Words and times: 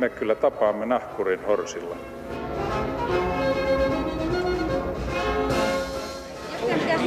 me 0.00 0.08
kyllä 0.08 0.34
tapaamme 0.34 0.86
nahkurin 0.86 1.44
horsilla. 1.46 1.96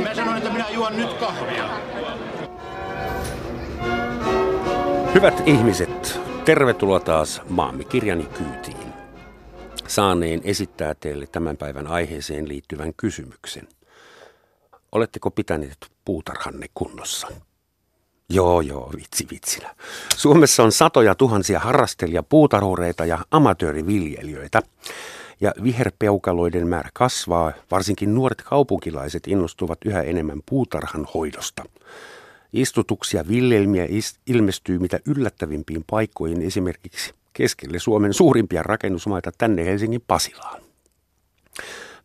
Mä 0.03 0.15
sanoin, 0.15 0.37
että 0.37 0.49
minä 0.49 0.69
juon 0.69 0.97
nyt 0.97 1.13
kahvia. 1.13 1.69
Hyvät 5.13 5.43
ihmiset, 5.45 6.19
tervetuloa 6.45 6.99
taas 6.99 7.41
maamme 7.49 7.83
kirjani 7.83 8.23
kyytiin. 8.23 8.93
Saaneen 9.87 10.41
esittää 10.43 10.93
teille 10.99 11.27
tämän 11.27 11.57
päivän 11.57 11.87
aiheeseen 11.87 12.49
liittyvän 12.49 12.93
kysymyksen. 12.97 13.67
Oletteko 14.91 15.31
pitäneet 15.31 15.77
puutarhanne 16.05 16.65
kunnossa? 16.73 17.27
Joo, 18.33 18.61
joo, 18.61 18.91
vitsi 18.95 19.27
vitsinä. 19.31 19.75
Suomessa 20.17 20.63
on 20.63 20.71
satoja 20.71 21.15
tuhansia 21.15 21.59
harrastelija 21.59 22.23
puutarhureita 22.23 23.05
ja 23.05 23.19
amatööriviljelijöitä. 23.31 24.61
Ja 25.41 25.53
viherpeukaloiden 25.63 26.67
määrä 26.67 26.89
kasvaa, 26.93 27.53
varsinkin 27.71 28.15
nuoret 28.15 28.41
kaupunkilaiset 28.41 29.27
innostuvat 29.27 29.77
yhä 29.85 30.01
enemmän 30.01 30.41
puutarhan 30.45 31.07
hoidosta. 31.13 31.63
Istutuksia 32.53 33.27
viljelmiä 33.27 33.87
ilmestyy 34.27 34.79
mitä 34.79 34.99
yllättävimpiin 35.05 35.83
paikkoihin 35.89 36.41
esimerkiksi 36.41 37.13
keskelle 37.33 37.79
Suomen 37.79 38.13
suurimpia 38.13 38.63
rakennusmaita 38.63 39.31
tänne 39.37 39.65
Helsingin 39.65 40.03
Pasilaan. 40.07 40.61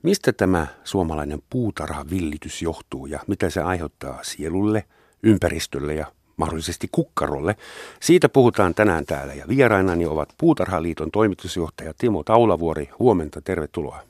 Mistä 0.02 0.32
tämä 0.32 0.66
suomalainen 0.84 1.42
puutarhavillitys 1.50 2.62
johtuu 2.62 3.06
ja 3.06 3.20
mitä 3.26 3.50
se 3.50 3.60
aiheuttaa 3.60 4.18
sielulle, 4.22 4.84
ympäristölle 5.22 5.94
ja 5.94 6.06
mahdollisesti 6.38 6.88
kukkarolle? 6.92 7.56
Siitä 8.00 8.28
puhutaan 8.28 8.74
tänään 8.74 9.06
täällä 9.06 9.34
ja 9.34 9.44
vierainani 9.48 10.06
ovat 10.06 10.28
Puutarhaliiton 10.38 11.10
toimitusjohtaja 11.10 11.94
Timo 11.98 12.22
Taulavuori. 12.22 12.90
Huomenta, 12.98 13.40
tervetuloa. 13.40 14.00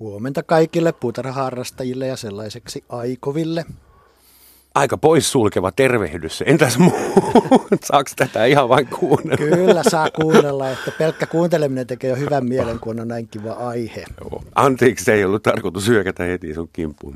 Huomenta 0.00 0.42
kaikille 0.42 0.92
puutarhaharrastajille 0.92 2.06
ja 2.06 2.16
sellaiseksi 2.16 2.84
aikoville 2.88 3.64
aika 4.78 4.98
poissulkeva 4.98 5.72
tervehdys. 5.72 6.42
Entäs 6.46 6.78
muu? 6.78 6.92
Saako 7.84 8.10
tätä 8.16 8.44
ihan 8.44 8.68
vain 8.68 8.86
kuunnella? 8.86 9.56
Kyllä 9.56 9.82
saa 9.82 10.10
kuunnella, 10.10 10.70
että 10.70 10.90
pelkkä 10.98 11.26
kuunteleminen 11.26 11.86
tekee 11.86 12.10
jo 12.10 12.16
hyvän 12.16 12.44
mielen, 12.44 12.78
kun 12.78 13.00
on 13.00 13.08
näin 13.08 13.28
kiva 13.28 13.52
aihe. 13.52 14.04
Joo. 14.20 14.42
Anteeksi, 14.54 15.04
se 15.04 15.14
ei 15.14 15.24
ollut 15.24 15.42
tarkoitus 15.42 15.88
hyökätä 15.88 16.22
heti 16.24 16.54
sun 16.54 16.68
kimppuun. 16.72 17.14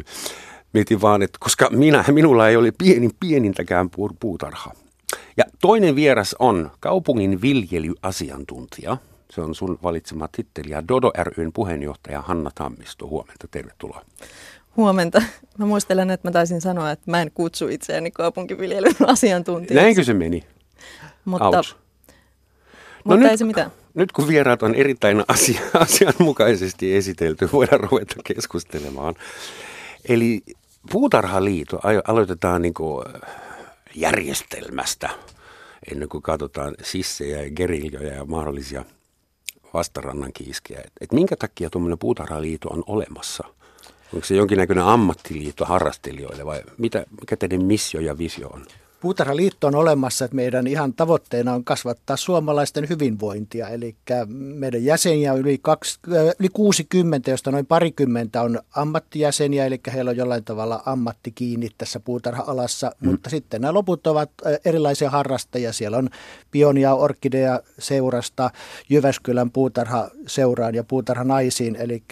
Mietin 0.72 1.00
vaan, 1.00 1.22
että 1.22 1.38
koska 1.40 1.68
minä, 1.70 2.04
minulla 2.10 2.48
ei 2.48 2.56
ole 2.56 2.72
pienin, 2.78 3.10
pienintäkään 3.20 3.90
puutarha. 4.20 4.72
Ja 5.36 5.44
toinen 5.60 5.96
vieras 5.96 6.36
on 6.38 6.70
kaupungin 6.80 7.42
viljelyasiantuntija. 7.42 8.96
Se 9.30 9.40
on 9.40 9.54
sun 9.54 9.78
valitsema 9.82 10.28
titteli 10.28 10.70
ja 10.70 10.88
Dodo 10.88 11.12
ryn 11.36 11.52
puheenjohtaja 11.52 12.22
Hanna 12.22 12.50
Tammisto. 12.54 13.06
Huomenta, 13.06 13.48
tervetuloa. 13.50 14.04
Huomenta. 14.76 15.22
Mä 15.58 15.66
muistelen, 15.66 16.10
että 16.10 16.28
mä 16.28 16.32
taisin 16.32 16.60
sanoa, 16.60 16.90
että 16.90 17.10
mä 17.10 17.22
en 17.22 17.30
kutsu 17.34 17.68
itseäni 17.68 18.10
kaupunkiviljelyn 18.10 18.94
asiantuntijaksi. 19.06 19.82
Näinkö 19.82 20.04
se 20.04 20.14
meni? 20.14 20.44
Mutta, 21.24 21.48
Ouch. 21.48 21.76
mutta 23.04 23.20
no 23.20 23.24
ei 23.24 23.30
nyt, 23.30 23.38
se 23.38 23.44
mitään. 23.44 23.70
Nyt 23.94 24.12
kun 24.12 24.28
vieraat 24.28 24.62
on 24.62 24.74
erittäin 24.74 25.24
asia, 25.28 25.60
asianmukaisesti 25.74 26.96
esitelty, 26.96 27.48
voidaan 27.52 27.80
ruveta 27.80 28.16
keskustelemaan. 28.24 29.14
Eli 30.08 30.42
Puutarhaliitto 30.90 31.80
aloitetaan 32.08 32.62
niin 32.62 32.74
järjestelmästä 33.94 35.10
ennen 35.90 36.08
kuin 36.08 36.22
katsotaan 36.22 36.74
sissejä 36.82 37.42
ja 37.42 37.50
geriljoja 37.50 38.14
ja 38.14 38.24
mahdollisia 38.24 38.84
vastarannan 39.74 40.32
kiiskejä. 40.32 40.80
Et, 40.80 40.92
et 41.00 41.12
minkä 41.12 41.36
takia 41.36 41.70
tuommoinen 41.70 41.98
puutarhaliitto 41.98 42.68
on 42.68 42.84
olemassa– 42.86 43.44
Onko 44.14 44.26
se 44.26 44.34
jonkinnäköinen 44.34 44.84
ammattiliitto 44.84 45.64
harrastelijoille 45.64 46.46
vai 46.46 46.62
mitä, 46.78 47.06
mikä 47.20 47.36
teidän 47.36 47.64
missio 47.64 48.00
ja 48.00 48.18
visio 48.18 48.48
on? 48.48 48.66
Puutarhaliitto 49.02 49.66
on 49.66 49.74
olemassa, 49.74 50.24
että 50.24 50.34
meidän 50.34 50.66
ihan 50.66 50.94
tavoitteena 50.94 51.54
on 51.54 51.64
kasvattaa 51.64 52.16
suomalaisten 52.16 52.88
hyvinvointia. 52.88 53.68
Eli 53.68 53.96
meidän 54.28 54.84
jäseniä 54.84 55.32
on 55.32 55.38
yli, 55.38 55.58
kaksi, 55.62 55.98
yli 56.40 56.48
60, 56.52 57.30
josta 57.30 57.50
noin 57.50 57.66
parikymmentä 57.66 58.42
on 58.42 58.60
ammattijäseniä, 58.76 59.66
eli 59.66 59.80
heillä 59.92 60.10
on 60.10 60.16
jollain 60.16 60.44
tavalla 60.44 60.82
ammatti 60.86 61.32
kiinni 61.32 61.68
tässä 61.78 62.00
puutarha-alassa. 62.00 62.92
Mm. 63.00 63.10
Mutta 63.10 63.30
sitten 63.30 63.60
nämä 63.60 63.74
loput 63.74 64.06
ovat 64.06 64.30
erilaisia 64.64 65.10
harrastajia. 65.10 65.72
Siellä 65.72 65.96
on 65.98 66.08
Pionia 66.50 66.94
Orkidea 66.94 67.60
seurasta, 67.78 68.50
Jyväskylän 68.88 69.50
puutarha-seuraan 69.50 70.74
ja 70.74 70.84
puutarha-naisiin, 70.84 71.76
eli 71.76 72.02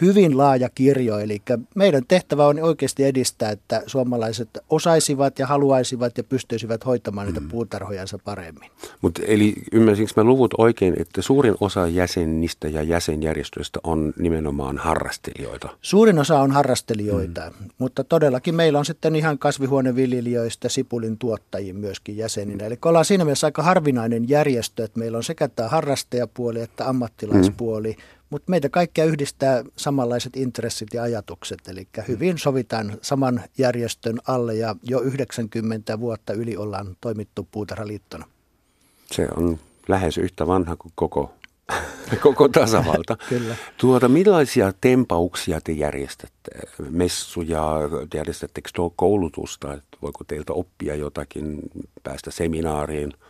hyvin 0.00 0.38
laaja 0.38 0.68
kirjo. 0.68 1.18
Eli 1.18 1.42
meidän 1.74 2.02
tehtävä 2.08 2.46
on 2.46 2.62
oikeasti 2.62 3.04
edistää, 3.04 3.50
että 3.50 3.82
suomalaiset 3.86 4.48
osaisivat 4.70 5.38
ja 5.38 5.46
haluaisivat 5.46 6.21
ja 6.22 6.28
pystyisivät 6.28 6.86
hoitamaan 6.86 7.26
niitä 7.26 7.40
mm. 7.40 7.48
puutarhojansa 7.48 8.18
paremmin. 8.24 8.70
Mutta 9.00 9.22
eli 9.26 9.54
ymmärsinkö 9.72 10.12
mä 10.16 10.24
luvut 10.24 10.54
oikein, 10.58 10.94
että 10.98 11.22
suurin 11.22 11.54
osa 11.60 11.88
jäsenistä 11.88 12.68
ja 12.68 12.82
jäsenjärjestöistä 12.82 13.80
on 13.84 14.12
nimenomaan 14.18 14.78
harrastelijoita? 14.78 15.68
Suurin 15.82 16.18
osa 16.18 16.40
on 16.40 16.50
harrastelijoita, 16.50 17.40
mm. 17.40 17.68
mutta 17.78 18.04
todellakin 18.04 18.54
meillä 18.54 18.78
on 18.78 18.84
sitten 18.84 19.16
ihan 19.16 19.38
kasvihuoneviljelijöistä 19.38 20.68
sipulin 20.68 21.18
tuottajia 21.18 21.74
myöskin 21.74 22.16
jäseninä. 22.16 22.64
Eli 22.64 22.78
ollaan 22.84 23.04
siinä 23.04 23.24
mielessä 23.24 23.46
aika 23.46 23.62
harvinainen 23.62 24.28
järjestö, 24.28 24.84
että 24.84 24.98
meillä 24.98 25.16
on 25.16 25.24
sekä 25.24 25.48
tämä 25.48 25.68
harrastajapuoli 25.68 26.60
että 26.60 26.88
ammattilaispuoli, 26.88 27.92
mm 27.92 28.21
mutta 28.32 28.50
meitä 28.50 28.68
kaikkia 28.68 29.04
yhdistää 29.04 29.64
samanlaiset 29.76 30.36
intressit 30.36 30.88
ja 30.94 31.02
ajatukset, 31.02 31.58
eli 31.68 31.88
hyvin 32.08 32.38
sovitaan 32.38 32.98
saman 33.02 33.42
järjestön 33.58 34.18
alle 34.28 34.54
ja 34.54 34.76
jo 34.82 35.00
90 35.00 36.00
vuotta 36.00 36.32
yli 36.32 36.56
ollaan 36.56 36.96
toimittu 37.00 37.48
Puutarhaliittona. 37.50 38.24
Se 39.10 39.28
on 39.36 39.58
lähes 39.88 40.18
yhtä 40.18 40.46
vanha 40.46 40.76
kuin 40.76 40.92
koko, 40.94 41.34
koko 42.22 42.48
tasavalta. 42.48 43.16
Kyllä. 43.28 43.56
Tuota, 43.76 44.08
millaisia 44.08 44.72
tempauksia 44.80 45.60
te 45.60 45.72
järjestätte? 45.72 46.50
Messuja, 46.90 47.72
järjestättekö 48.14 48.70
tuo 48.74 48.92
koulutusta? 48.96 49.74
Että 49.74 49.98
voiko 50.02 50.24
teiltä 50.24 50.52
oppia 50.52 50.94
jotakin, 50.94 51.60
päästä 52.02 52.30
seminaariin– 52.30 53.12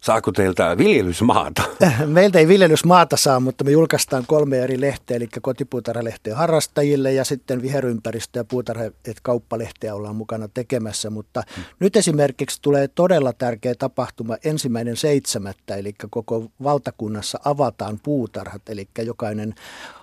Saako 0.00 0.32
teiltä 0.32 0.78
viljelysmaata? 0.78 1.62
Meiltä 2.06 2.38
ei 2.38 2.48
viljelysmaata 2.48 3.16
saa, 3.16 3.40
mutta 3.40 3.64
me 3.64 3.70
julkaistaan 3.70 4.24
kolme 4.26 4.58
eri 4.58 4.80
lehteä, 4.80 5.16
eli 5.16 5.28
kotipuutarhalehteä 5.42 6.36
harrastajille 6.36 7.12
ja 7.12 7.24
sitten 7.24 7.62
viherympäristö- 7.62 8.38
ja 8.38 8.44
puutarha- 8.44 9.12
kauppalehteä 9.22 9.94
ollaan 9.94 10.16
mukana 10.16 10.48
tekemässä. 10.54 11.10
Mutta 11.10 11.42
hmm. 11.56 11.64
nyt 11.80 11.96
esimerkiksi 11.96 12.58
tulee 12.62 12.88
todella 12.88 13.32
tärkeä 13.32 13.74
tapahtuma 13.74 14.36
ensimmäinen 14.44 14.96
seitsemättä, 14.96 15.76
eli 15.76 15.92
koko 16.10 16.50
valtakunnassa 16.62 17.40
avataan 17.44 18.00
puutarhat, 18.02 18.68
eli 18.68 18.88
jokainen 18.98 19.54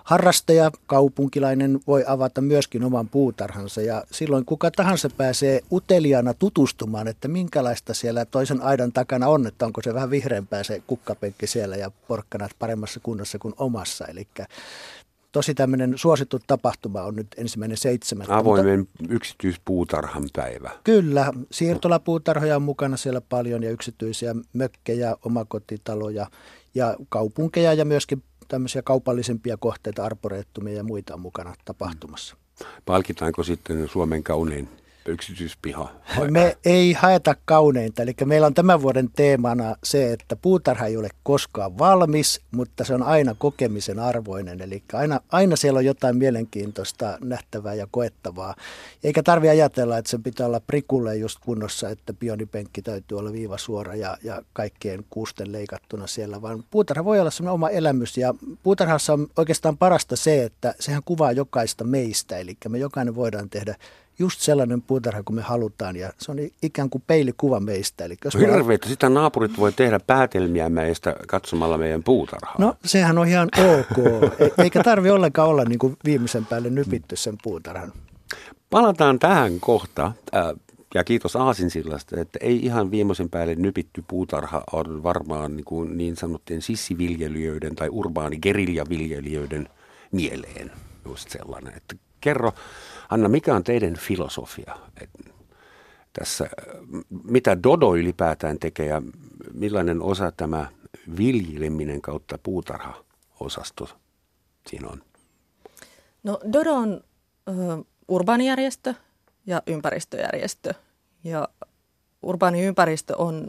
harrastaja, 0.08 0.70
kaupunkilainen 0.86 1.80
voi 1.86 2.04
avata 2.06 2.40
myöskin 2.40 2.84
oman 2.84 3.08
puutarhansa 3.08 3.82
ja 3.82 4.04
silloin 4.10 4.44
kuka 4.44 4.70
tahansa 4.70 5.10
pääsee 5.16 5.60
uteliaana 5.72 6.34
tutustumaan, 6.34 7.08
että 7.08 7.28
minkälaista 7.28 7.94
siellä 7.94 8.24
toisen 8.24 8.62
aidan 8.62 8.92
takana 8.92 9.28
on, 9.28 9.46
että 9.46 9.66
onko 9.66 9.82
se 9.82 9.94
vähän 9.94 10.10
vihreämpää 10.10 10.62
se 10.62 10.82
kukkapenkki 10.86 11.46
siellä 11.46 11.76
ja 11.76 11.90
porkkanat 12.08 12.50
paremmassa 12.58 13.00
kunnossa 13.00 13.38
kuin 13.38 13.54
omassa. 13.58 14.06
Eli 14.06 14.28
tosi 15.32 15.54
tämmöinen 15.54 15.98
suosittu 15.98 16.38
tapahtuma 16.46 17.02
on 17.02 17.16
nyt 17.16 17.26
ensimmäinen 17.36 17.76
seitsemän. 17.76 18.30
Avoimen 18.30 18.78
mutta, 18.78 19.14
yksityispuutarhan 19.14 20.24
päivä. 20.36 20.70
Kyllä, 20.84 21.32
siirtolapuutarhoja 21.50 22.56
on 22.56 22.62
mukana 22.62 22.96
siellä 22.96 23.20
paljon 23.20 23.62
ja 23.62 23.70
yksityisiä 23.70 24.34
mökkejä, 24.52 25.16
omakotitaloja 25.24 26.26
ja 26.74 26.96
kaupunkeja 27.08 27.72
ja 27.72 27.84
myöskin 27.84 28.22
tämmöisiä 28.48 28.82
kaupallisempia 28.82 29.56
kohteita, 29.56 30.04
arporeettumia 30.04 30.74
ja 30.74 30.84
muita 30.84 31.14
on 31.14 31.20
mukana 31.20 31.54
tapahtumassa. 31.64 32.36
Palkitaanko 32.84 33.42
sitten 33.42 33.88
Suomen 33.88 34.22
kaunein 34.22 34.68
yksityispiha? 35.08 35.90
Me 36.30 36.56
ei 36.64 36.92
haeta 36.92 37.34
kauneinta. 37.44 38.02
Eli 38.02 38.14
meillä 38.24 38.46
on 38.46 38.54
tämän 38.54 38.82
vuoden 38.82 39.10
teemana 39.16 39.76
se, 39.84 40.12
että 40.12 40.36
puutarha 40.36 40.86
ei 40.86 40.96
ole 40.96 41.08
koskaan 41.22 41.78
valmis, 41.78 42.40
mutta 42.50 42.84
se 42.84 42.94
on 42.94 43.02
aina 43.02 43.34
kokemisen 43.38 43.98
arvoinen. 43.98 44.62
Eli 44.62 44.82
aina, 44.92 45.20
aina 45.32 45.56
siellä 45.56 45.78
on 45.78 45.84
jotain 45.84 46.16
mielenkiintoista 46.16 47.18
nähtävää 47.20 47.74
ja 47.74 47.86
koettavaa. 47.90 48.54
Eikä 49.04 49.22
tarvitse 49.22 49.50
ajatella, 49.50 49.98
että 49.98 50.10
se 50.10 50.18
pitää 50.18 50.46
olla 50.46 50.60
prikulle 50.60 51.16
just 51.16 51.38
kunnossa, 51.40 51.88
että 51.88 52.12
pionipenkki 52.14 52.82
täytyy 52.82 53.18
olla 53.18 53.32
viiva 53.32 53.58
suora 53.58 53.94
ja, 53.94 54.16
ja 54.22 54.42
kaikkien 54.52 55.04
kuusten 55.10 55.52
leikattuna 55.52 56.06
siellä, 56.06 56.42
vaan 56.42 56.64
puutarha 56.70 57.04
voi 57.04 57.20
olla 57.20 57.30
semmoinen 57.30 57.54
oma 57.54 57.70
elämys. 57.70 58.16
Ja 58.16 58.34
puutarhassa 58.62 59.12
on 59.12 59.26
oikeastaan 59.36 59.78
parasta 59.78 60.16
se, 60.16 60.44
että 60.44 60.74
sehän 60.80 61.02
kuvaa 61.04 61.32
jokaista 61.32 61.84
meistä. 61.84 62.38
Eli 62.38 62.56
me 62.68 62.78
jokainen 62.78 63.14
voidaan 63.14 63.50
tehdä 63.50 63.74
just 64.18 64.40
sellainen 64.40 64.82
puutarha 64.82 65.22
kuin 65.22 65.36
me 65.36 65.42
halutaan 65.42 65.96
ja 65.96 66.12
se 66.18 66.30
on 66.30 66.38
ikään 66.62 66.90
kuin 66.90 67.02
peilikuva 67.06 67.60
meistä. 67.60 68.04
Eli 68.04 68.16
jos 68.24 68.34
Hirveitä, 68.34 68.88
sitä 68.88 69.08
naapurit 69.08 69.58
voi 69.58 69.72
tehdä 69.72 70.00
päätelmiä 70.00 70.68
meistä 70.68 71.16
katsomalla 71.26 71.78
meidän 71.78 72.02
puutarhaa. 72.02 72.54
No 72.58 72.74
sehän 72.84 73.18
on 73.18 73.28
ihan 73.28 73.48
ok, 73.58 73.98
e- 74.38 74.62
eikä 74.62 74.82
tarvi 74.82 75.10
ollenkaan 75.10 75.48
olla 75.48 75.64
niin 75.64 75.78
kuin 75.78 75.96
viimeisen 76.04 76.46
päälle 76.46 76.70
nypitty 76.70 77.16
sen 77.16 77.34
puutarhan. 77.42 77.92
Palataan 78.70 79.18
tähän 79.18 79.60
kohta. 79.60 80.12
Ja 80.94 81.04
kiitos 81.04 81.36
Aasinsillasta, 81.36 82.20
että 82.20 82.38
ei 82.42 82.64
ihan 82.64 82.90
viimeisen 82.90 83.30
päälle 83.30 83.54
nypitty 83.54 84.04
puutarha 84.08 84.62
on 84.72 85.02
varmaan 85.02 85.56
niin, 85.56 85.64
kuin 85.64 85.96
niin 85.96 86.16
sanottujen 86.16 86.62
sissiviljelijöiden 86.62 87.76
tai 87.76 87.88
urbaani 87.88 88.38
geriljaviljelijöiden 88.38 89.68
mieleen 90.12 90.70
just 91.04 91.30
sellainen. 91.30 91.72
Että 91.76 91.96
kerro, 92.20 92.52
Anna, 93.08 93.28
mikä 93.28 93.54
on 93.54 93.64
teidän 93.64 93.96
filosofia 93.96 94.76
että 95.00 95.38
tässä, 96.12 96.50
mitä 97.24 97.62
Dodo 97.62 97.94
ylipäätään 97.96 98.58
tekee 98.58 98.86
ja 98.86 99.02
millainen 99.54 100.02
osa 100.02 100.32
tämä 100.32 100.68
viljeleminen 101.18 102.00
kautta 102.02 102.38
puutarha-osasto 102.42 103.88
siinä 104.66 104.88
on? 104.88 105.02
No 106.22 106.40
Dodo 106.52 106.72
on 106.72 107.00
ö, 107.48 107.52
urbaanijärjestö 108.08 108.94
ja 109.46 109.62
ympäristöjärjestö. 109.66 110.74
Ja 111.24 111.48
urbaani 112.22 112.64
ympäristö 112.64 113.16
on 113.16 113.48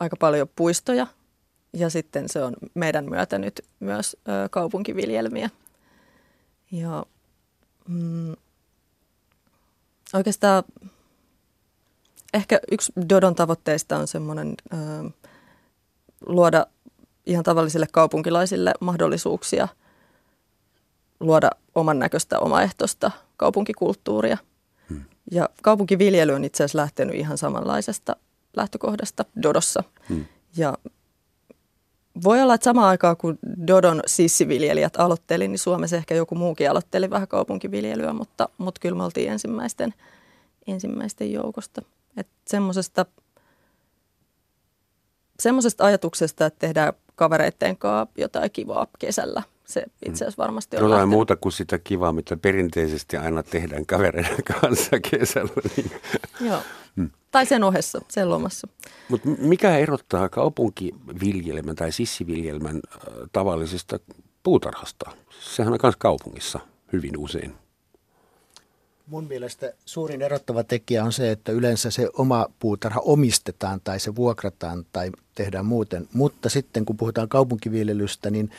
aika 0.00 0.16
paljon 0.16 0.48
puistoja 0.56 1.06
ja 1.72 1.90
sitten 1.90 2.28
se 2.28 2.42
on 2.42 2.54
meidän 2.74 3.04
myötä 3.10 3.38
nyt 3.38 3.64
myös 3.80 4.16
ö, 4.28 4.48
kaupunkiviljelmiä. 4.50 5.50
Ja 6.72 7.06
mm, 7.88 8.36
oikeastaan 10.16 10.64
ehkä 12.34 12.60
yksi 12.72 12.92
Dodon 13.08 13.34
tavoitteista 13.34 13.96
on 13.98 14.08
semmoinen 14.08 14.54
luoda 16.26 16.66
ihan 17.26 17.44
tavallisille 17.44 17.86
kaupunkilaisille 17.92 18.74
mahdollisuuksia 18.80 19.68
luoda 21.20 21.50
oman 21.74 21.98
näköistä 21.98 22.38
omaehtoista 22.38 23.10
kaupunkikulttuuria. 23.36 24.38
Hmm. 24.90 25.04
Ja 25.30 25.48
kaupunkiviljely 25.62 26.32
on 26.32 26.44
itse 26.44 26.64
asiassa 26.64 26.78
lähtenyt 26.78 27.14
ihan 27.14 27.38
samanlaisesta 27.38 28.16
lähtökohdasta 28.56 29.24
Dodossa. 29.42 29.82
Hmm. 30.08 30.24
Ja 30.56 30.74
voi 32.24 32.42
olla, 32.42 32.54
että 32.54 32.64
samaan 32.64 32.88
aikaan 32.88 33.16
kun 33.16 33.38
Dodon 33.66 34.02
sissiviljelijät 34.06 34.96
aloitteli, 34.96 35.48
niin 35.48 35.58
Suomessa 35.58 35.96
ehkä 35.96 36.14
joku 36.14 36.34
muukin 36.34 36.70
aloitteli 36.70 37.10
vähän 37.10 37.28
kaupunkiviljelyä, 37.28 38.12
mutta, 38.12 38.48
mutta 38.58 38.80
kyllä 38.80 38.96
me 38.96 39.04
oltiin 39.04 39.32
ensimmäisten, 39.32 39.94
ensimmäisten 40.66 41.32
joukosta. 41.32 41.82
Että 42.16 42.34
semmoisesta, 42.50 43.06
ajatuksesta, 45.84 46.46
että 46.46 46.58
tehdään 46.58 46.92
kavereitten 47.14 47.76
kanssa 47.76 48.12
jotain 48.18 48.50
kivaa 48.50 48.86
kesällä. 48.98 49.42
Se 49.66 49.84
itse 50.06 50.24
asiassa 50.24 50.42
varmasti 50.42 50.76
on 50.76 50.80
Jotain 50.80 50.92
lähtenyt. 50.92 51.10
muuta 51.10 51.36
kuin 51.36 51.52
sitä 51.52 51.78
kivaa, 51.78 52.12
mitä 52.12 52.36
perinteisesti 52.36 53.16
aina 53.16 53.42
tehdään 53.42 53.86
kavereiden 53.86 54.44
kanssa 54.62 55.00
kesällä. 55.10 55.52
Niin. 55.76 55.90
Joo. 56.40 56.60
Hmm. 56.96 57.10
Tai 57.30 57.46
sen 57.46 57.64
ohessa, 57.64 58.00
sen 58.08 58.30
lomassa. 58.30 58.68
Mutta 59.08 59.28
mikä 59.38 59.78
erottaa 59.78 60.28
kaupunkiviljelmän 60.28 61.76
tai 61.76 61.92
sissiviljelmän 61.92 62.76
äh, 62.76 63.00
tavallisesta 63.32 63.98
puutarhasta? 64.42 65.10
Sehän 65.40 65.72
on 65.72 65.78
myös 65.82 65.96
kaupungissa 65.98 66.60
hyvin 66.92 67.18
usein. 67.18 67.54
Mun 69.06 69.24
mielestä 69.24 69.72
suurin 69.84 70.22
erottava 70.22 70.64
tekijä 70.64 71.04
on 71.04 71.12
se, 71.12 71.30
että 71.30 71.52
yleensä 71.52 71.90
se 71.90 72.08
oma 72.18 72.46
puutarha 72.58 73.00
omistetaan 73.00 73.80
tai 73.84 74.00
se 74.00 74.16
vuokrataan 74.16 74.86
tai 74.92 75.10
tehdään 75.34 75.66
muuten. 75.66 76.08
Mutta 76.12 76.48
sitten 76.48 76.84
kun 76.84 76.96
puhutaan 76.96 77.28
kaupunkiviljelystä, 77.28 78.30
niin 78.30 78.50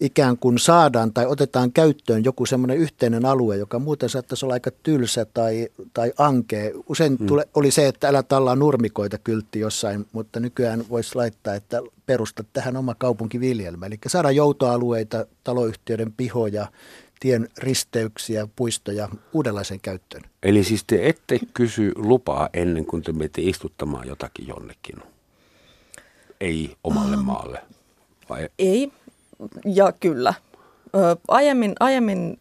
ikään 0.00 0.38
kuin 0.38 0.58
saadaan 0.58 1.12
tai 1.12 1.26
otetaan 1.26 1.72
käyttöön 1.72 2.24
joku 2.24 2.46
semmoinen 2.46 2.76
yhteinen 2.76 3.24
alue, 3.24 3.56
joka 3.56 3.78
muuten 3.78 4.08
saattaisi 4.08 4.46
olla 4.46 4.54
aika 4.54 4.70
tylsä 4.82 5.24
tai, 5.24 5.68
tai 5.94 6.12
ankea. 6.18 6.70
Usein 6.88 7.16
hmm. 7.18 7.26
tule, 7.26 7.48
oli 7.54 7.70
se, 7.70 7.88
että 7.88 8.08
älä 8.08 8.22
tallaa 8.22 8.56
nurmikoita 8.56 9.18
kyltti 9.18 9.60
jossain, 9.60 10.06
mutta 10.12 10.40
nykyään 10.40 10.84
voisi 10.90 11.14
laittaa, 11.14 11.54
että 11.54 11.80
perusta 12.06 12.44
tähän 12.52 12.76
oma 12.76 12.94
kaupunkiviljelmä. 12.94 13.86
Eli 13.86 13.98
saada 14.06 14.30
joutoalueita, 14.30 15.26
taloyhtiöiden 15.44 16.12
pihoja, 16.12 16.66
tien 17.20 17.48
risteyksiä, 17.58 18.48
puistoja 18.56 19.08
uudenlaisen 19.32 19.80
käyttöön. 19.80 20.22
Eli 20.42 20.64
siis 20.64 20.84
te 20.86 21.08
ette 21.08 21.38
kysy 21.54 21.92
lupaa 21.96 22.48
ennen 22.52 22.86
kuin 22.86 23.02
te 23.02 23.12
menette 23.12 23.42
istuttamaan 23.42 24.08
jotakin 24.08 24.46
jonnekin? 24.46 24.96
Ei 26.40 26.76
omalle 26.84 27.16
maalle? 27.16 27.62
Vai? 28.28 28.48
Ei, 28.58 28.92
ja 29.64 29.92
kyllä. 29.92 30.34
Ö, 30.94 31.16
aiemmin, 31.28 31.72
aiemmin 31.80 32.38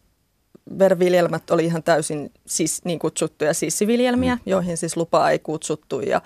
verviljelmät 0.79 1.49
oli 1.49 1.65
ihan 1.65 1.83
täysin 1.83 2.31
siis, 2.45 2.81
niin 2.85 2.99
kutsuttuja 2.99 3.53
sissiviljelmiä, 3.53 4.35
mm. 4.35 4.41
joihin 4.45 4.77
siis 4.77 4.97
lupaa 4.97 5.31
ei 5.31 5.39
kutsuttu 5.39 5.99
ja, 6.01 6.21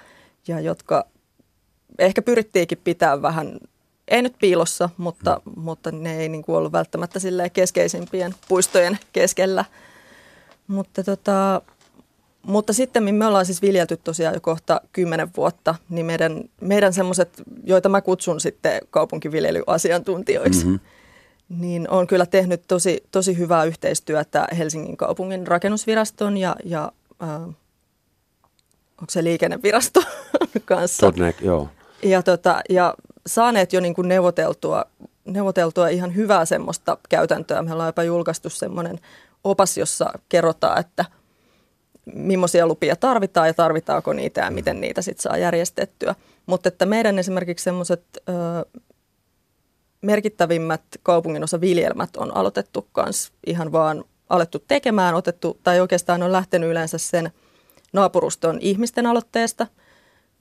ja 0.47 0.59
jotka 0.59 1.05
ehkä 1.99 2.21
pyrittiinkin 2.21 2.77
pitää 2.83 3.21
vähän, 3.21 3.59
ei 4.09 4.21
nyt 4.21 4.35
piilossa, 4.39 4.89
mutta, 4.97 5.41
mm. 5.45 5.61
mutta 5.61 5.91
ne 5.91 6.17
ei 6.17 6.29
niin 6.29 6.43
kuin 6.43 6.55
ollut 6.55 6.71
välttämättä 6.71 7.19
keskeisimpien 7.53 8.35
puistojen 8.47 8.99
keskellä. 9.13 9.65
Mutta 10.67 11.03
tota, 11.03 11.61
mutta 12.43 12.73
sitten 12.73 13.15
me 13.15 13.25
ollaan 13.25 13.45
siis 13.45 13.61
viljelty 13.61 13.97
tosiaan 13.97 14.33
jo 14.33 14.41
kohta 14.41 14.81
kymmenen 14.93 15.29
vuotta, 15.37 15.75
niin 15.89 16.05
meidän, 16.05 16.43
meidän 16.61 16.93
semmoiset, 16.93 17.43
joita 17.63 17.89
mä 17.89 18.01
kutsun 18.01 18.39
sitten 18.39 18.81
kaupunkiviljelyasiantuntijoiksi, 18.89 20.65
mm-hmm. 20.65 20.79
niin 21.49 21.89
on 21.89 22.07
kyllä 22.07 22.25
tehnyt 22.25 22.61
tosi, 22.67 23.03
tosi 23.11 23.37
hyvää 23.37 23.63
yhteistyötä 23.63 24.47
Helsingin 24.57 24.97
kaupungin 24.97 25.47
rakennusviraston 25.47 26.37
ja, 26.37 26.55
ja 26.65 26.91
äh, 27.23 27.41
onko 29.01 29.09
se 29.09 29.23
liikenneviraston 29.23 30.03
kanssa. 30.65 31.05
Todnek, 31.05 31.41
joo. 31.41 31.69
Ja, 32.03 32.23
tota, 32.23 32.61
ja 32.69 32.93
saaneet 33.27 33.73
jo 33.73 33.79
niin 33.79 33.93
kuin 33.93 34.07
neuvoteltua, 34.07 34.85
neuvoteltua 35.25 35.87
ihan 35.87 36.15
hyvää 36.15 36.45
semmoista 36.45 36.97
käytäntöä. 37.09 37.61
Me 37.61 37.73
ollaan 37.73 37.89
jopa 37.89 38.03
julkaistu 38.03 38.49
semmoinen 38.49 38.99
opas, 39.43 39.77
jossa 39.77 40.13
kerrotaan, 40.29 40.79
että– 40.79 41.05
millaisia 42.13 42.67
lupia 42.67 42.95
tarvitaan 42.95 43.47
ja 43.47 43.53
tarvitaanko 43.53 44.13
niitä 44.13 44.41
ja 44.41 44.51
miten 44.51 44.81
niitä 44.81 45.01
sitten 45.01 45.21
saa 45.21 45.37
järjestettyä. 45.37 46.15
Mutta 46.45 46.67
että 46.67 46.85
meidän 46.85 47.19
esimerkiksi 47.19 47.63
semmoiset 47.63 48.03
merkittävimmät 50.01 50.81
kaupunginosa 51.03 51.61
viljelmät 51.61 52.17
on 52.17 52.37
aloitettu 52.37 52.87
kans 52.91 53.31
ihan 53.47 53.71
vaan 53.71 54.03
alettu 54.29 54.59
tekemään, 54.67 55.15
otettu, 55.15 55.59
tai 55.63 55.79
oikeastaan 55.79 56.23
on 56.23 56.31
lähtenyt 56.31 56.69
yleensä 56.69 56.97
sen 56.97 57.31
naapuruston 57.93 58.57
ihmisten 58.61 59.05
aloitteesta, 59.05 59.67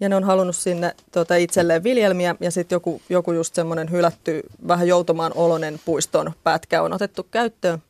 ja 0.00 0.08
ne 0.08 0.16
on 0.16 0.24
halunnut 0.24 0.56
sinne 0.56 0.94
tuota, 1.12 1.36
itselleen 1.36 1.84
viljelmiä, 1.84 2.34
ja 2.40 2.50
sitten 2.50 2.76
joku, 2.76 3.02
joku 3.08 3.32
just 3.32 3.54
semmoinen 3.54 3.90
hylätty, 3.90 4.42
vähän 4.68 4.88
joutomaan 4.88 5.32
olonen 5.34 5.80
puiston 5.84 6.32
pätkä 6.44 6.82
on 6.82 6.92
otettu 6.92 7.26
käyttöön. 7.30 7.82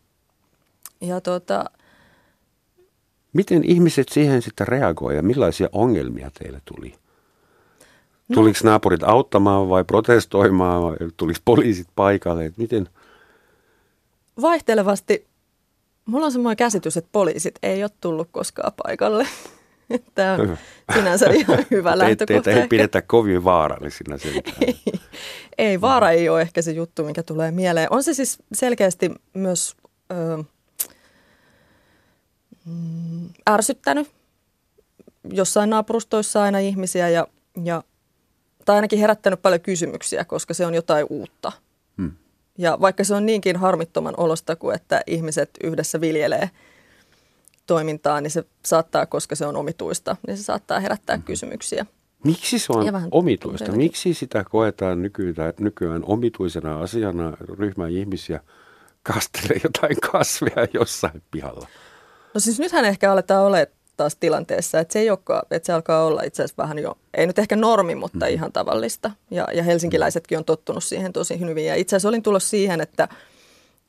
Ja 1.01 1.21
tuota, 1.21 1.65
Miten 3.33 3.65
ihmiset 3.65 4.09
siihen 4.09 4.43
sitten 4.43 4.69
reagoivat 4.69 5.17
ja 5.17 5.23
millaisia 5.23 5.69
ongelmia 5.73 6.31
teille 6.39 6.61
tuli? 6.65 6.95
No. 8.29 8.35
Tuliko 8.35 8.59
naapurit 8.63 9.03
auttamaan 9.03 9.69
vai 9.69 9.85
protestoimaan 9.85 10.83
vai 10.83 10.97
tuliko 11.17 11.41
poliisit 11.45 11.89
paikalle? 11.95 12.53
Miten? 12.57 12.89
Vaihtelevasti. 14.41 15.27
Mulla 16.07 16.27
on 16.27 16.33
semmoinen 16.33 16.57
käsitys, 16.57 16.97
että 16.97 17.09
poliisit 17.13 17.55
ei 17.63 17.83
ole 17.83 17.91
tullut 18.01 18.29
koskaan 18.33 18.73
paikalle. 18.87 19.27
Tämä 20.15 20.35
on 20.35 20.59
sinänsä 20.95 21.31
ihan 21.31 21.67
hyvä 21.71 21.99
lähtökohta. 21.99 22.43
Teitä 22.43 22.63
ei 22.63 22.69
pidetä 22.69 23.03
kovin 23.03 23.45
vaarallisina 23.45 24.17
ei, 24.67 24.81
ei, 25.59 25.81
vaara 25.81 26.11
ei 26.11 26.29
ole 26.29 26.41
ehkä 26.41 26.63
se 26.63 26.73
juttu, 26.73 27.05
mikä 27.05 27.23
tulee 27.23 27.51
mieleen. 27.51 27.89
On 27.91 28.03
se 28.03 28.15
siis 28.15 28.39
selkeästi 28.53 29.11
myös... 29.35 29.77
Ö, 30.13 30.45
mm, 32.65 33.29
ärsyttänyt 33.51 34.11
jossain 35.33 35.71
naapurustoissa 35.71 36.43
aina 36.43 36.59
ihmisiä 36.59 37.09
ja, 37.09 37.27
ja, 37.65 37.83
tai 38.65 38.77
ainakin 38.77 38.99
herättänyt 38.99 39.43
paljon 39.43 39.61
kysymyksiä, 39.61 40.25
koska 40.25 40.55
se 40.55 40.67
on 40.67 40.75
jotain 40.75 41.07
uutta. 41.11 41.53
Hmm. 41.97 42.13
Ja 42.59 42.79
vaikka 42.81 43.05
se 43.05 43.15
on 43.15 43.27
niinkin 43.27 43.57
harmittoman 43.57 44.15
olosta 44.17 44.57
kuin, 44.57 44.75
että 44.75 45.03
ihmiset 45.07 45.51
yhdessä 45.65 46.01
viljelee 46.01 46.51
toimintaa, 47.69 48.21
niin 48.21 48.31
se 48.31 48.45
saattaa, 48.65 49.07
koska 49.07 49.35
se 49.35 49.47
on 49.47 49.57
omituista, 49.57 50.17
niin 50.27 50.37
se 50.37 50.43
saattaa 50.43 50.81
herättää 50.81 51.17
hmm. 51.17 51.25
kysymyksiä. 51.25 51.87
Miksi 52.25 52.59
se 52.59 52.73
on 52.73 53.09
omituista? 53.11 53.59
Teilläkin. 53.59 53.85
Miksi 53.85 54.15
sitä 54.15 54.45
koetaan 54.45 55.03
nykyään, 55.03 55.55
nykyään 55.61 56.03
omituisena 56.05 56.81
asiana 56.81 57.37
ryhmä 57.59 57.89
ihmisiä 57.89 58.41
kastelee 59.03 59.61
jotain 59.65 59.97
kasveja 60.13 60.67
jossain 60.75 61.23
pihalla? 61.31 61.61
No 61.61 61.69
No 62.39 62.41
siis 62.41 62.59
nythän 62.59 62.85
ehkä 62.85 63.13
aletaan 63.13 63.45
olla 63.45 63.59
taas 63.97 64.17
tilanteessa, 64.17 64.81
että 64.81 64.93
se, 64.93 64.99
ei 64.99 65.11
olekaan, 65.11 65.43
että 65.51 65.67
se 65.67 65.73
alkaa 65.73 66.05
olla 66.05 66.23
itse 66.23 66.43
asiassa 66.43 66.63
vähän 66.63 66.79
jo, 66.79 66.99
ei 67.15 67.27
nyt 67.27 67.39
ehkä 67.39 67.57
normi, 67.57 67.95
mutta 67.95 68.27
mm. 68.27 68.33
ihan 68.33 68.53
tavallista. 68.53 69.11
Ja, 69.31 69.49
ja 69.55 69.63
helsinkiläisetkin 69.63 70.39
on 70.39 70.45
tottunut 70.45 70.85
siihen 70.85 71.13
tosi 71.13 71.41
hyvin. 71.41 71.67
Ja 71.67 71.75
itse 71.75 71.97
asiassa 71.97 72.09
olin 72.09 72.23
tullut 72.23 72.43
siihen, 72.43 72.81
että, 72.81 73.09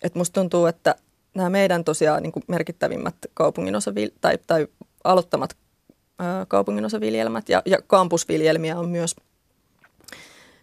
että 0.02 0.20
musta 0.20 0.34
tuntuu, 0.34 0.66
että 0.66 0.96
nämä 1.40 1.50
meidän 1.50 1.84
tosiaan 1.84 2.24
niin 2.24 2.34
merkittävimmät 2.48 3.16
kaupunginosavi- 3.34 4.14
tai, 4.22 4.38
tai 4.48 4.68
aloittamat 5.04 5.56
kaupunginosaviljelmät 6.48 7.50
ja, 7.50 7.62
ja 7.66 7.78
kampusviljelmiä 7.88 8.80
on 8.80 8.90
myös 8.90 9.16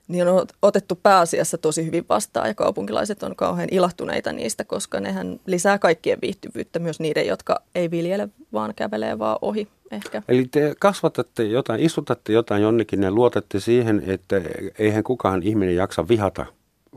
niin 0.08 0.28
on 0.28 0.46
otettu 0.62 0.98
pääasiassa 1.02 1.58
tosi 1.58 1.86
hyvin 1.86 2.04
vastaan 2.08 2.48
ja 2.48 2.54
kaupunkilaiset 2.54 3.22
on 3.22 3.36
kauhean 3.36 3.68
ilahtuneita 3.70 4.32
niistä, 4.32 4.64
koska 4.64 5.00
nehän 5.00 5.40
lisää 5.46 5.78
kaikkien 5.78 6.18
viihtyvyyttä, 6.22 6.78
myös 6.78 7.00
niiden, 7.00 7.26
jotka 7.26 7.62
ei 7.74 7.90
viljele, 7.90 8.28
vaan 8.52 8.74
kävelee 8.74 9.18
vaan 9.18 9.38
ohi 9.42 9.68
ehkä. 9.90 10.22
Eli 10.28 10.48
te 10.50 10.74
kasvatatte 10.80 11.44
jotain, 11.44 11.80
istutatte 11.80 12.32
jotain 12.32 12.62
jonnekin 12.62 13.02
ja 13.02 13.10
luotatte 13.10 13.60
siihen, 13.60 14.02
että 14.06 14.40
eihän 14.78 15.04
kukaan 15.04 15.42
ihminen 15.42 15.76
jaksa 15.76 16.08
vihata 16.08 16.46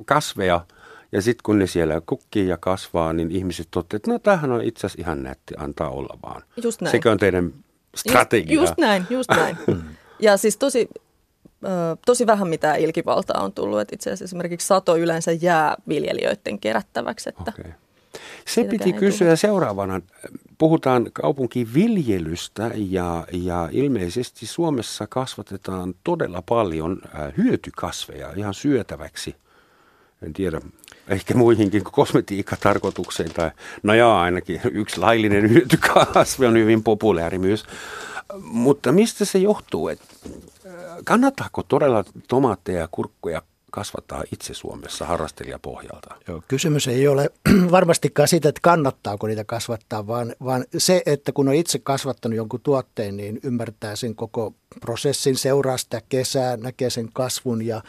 kasveja, 0.05 0.61
ja 1.11 1.21
sitten 1.21 1.43
kun 1.43 1.59
ne 1.59 1.67
siellä 1.67 2.01
kukkii 2.05 2.47
ja 2.47 2.57
kasvaa, 2.57 3.13
niin 3.13 3.31
ihmiset 3.31 3.67
toteavat, 3.71 3.93
että 3.93 4.11
no 4.11 4.19
tämähän 4.19 4.51
on 4.51 4.63
itse 4.63 4.87
asiassa 4.87 5.01
ihan 5.01 5.23
nätti, 5.23 5.53
antaa 5.57 5.89
olla 5.89 6.19
vaan. 6.23 6.41
Just 6.63 6.81
näin. 6.81 6.91
Sekö 6.91 7.11
on 7.11 7.17
teidän 7.17 7.53
strategia? 7.95 8.55
Just, 8.55 8.67
just 8.67 8.77
näin, 8.77 9.05
just 9.09 9.29
näin. 9.29 9.57
ja 10.19 10.37
siis 10.37 10.57
tosi 10.57 10.89
tosi 12.05 12.27
vähän 12.27 12.47
mitään 12.47 12.79
ilkivaltaa 12.79 13.43
on 13.43 13.53
tullut. 13.53 13.79
Että 13.79 13.95
itse 13.95 14.09
asiassa 14.09 14.25
esimerkiksi 14.25 14.67
sato 14.67 14.97
yleensä 14.97 15.31
jää 15.31 15.75
viljelijöiden 15.87 16.59
kerättäväksi. 16.59 17.29
Että 17.29 17.53
okay. 17.59 17.71
Se 18.47 18.63
piti 18.63 18.93
kysyä 18.93 19.27
tule. 19.27 19.35
seuraavana. 19.35 20.01
Puhutaan 20.57 21.09
kaupunkiviljelystä 21.13 22.71
ja, 22.75 23.27
ja 23.31 23.69
ilmeisesti 23.71 24.45
Suomessa 24.45 25.07
kasvatetaan 25.07 25.93
todella 26.03 26.41
paljon 26.41 27.01
hyötykasveja 27.37 28.33
ihan 28.35 28.53
syötäväksi. 28.53 29.35
En 30.21 30.33
tiedä, 30.33 30.61
ehkä 31.09 31.33
muihinkin 31.33 31.83
kuin 31.83 31.93
kosmetiikkatarkoitukseen. 31.93 33.33
Tai, 33.33 33.51
no 33.83 33.93
joo, 33.93 34.15
ainakin 34.15 34.61
yksi 34.71 34.99
laillinen 34.99 35.49
hyötykasvi 35.53 36.45
on 36.45 36.57
hyvin 36.57 36.83
populääri 36.83 37.37
myös. 37.37 37.65
Mutta 38.41 38.91
mistä 38.91 39.25
se 39.25 39.39
johtuu, 39.39 39.87
että 39.87 40.05
kannattaako 41.05 41.63
todella 41.63 42.03
tomaatteja 42.27 42.79
ja 42.79 42.87
kurkkuja 42.91 43.41
kasvattaa 43.71 44.23
itse 44.33 44.53
Suomessa 44.53 45.05
harrastelijapohjalta? 45.05 46.15
Joo, 46.27 46.43
kysymys 46.47 46.87
ei 46.87 47.07
ole 47.07 47.29
varmastikaan 47.71 48.27
siitä, 48.27 48.49
että 48.49 48.59
kannattaako 48.61 49.27
niitä 49.27 49.43
kasvattaa, 49.43 50.07
vaan, 50.07 50.35
vaan 50.43 50.65
se, 50.77 51.01
että 51.05 51.31
kun 51.31 51.47
on 51.47 51.53
itse 51.53 51.79
kasvattanut 51.79 52.37
jonkun 52.37 52.61
tuotteen, 52.63 53.17
niin 53.17 53.39
ymmärtää 53.43 53.95
sen 53.95 54.15
koko 54.15 54.53
prosessin, 54.81 55.35
seuraa 55.35 55.77
sitä 55.77 56.01
kesää, 56.09 56.57
näkee 56.57 56.89
sen 56.89 57.09
kasvun 57.13 57.65
ja 57.65 57.81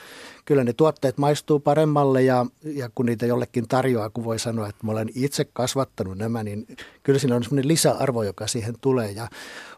kyllä 0.44 0.64
ne 0.64 0.72
tuotteet 0.72 1.18
maistuu 1.18 1.60
paremmalle 1.60 2.22
ja, 2.22 2.46
ja 2.64 2.90
kun 2.94 3.06
niitä 3.06 3.26
jollekin 3.26 3.68
tarjoaa, 3.68 4.10
kun 4.10 4.24
voi 4.24 4.38
sanoa, 4.38 4.68
että 4.68 4.86
mä 4.86 4.92
olen 4.92 5.10
itse 5.14 5.46
kasvattanut 5.52 6.18
nämä, 6.18 6.42
niin 6.42 6.66
kyllä 7.02 7.18
siinä 7.18 7.36
on 7.36 7.44
semmoinen 7.44 7.68
lisäarvo, 7.68 8.22
joka 8.22 8.46
siihen 8.46 8.74
tulee 8.80 9.10
ja 9.10 9.28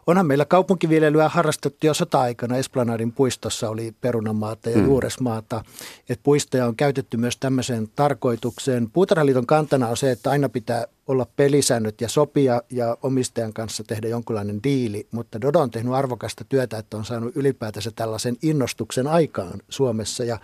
Onhan 0.07 0.25
meillä 0.25 0.45
kaupunkiviljelyä 0.45 1.29
harrastettu 1.29 1.87
jo 1.87 1.93
sota-aikana. 1.93 2.57
Esplanadin 2.57 3.11
puistossa 3.11 3.69
oli 3.69 3.95
perunamaata 4.01 4.69
ja 4.69 4.77
mm. 4.77 4.85
juuresmaata. 4.85 5.63
Et 6.09 6.19
puistoja 6.23 6.65
on 6.65 6.75
käytetty 6.75 7.17
myös 7.17 7.37
tämmöiseen 7.37 7.87
tarkoitukseen. 7.95 8.89
Puutarhaliiton 8.89 9.45
kantana 9.45 9.87
on 9.87 9.97
se, 9.97 10.11
että 10.11 10.31
aina 10.31 10.49
pitää 10.49 10.85
olla 11.07 11.27
pelisäännöt 11.35 12.01
ja 12.01 12.09
sopia 12.09 12.61
ja 12.69 12.97
omistajan 13.01 13.53
kanssa 13.53 13.83
tehdä 13.83 14.07
jonkinlainen 14.07 14.63
diili, 14.63 15.07
mutta 15.11 15.41
Dodo 15.41 15.59
on 15.59 15.71
tehnyt 15.71 15.93
arvokasta 15.93 16.43
työtä, 16.49 16.77
että 16.77 16.97
on 16.97 17.05
saanut 17.05 17.35
ylipäätänsä 17.35 17.91
tällaisen 17.95 18.37
innostuksen 18.41 19.07
aikaan 19.07 19.61
Suomessa 19.69 20.23
ja 20.23 20.39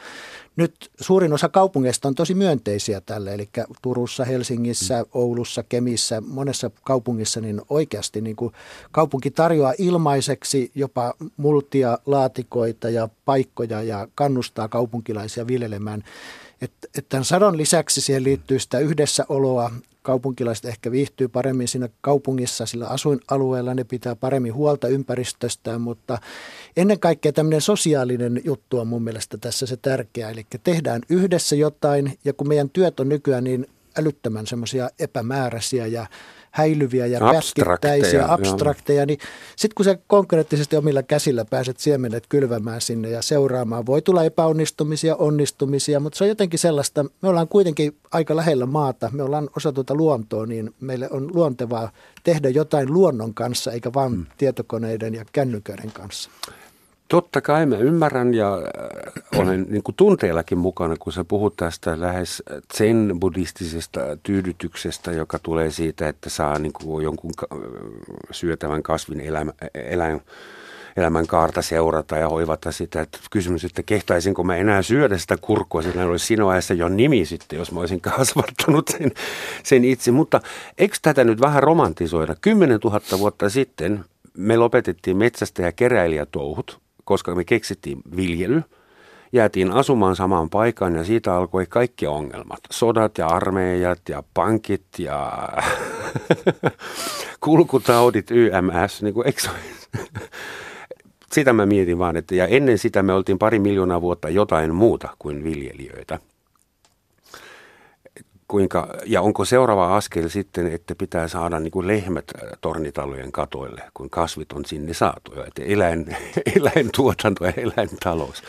nyt 0.55 0.91
suurin 1.01 1.33
osa 1.33 1.49
kaupungeista 1.49 2.07
on 2.07 2.15
tosi 2.15 2.35
myönteisiä 2.35 3.01
tälle, 3.01 3.33
eli 3.33 3.49
Turussa, 3.81 4.25
Helsingissä, 4.25 5.05
Oulussa, 5.13 5.63
Kemissä, 5.63 6.21
monessa 6.21 6.71
kaupungissa 6.83 7.41
niin 7.41 7.61
oikeasti 7.69 8.21
niin 8.21 8.35
kuin 8.35 8.53
kaupunki 8.91 9.31
tarjoaa 9.31 9.73
ilmaiseksi 9.77 10.71
jopa 10.75 11.13
multia, 11.37 11.97
laatikoita 12.05 12.89
ja 12.89 13.09
paikkoja 13.25 13.83
ja 13.83 14.07
kannustaa 14.15 14.67
kaupunkilaisia 14.67 15.47
viljelemään. 15.47 16.03
Että 16.61 16.87
et 16.97 17.05
tämän 17.09 17.25
sadon 17.25 17.57
lisäksi 17.57 18.01
siihen 18.01 18.23
liittyy 18.23 18.59
sitä 18.59 18.79
yhdessäoloa, 18.79 19.71
kaupunkilaiset 20.09 20.65
ehkä 20.65 20.91
viihtyy 20.91 21.27
paremmin 21.27 21.67
siinä 21.67 21.89
kaupungissa, 22.01 22.65
sillä 22.65 22.87
asuinalueella 22.87 23.73
ne 23.73 23.83
pitää 23.83 24.15
paremmin 24.15 24.53
huolta 24.53 24.87
ympäristöstään, 24.87 25.81
mutta 25.81 26.17
ennen 26.77 26.99
kaikkea 26.99 27.33
tämmöinen 27.33 27.61
sosiaalinen 27.61 28.41
juttu 28.43 28.79
on 28.79 28.87
mun 28.87 29.03
mielestä 29.03 29.37
tässä 29.37 29.65
se 29.65 29.77
tärkeä. 29.77 30.29
Eli 30.29 30.45
tehdään 30.63 31.01
yhdessä 31.09 31.55
jotain 31.55 32.17
ja 32.25 32.33
kun 32.33 32.47
meidän 32.47 32.69
työt 32.69 32.99
on 32.99 33.09
nykyään 33.09 33.43
niin 33.43 33.67
älyttömän 33.99 34.47
semmoisia 34.47 34.89
epämääräisiä 34.99 35.87
ja 35.87 36.05
häilyviä 36.51 37.05
ja 37.05 37.19
pätkittäisiä, 37.19 38.25
abstrakteja, 38.33 39.05
niin 39.05 39.19
sitten 39.55 39.75
kun 39.75 39.85
sä 39.85 39.97
konkreettisesti 40.07 40.77
omilla 40.77 41.03
käsillä 41.03 41.45
pääset 41.45 41.79
siemenet 41.79 42.23
kylvämään 42.29 42.81
sinne 42.81 43.09
ja 43.09 43.21
seuraamaan, 43.21 43.85
voi 43.85 44.01
tulla 44.01 44.23
epäonnistumisia, 44.23 45.15
onnistumisia, 45.15 45.99
mutta 45.99 46.17
se 46.17 46.23
on 46.23 46.29
jotenkin 46.29 46.59
sellaista, 46.59 47.05
me 47.21 47.29
ollaan 47.29 47.47
kuitenkin 47.47 47.97
aika 48.11 48.35
lähellä 48.35 48.65
maata, 48.65 49.09
me 49.13 49.23
ollaan 49.23 49.49
osa 49.55 49.71
tuota 49.71 49.95
luontoa, 49.95 50.45
niin 50.45 50.73
meille 50.79 51.09
on 51.11 51.31
luontevaa 51.33 51.91
tehdä 52.23 52.49
jotain 52.49 52.93
luonnon 52.93 53.33
kanssa, 53.33 53.71
eikä 53.71 53.93
vain 53.93 54.11
hmm. 54.11 54.25
tietokoneiden 54.37 55.15
ja 55.15 55.25
kännyköiden 55.31 55.91
kanssa. 55.91 56.29
Totta 57.09 57.41
kai 57.41 57.65
mä 57.65 57.77
ymmärrän 57.77 58.33
ja 58.33 58.53
äh, 58.53 59.39
olen 59.39 59.65
niin 59.69 59.83
kuin 59.83 59.95
tunteellakin 59.95 60.57
mukana, 60.57 60.95
kun 60.99 61.13
sä 61.13 61.23
puhut 61.23 61.55
tästä 61.55 61.99
lähes 61.99 62.43
zen-buddhistisesta 62.73 63.99
tyydytyksestä, 64.23 65.11
joka 65.11 65.39
tulee 65.39 65.71
siitä, 65.71 66.09
että 66.09 66.29
saa 66.29 66.59
niin 66.59 66.73
kuin 66.73 67.03
jonkun 67.03 67.31
syötävän 68.31 68.83
kasvin 68.83 69.21
elämä, 69.21 69.53
eläin, 69.73 70.21
elämän 70.97 71.27
kaarta 71.27 71.61
seurata 71.61 72.17
ja 72.17 72.29
hoivata 72.29 72.71
sitä. 72.71 73.01
Että 73.01 73.17
kysymys, 73.31 73.65
että 73.65 73.83
kehtaisinko 73.83 74.43
mä 74.43 74.55
enää 74.55 74.81
syödä 74.81 75.17
sitä 75.17 75.37
kurkkua, 75.41 75.81
sillä 75.81 76.05
olisi 76.05 76.25
sinua 76.25 76.51
ajassa 76.51 76.73
jo 76.73 76.89
nimi 76.89 77.25
sitten, 77.25 77.59
jos 77.59 77.71
mä 77.71 77.79
olisin 77.79 78.01
kasvattanut 78.17 78.87
sen, 78.87 79.11
sen 79.63 79.85
itse. 79.85 80.11
Mutta 80.11 80.41
eikö 80.77 80.95
tätä 81.01 81.23
nyt 81.23 81.41
vähän 81.41 81.63
romantisoida? 81.63 82.35
10 82.41 82.79
000 82.83 83.01
vuotta 83.19 83.49
sitten 83.49 84.05
me 84.37 84.57
lopetettiin 84.57 85.17
metsästä 85.17 85.61
ja 85.61 85.71
keräilijätouhut 85.71 86.88
koska 87.09 87.35
me 87.35 87.43
keksittiin 87.43 88.01
viljely, 88.15 88.63
jäätiin 89.33 89.71
asumaan 89.71 90.15
samaan 90.15 90.49
paikkaan 90.49 90.95
ja 90.95 91.03
siitä 91.03 91.35
alkoi 91.35 91.65
kaikki 91.65 92.07
ongelmat. 92.07 92.59
Sodat 92.71 93.17
ja 93.17 93.27
armeijat 93.27 94.01
ja 94.09 94.23
pankit 94.33 94.85
ja 94.97 95.47
kulkutaudit, 97.45 98.31
YMS, 98.31 99.01
niin 99.01 99.13
kuin, 99.13 99.27
eikö 99.27 99.41
Sitä 101.31 101.53
mä 101.53 101.65
mietin 101.65 101.99
vaan, 101.99 102.17
että 102.17 102.35
ja 102.35 102.47
ennen 102.47 102.77
sitä 102.77 103.03
me 103.03 103.13
oltiin 103.13 103.39
pari 103.39 103.59
miljoonaa 103.59 104.01
vuotta 104.01 104.29
jotain 104.29 104.75
muuta 104.75 105.09
kuin 105.19 105.43
viljelijöitä 105.43 106.19
kuinka, 108.49 108.87
ja 109.05 109.21
onko 109.21 109.45
seuraava 109.45 109.95
askel 109.95 110.29
sitten, 110.29 110.67
että 110.67 110.95
pitää 110.95 111.27
saada 111.27 111.59
niin 111.59 111.71
kuin 111.71 111.87
lehmät 111.87 112.25
äh, 112.43 112.49
tornitalojen 112.61 113.31
katoille, 113.31 113.81
kun 113.93 114.09
kasvit 114.09 114.51
on 114.51 114.65
sinne 114.65 114.93
saatu, 114.93 115.31
että 115.47 115.63
eläin, 115.63 116.17
eläintuotanto 116.59 117.45
ja 117.45 117.53
eläintalous. 117.57 118.43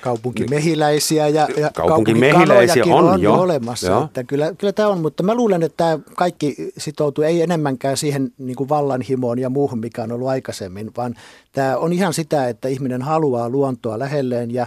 Kaupunkimehiläisiä 0.00 1.28
ja, 1.28 1.48
ja 1.56 1.70
kaupunkimehiläisiä 1.74 2.84
on, 2.84 3.04
on 3.04 3.22
jo 3.22 3.34
olemassa. 3.34 4.04
Että 4.04 4.24
kyllä, 4.24 4.54
kyllä 4.58 4.72
tämä 4.72 4.88
on, 4.88 5.00
mutta 5.00 5.22
mä 5.22 5.34
luulen, 5.34 5.62
että 5.62 5.76
tämä 5.76 5.98
kaikki 6.16 6.72
sitoutuu 6.78 7.24
ei 7.24 7.42
enemmänkään 7.42 7.96
siihen 7.96 8.32
niin 8.38 8.56
kuin 8.56 8.68
vallanhimoon 8.68 9.38
ja 9.38 9.50
muuhun, 9.50 9.78
mikä 9.78 10.02
on 10.02 10.12
ollut 10.12 10.28
aikaisemmin, 10.28 10.90
vaan 10.96 11.14
tämä 11.52 11.76
on 11.76 11.92
ihan 11.92 12.14
sitä, 12.14 12.48
että 12.48 12.68
ihminen 12.68 13.02
haluaa 13.02 13.48
luontoa 13.48 13.98
lähelleen 13.98 14.50
ja 14.50 14.66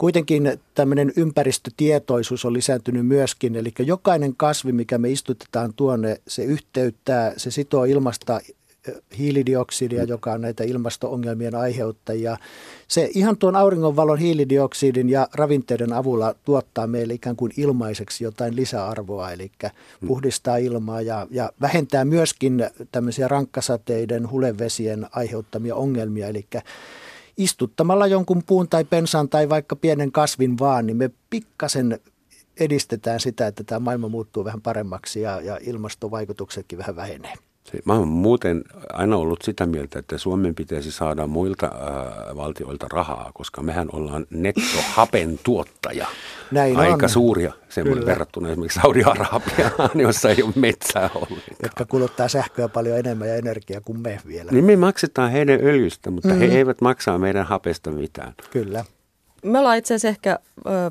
Kuitenkin 0.00 0.58
tämmöinen 0.74 1.12
ympäristötietoisuus 1.16 2.44
on 2.44 2.52
lisääntynyt 2.52 3.06
myöskin, 3.06 3.56
eli 3.56 3.72
jokainen 3.78 4.36
kasvi, 4.36 4.72
mikä 4.72 4.98
me 4.98 5.10
istutetaan 5.10 5.74
tuonne, 5.74 6.20
se 6.28 6.44
yhteyttää, 6.44 7.32
se 7.36 7.50
sitoo 7.50 7.84
ilmasta 7.84 8.40
eh, 8.88 8.94
hiilidioksidia, 9.18 10.04
joka 10.04 10.32
on 10.32 10.40
näitä 10.40 10.64
ilmasto-ongelmien 10.64 11.54
aiheuttajia. 11.54 12.36
Se 12.88 13.10
ihan 13.14 13.36
tuon 13.36 13.56
auringonvalon 13.56 14.18
hiilidioksidin 14.18 15.10
ja 15.10 15.28
ravinteiden 15.34 15.92
avulla 15.92 16.34
tuottaa 16.44 16.86
meille 16.86 17.14
ikään 17.14 17.36
kuin 17.36 17.52
ilmaiseksi 17.56 18.24
jotain 18.24 18.56
lisäarvoa, 18.56 19.30
eli 19.30 19.50
mm. 20.00 20.08
puhdistaa 20.08 20.56
ilmaa 20.56 21.00
ja, 21.00 21.26
ja 21.30 21.52
vähentää 21.60 22.04
myöskin 22.04 22.66
tämmöisiä 22.92 23.28
rankkasateiden, 23.28 24.30
hulevesien 24.30 25.06
aiheuttamia 25.12 25.74
ongelmia, 25.74 26.26
eli 26.26 26.46
istuttamalla 27.40 28.06
jonkun 28.06 28.42
puun 28.46 28.68
tai 28.68 28.84
pensan 28.84 29.28
tai 29.28 29.48
vaikka 29.48 29.76
pienen 29.76 30.12
kasvin 30.12 30.58
vaan, 30.58 30.86
niin 30.86 30.96
me 30.96 31.10
pikkasen 31.30 32.00
edistetään 32.60 33.20
sitä, 33.20 33.46
että 33.46 33.64
tämä 33.64 33.78
maailma 33.78 34.08
muuttuu 34.08 34.44
vähän 34.44 34.62
paremmaksi 34.62 35.20
ja, 35.20 35.40
ja 35.40 35.58
ilmastovaikutuksetkin 35.62 36.78
vähän 36.78 36.96
vähenee. 36.96 37.34
Mä 37.84 37.92
oon 37.92 38.08
muuten 38.08 38.64
aina 38.92 39.16
ollut 39.16 39.42
sitä 39.42 39.66
mieltä, 39.66 39.98
että 39.98 40.18
Suomen 40.18 40.54
pitäisi 40.54 40.90
saada 40.90 41.26
muilta 41.26 41.66
äh, 41.66 42.36
valtioilta 42.36 42.86
rahaa, 42.90 43.30
koska 43.34 43.62
mehän 43.62 43.88
ollaan 43.92 44.26
nettohapen 44.30 45.38
tuottaja. 45.42 46.06
Näin 46.50 46.76
Aika 46.76 47.06
on. 47.06 47.10
suuria 47.10 47.52
semmoinen 47.68 48.06
verrattuna 48.06 48.48
esimerkiksi 48.48 48.80
Saudi-Arabiaan, 48.80 49.90
jossa 50.06 50.30
ei 50.30 50.42
ole 50.42 50.52
metsää 50.56 51.10
ollenkaan. 51.14 51.56
Jotka 51.62 51.84
kuluttaa 51.84 52.28
sähköä 52.28 52.68
paljon 52.68 52.98
enemmän 52.98 53.28
ja 53.28 53.34
energiaa 53.34 53.80
kuin 53.80 54.00
me 54.00 54.20
vielä. 54.26 54.52
Niin 54.52 54.64
me 54.64 54.76
maksetaan 54.76 55.30
heidän 55.30 55.60
öljystä, 55.62 56.10
mutta 56.10 56.28
mm-hmm. 56.28 56.48
he 56.48 56.58
eivät 56.58 56.80
maksaa 56.80 57.18
meidän 57.18 57.46
hapesta 57.46 57.90
mitään. 57.90 58.34
Kyllä. 58.50 58.84
Me 59.42 59.58
ollaan 59.58 59.78
itse 59.78 59.94
asiassa 59.94 60.08
ehkä 60.08 60.38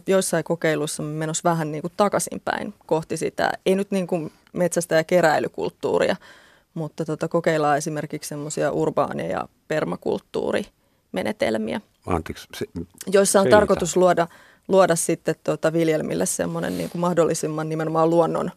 joissain 0.07 0.43
kokeiluissa 0.43 1.03
menossa 1.03 1.49
vähän 1.49 1.71
niin 1.71 1.81
kuin 1.81 1.93
takaisinpäin 1.97 2.73
kohti 2.85 3.17
sitä, 3.17 3.51
ei 3.65 3.75
nyt 3.75 3.91
niin 3.91 4.07
kuin 4.07 4.31
metsästä 4.53 4.95
ja 4.95 5.03
keräilykulttuuria, 5.03 6.15
mutta 6.73 7.05
tota, 7.05 7.27
kokeillaan 7.27 7.77
esimerkiksi 7.77 8.29
semmoisia 8.29 8.71
urbaania- 8.71 9.31
ja 9.31 9.47
permakulttuurimenetelmiä, 9.67 11.81
Anteeksi, 12.05 12.47
se, 12.57 12.65
joissa 13.07 13.39
on 13.39 13.43
Selitä. 13.43 13.57
tarkoitus 13.57 13.97
luoda, 13.97 14.27
luoda 14.67 14.95
sitten 14.95 15.35
tota 15.43 15.73
viljelmille 15.73 16.25
semmoinen 16.25 16.77
niin 16.77 16.89
kuin 16.89 16.99
mahdollisimman 16.99 17.69
nimenomaan 17.69 18.09
luonnon, 18.09 18.51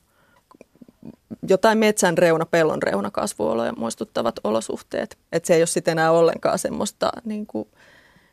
jotain 1.49 1.79
metsän 1.79 2.19
reuna, 2.19 2.47
pellon 2.47 2.83
reuna 2.83 3.11
kasvuoloja 3.11 3.73
muistuttavat 3.73 4.35
olosuhteet. 4.45 5.19
Että 5.33 5.47
se 5.47 5.55
ei 5.55 5.61
ole 5.61 5.67
sitten 5.67 5.93
enää 5.93 6.13
ollenkaan 6.13 6.59
semmoista, 6.59 7.13
niin 7.25 7.47
kuin, 7.47 7.69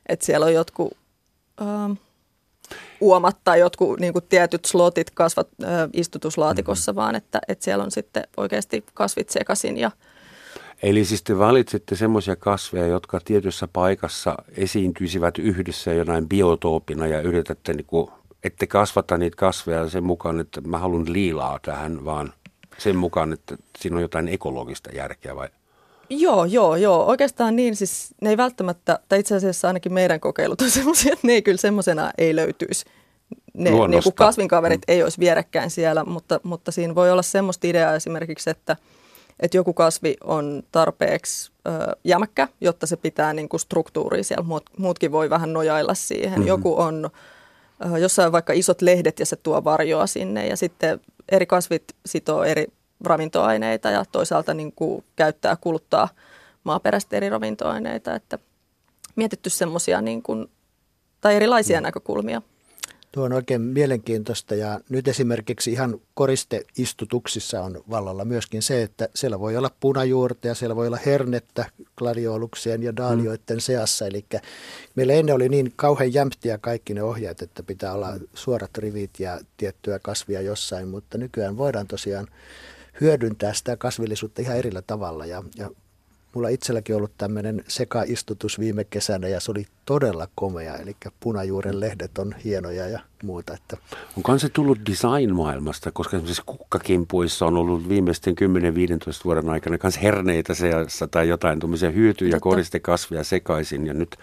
että 0.10 0.26
siellä 0.26 0.46
on 0.46 0.54
jotkut 0.54 0.98
ähm, 1.62 1.92
uomat 3.02 3.38
tai 3.44 3.60
jotkut 3.60 4.00
niin 4.00 4.14
kuin 4.14 4.26
tietyt 4.30 4.66
slotit 4.66 5.10
kasvat 5.10 5.48
äh, 5.64 5.70
istutuslaatikossa, 5.94 6.92
mm-hmm. 6.92 7.02
vaan 7.02 7.16
että, 7.16 7.40
että 7.48 7.66
siellä 7.66 7.84
on 7.84 7.92
sitten 7.92 8.24
oikeasti 8.38 8.84
kasvit 8.94 9.30
sekaisin 9.30 9.78
ja 9.78 9.92
Eli 10.84 11.06
siis 11.06 11.24
te 11.24 11.38
valitsette 11.38 11.96
semmoisia 11.96 12.36
kasveja, 12.36 12.88
jotka 12.88 13.20
tietyssä 13.26 13.68
paikassa 13.74 14.36
esiintyisivät 14.58 15.38
yhdessä 15.38 15.94
jonain 15.94 16.30
biotoopina 16.30 17.08
ja 17.08 17.22
yritätte, 17.22 17.74
niin 17.74 17.86
kuin, 17.86 18.12
ette 18.44 18.68
kasvata 18.68 19.18
niitä 19.18 19.36
kasveja 19.36 19.90
sen 19.90 20.04
mukaan, 20.04 20.40
että 20.40 20.62
mä 20.62 20.78
haluan 20.78 21.14
liilaa 21.14 21.60
tähän, 21.62 22.06
vaan 22.06 22.34
sen 22.78 22.96
mukaan, 22.96 23.34
että 23.34 23.58
siinä 23.80 23.96
on 23.96 24.02
jotain 24.02 24.28
ekologista 24.28 24.90
järkeä 24.92 25.36
vai? 25.36 25.50
Joo, 26.10 26.46
joo, 26.46 26.76
joo. 26.76 27.06
Oikeastaan 27.06 27.56
niin, 27.56 27.76
siis 27.76 28.14
ne 28.22 28.30
ei 28.30 28.38
välttämättä, 28.38 29.00
tai 29.10 29.20
itse 29.20 29.36
asiassa 29.36 29.68
ainakin 29.68 29.94
meidän 29.94 30.20
kokeilut 30.20 30.62
on 30.62 30.72
semmoisia, 30.80 31.14
että 31.14 31.28
ne 31.28 31.34
ei 31.34 31.42
kyllä 31.42 31.58
semmoisena 31.58 32.12
ei 32.18 32.36
löytyisi. 32.36 32.86
Ne 33.54 33.70
niin 33.70 34.04
kuin 34.04 34.16
kasvinkaverit 34.16 34.82
mm. 34.88 34.94
ei 34.94 35.04
olisi 35.04 35.20
vierekkäin 35.20 35.70
siellä, 35.70 36.04
mutta, 36.04 36.40
mutta 36.44 36.72
siinä 36.72 36.96
voi 36.96 37.12
olla 37.12 37.22
semmoista 37.22 37.68
ideaa 37.68 37.96
esimerkiksi, 37.96 38.50
että, 38.50 38.76
että 39.40 39.58
joku 39.58 39.74
kasvi 39.74 40.18
on 40.24 40.64
tarpeeksi 40.72 41.52
ö, 41.68 41.70
jämäkkä, 42.04 42.48
jotta 42.62 42.88
se 42.88 42.98
pitää 42.98 43.34
niin 43.34 43.50
kuin 43.50 43.60
struktuuria 43.60 44.24
siellä. 44.24 44.44
Muut, 44.44 44.70
muutkin 44.78 45.12
voi 45.12 45.30
vähän 45.30 45.54
nojailla 45.54 45.94
siihen. 45.94 46.30
Mm-hmm. 46.30 46.48
Joku 46.48 46.82
on 46.82 47.10
ö, 47.94 47.98
jossain 47.98 48.32
vaikka 48.32 48.54
isot 48.54 48.82
lehdet 48.82 49.20
ja 49.20 49.26
se 49.26 49.36
tuo 49.36 49.64
varjoa 49.64 50.08
sinne 50.08 50.48
ja 50.48 50.58
sitten 50.58 51.00
eri 51.32 51.46
kasvit 51.46 51.84
sitoo 52.06 52.44
eri 52.44 52.68
ravintoaineita 53.04 53.90
ja 53.90 54.06
toisaalta 54.12 54.54
niin 54.54 54.72
kuin 54.72 55.04
käyttää, 55.16 55.56
kuluttaa 55.56 56.10
maaperäistä 56.64 57.18
eri 57.18 57.30
ravintoaineita, 57.30 58.16
että 58.16 58.40
mietitty 59.16 59.50
semmoisia 59.50 60.02
niin 60.02 60.24
kuin, 60.24 60.50
tai 61.22 61.36
erilaisia 61.36 61.80
mm. 61.80 61.84
näkökulmia. 61.84 62.42
Tuo 63.12 63.24
on 63.24 63.34
oikein 63.34 63.62
mielenkiintoista 63.62 64.56
ja 64.56 64.80
nyt 64.90 65.08
esimerkiksi 65.08 65.72
ihan 65.72 66.02
koristeistutuksissa 66.14 67.62
on 67.62 67.84
vallalla 67.90 68.26
myöskin 68.26 68.62
se, 68.62 68.84
että 68.84 69.10
siellä 69.16 69.40
voi 69.40 69.58
olla 69.58 69.72
punajuurta 69.80 70.48
ja 70.48 70.56
siellä 70.56 70.76
voi 70.76 70.88
olla 70.88 71.00
hernettä 71.06 71.66
gladioluksien 71.98 72.84
ja 72.84 72.96
daalioiden 72.96 73.58
mm. 73.58 73.60
seassa. 73.60 74.08
Eli 74.08 74.26
meillä 74.96 75.14
ennen 75.14 75.36
oli 75.36 75.50
niin 75.50 75.74
kauhean 75.76 76.14
jämptiä 76.14 76.58
kaikki 76.58 76.94
ne 76.94 77.04
ohjeet, 77.04 77.42
että 77.42 77.64
pitää 77.64 77.94
olla 77.94 78.14
suorat 78.34 78.78
rivit 78.78 79.20
ja 79.20 79.40
tiettyä 79.58 80.00
kasvia 80.00 80.42
jossain, 80.42 80.88
mutta 80.88 81.18
nykyään 81.18 81.58
voidaan 81.58 81.88
tosiaan 81.88 82.28
hyödyntää 83.02 83.54
sitä 83.54 83.78
kasvillisuutta 83.78 84.42
ihan 84.42 84.58
erillä 84.58 84.82
tavalla 84.82 85.26
ja, 85.26 85.44
ja 85.56 85.70
Mulla 86.36 86.50
itselläkin 86.50 86.96
ollut 86.96 87.12
tämmöinen 87.18 87.64
sekaistutus 87.68 88.60
viime 88.60 88.84
kesänä 88.84 89.28
ja 89.28 89.40
se 89.40 89.52
oli 89.52 89.66
todella 89.86 90.28
komea, 90.36 90.76
eli 90.76 90.96
punajuuren 91.20 91.80
lehdet 91.80 92.18
on 92.18 92.36
hienoja 92.44 92.88
ja 92.88 93.00
muuta. 93.24 93.54
Että 93.54 93.78
Onko 94.18 94.38
se 94.38 94.50
tullut 94.50 94.80
design-maailmasta, 94.90 95.92
koska 95.92 96.18
esimerkiksi 96.18 96.42
kukkakimpuissa 96.46 97.46
on 97.46 97.58
ollut 97.58 97.90
viimeisten 97.90 98.36
10-15 98.42 98.46
vuoden 99.26 99.50
aikana 99.50 99.78
myös 99.84 100.02
herneitä 100.02 100.54
seassa 100.54 101.08
tai 101.08 101.28
jotain 101.28 101.60
tuommoisia 101.60 101.92
hyötyjä 101.92 102.32
Totta. 102.32 102.44
koristekasvia 102.44 103.24
sekaisin 103.24 103.88
ja 103.88 103.94
nyt 103.94 104.16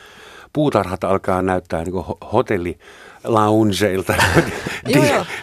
puutarhat 0.53 1.05
alkaa 1.05 1.43
näyttää 1.43 1.85
niin 1.85 2.05
hotelli 2.33 2.79
loungeilta 3.27 4.15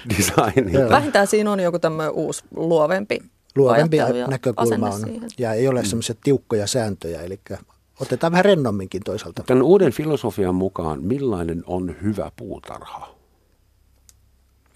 designilta. 0.09 0.89
Vähintään 0.89 1.27
siinä 1.27 1.51
on 1.51 1.59
joku 1.59 1.79
tämmöinen 1.79 2.13
uusi 2.13 2.43
luovempi 2.55 3.19
luovempi 3.55 3.97
näkökulma 4.27 4.89
on 4.89 5.01
siihen. 5.01 5.29
ja 5.37 5.53
ei 5.53 5.67
ole 5.67 5.85
semmoisia 5.85 6.15
tiukkoja 6.23 6.67
sääntöjä, 6.67 7.21
eli 7.21 7.39
otetaan 7.99 8.31
vähän 8.31 8.45
rennomminkin 8.45 9.01
toisaalta. 9.05 9.43
Tämän 9.43 9.63
uuden 9.63 9.91
filosofian 9.91 10.55
mukaan, 10.55 11.03
millainen 11.03 11.63
on 11.67 11.95
hyvä 12.01 12.31
puutarha? 12.35 13.15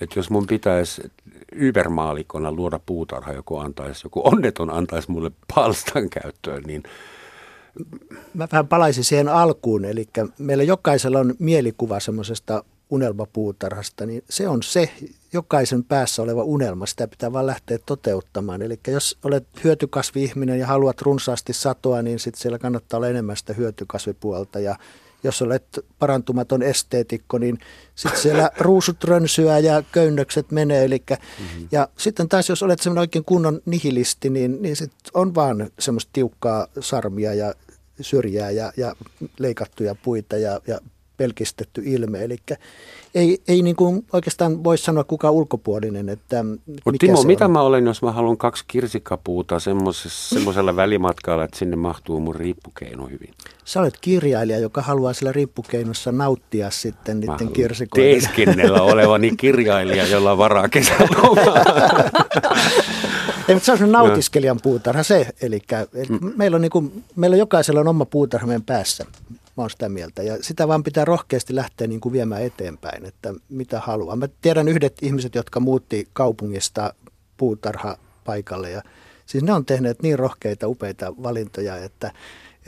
Että 0.02 0.20
jos 0.20 0.30
mun 0.30 0.48
pitäisi 0.48 1.02
ybermaalikona 1.52 2.52
luoda 2.52 2.80
puutarha, 2.86 3.34
joku 3.34 3.58
antaisi, 3.58 4.06
joku 4.06 4.22
onneton 4.24 4.70
antaisi 4.70 5.12
mulle 5.12 5.32
palstan 5.56 6.10
käyttöön, 6.10 6.64
niin 6.64 6.84
Mä 8.34 8.48
vähän 8.52 8.68
palaisin 8.68 9.04
siihen 9.04 9.30
alkuun, 9.30 9.86
eli 9.86 10.08
meillä 10.40 10.64
jokaisella 10.64 11.20
on 11.20 11.36
mielikuva 11.40 12.00
semmoisesta 12.00 12.64
unelmapuutarhasta, 12.90 14.06
niin 14.06 14.24
se 14.30 14.48
on 14.48 14.64
se 14.64 14.90
jokaisen 15.34 15.84
päässä 15.84 16.22
oleva 16.22 16.44
unelma, 16.44 16.86
sitä 16.86 17.08
pitää 17.08 17.34
vaan 17.34 17.48
lähteä 17.48 17.78
toteuttamaan. 17.86 18.62
Eli 18.62 18.80
jos 18.88 19.18
olet 19.24 19.48
hyötykasvi-ihminen 19.64 20.60
ja 20.60 20.68
haluat 20.68 21.02
runsaasti 21.02 21.54
satoa, 21.54 22.02
niin 22.02 22.20
sitten 22.20 22.42
siellä 22.42 22.60
kannattaa 22.60 22.98
olla 22.98 23.08
enemmän 23.08 23.38
sitä 23.38 23.54
hyötykasvipuolta 23.54 24.60
ja 24.60 24.76
jos 25.24 25.42
olet 25.42 25.86
parantumaton 26.00 26.64
esteetikko, 26.64 27.38
niin 27.38 27.58
sitten 27.96 28.22
siellä 28.22 28.52
ruusut 28.60 29.04
rönsyää 29.04 29.60
ja 29.60 29.84
köynnökset 29.92 30.52
menee. 30.52 30.86
Eli, 30.86 31.04
mm-hmm. 31.10 31.68
Ja 31.72 31.90
sitten 31.98 32.30
taas, 32.30 32.50
jos 32.50 32.64
olet 32.64 32.80
semmoinen 32.80 33.02
oikein 33.02 33.26
kunnon 33.26 33.62
nihilisti, 33.66 34.30
niin, 34.30 34.62
niin 34.62 34.76
sit 34.76 34.92
on 35.14 35.36
vaan 35.36 35.70
semmoista 35.80 36.10
tiukkaa 36.14 36.68
sarmia 36.80 37.34
ja 37.34 37.54
syrjää 38.02 38.52
ja, 38.52 38.74
ja 38.78 38.96
leikattuja 39.40 39.96
puita 39.96 40.38
ja, 40.38 40.62
ja 40.68 40.80
pelkistetty 41.18 41.82
ilme. 41.86 42.24
Eli 42.24 42.38
ei, 43.16 43.42
ei 43.48 43.62
niin 43.62 43.76
kuin 43.76 44.06
oikeastaan 44.14 44.64
voi 44.64 44.78
sanoa 44.78 45.04
kukaan 45.04 45.34
ulkopuolinen, 45.34 46.10
että 46.10 46.44
Mutta 46.44 46.92
mikä 46.92 47.06
Timo, 47.08 47.22
se 47.22 47.28
mitä 47.28 47.48
mä 47.48 47.62
olen, 47.62 47.86
jos 47.86 48.02
mä 48.02 48.12
haluan 48.12 48.38
kaksi 48.38 48.64
kirsikkapuuta 48.68 49.56
semmoisella 50.10 50.76
välimatkalla, 50.76 51.44
että 51.44 51.58
sinne 51.60 51.76
mahtuu 51.76 52.20
mun 52.20 52.36
riippukeino 52.36 53.06
hyvin? 53.06 53.34
Sä 53.66 53.80
olet 53.80 53.98
kirjailija, 54.02 54.60
joka 54.60 54.82
haluaa 54.82 55.14
sillä 55.14 55.32
riippukeinossa 55.32 56.12
nauttia 56.12 56.72
sitten 56.72 57.18
Mä 57.18 57.34
niiden 57.34 57.54
kirsikoiden. 57.54 58.12
teeskennellä 58.12 58.82
olevani 58.82 59.36
kirjailija, 59.38 60.08
jolla 60.08 60.32
on 60.32 60.38
varaa 60.38 60.70
kesälomaa. 60.70 61.64
Ei, 63.48 63.56
mutta 63.56 63.78
se 63.78 63.84
on 63.84 63.92
nautiskelijan 63.92 64.60
puutarha 64.64 65.04
se. 65.04 65.28
Eli, 65.42 65.62
eli 65.92 66.08
Mm. 66.10 66.32
meillä, 66.36 66.56
on 66.56 66.62
niin 66.62 66.72
kuin, 66.72 67.04
meillä 67.16 67.34
on 67.36 67.40
jokaisella 67.40 67.80
on 67.80 67.88
oma 67.88 68.06
puutarha 68.06 68.48
meidän 68.48 68.64
päässä. 68.64 69.06
Mä 69.58 69.64
oon 69.64 69.70
sitä 69.70 69.90
mieltä. 69.90 70.24
Ja 70.24 70.38
sitä 70.42 70.68
vaan 70.68 70.84
pitää 70.84 71.06
rohkeasti 71.06 71.56
lähteä 71.56 71.88
niin 71.88 72.02
kuin 72.02 72.14
viemään 72.14 72.42
eteenpäin, 72.42 73.06
että 73.06 73.34
mitä 73.50 73.80
haluaa. 73.80 74.16
Mä 74.16 74.28
tiedän 74.42 74.68
yhdet 74.68 74.98
ihmiset, 75.02 75.36
jotka 75.36 75.60
muutti 75.60 76.08
kaupungista 76.14 76.94
puutarha 77.38 77.98
paikalle. 78.26 78.72
Ja 78.72 78.82
siis 79.26 79.44
ne 79.44 79.54
on 79.54 79.66
tehneet 79.66 80.02
niin 80.02 80.20
rohkeita, 80.20 80.68
upeita 80.68 81.14
valintoja, 81.24 81.78
että, 81.78 82.12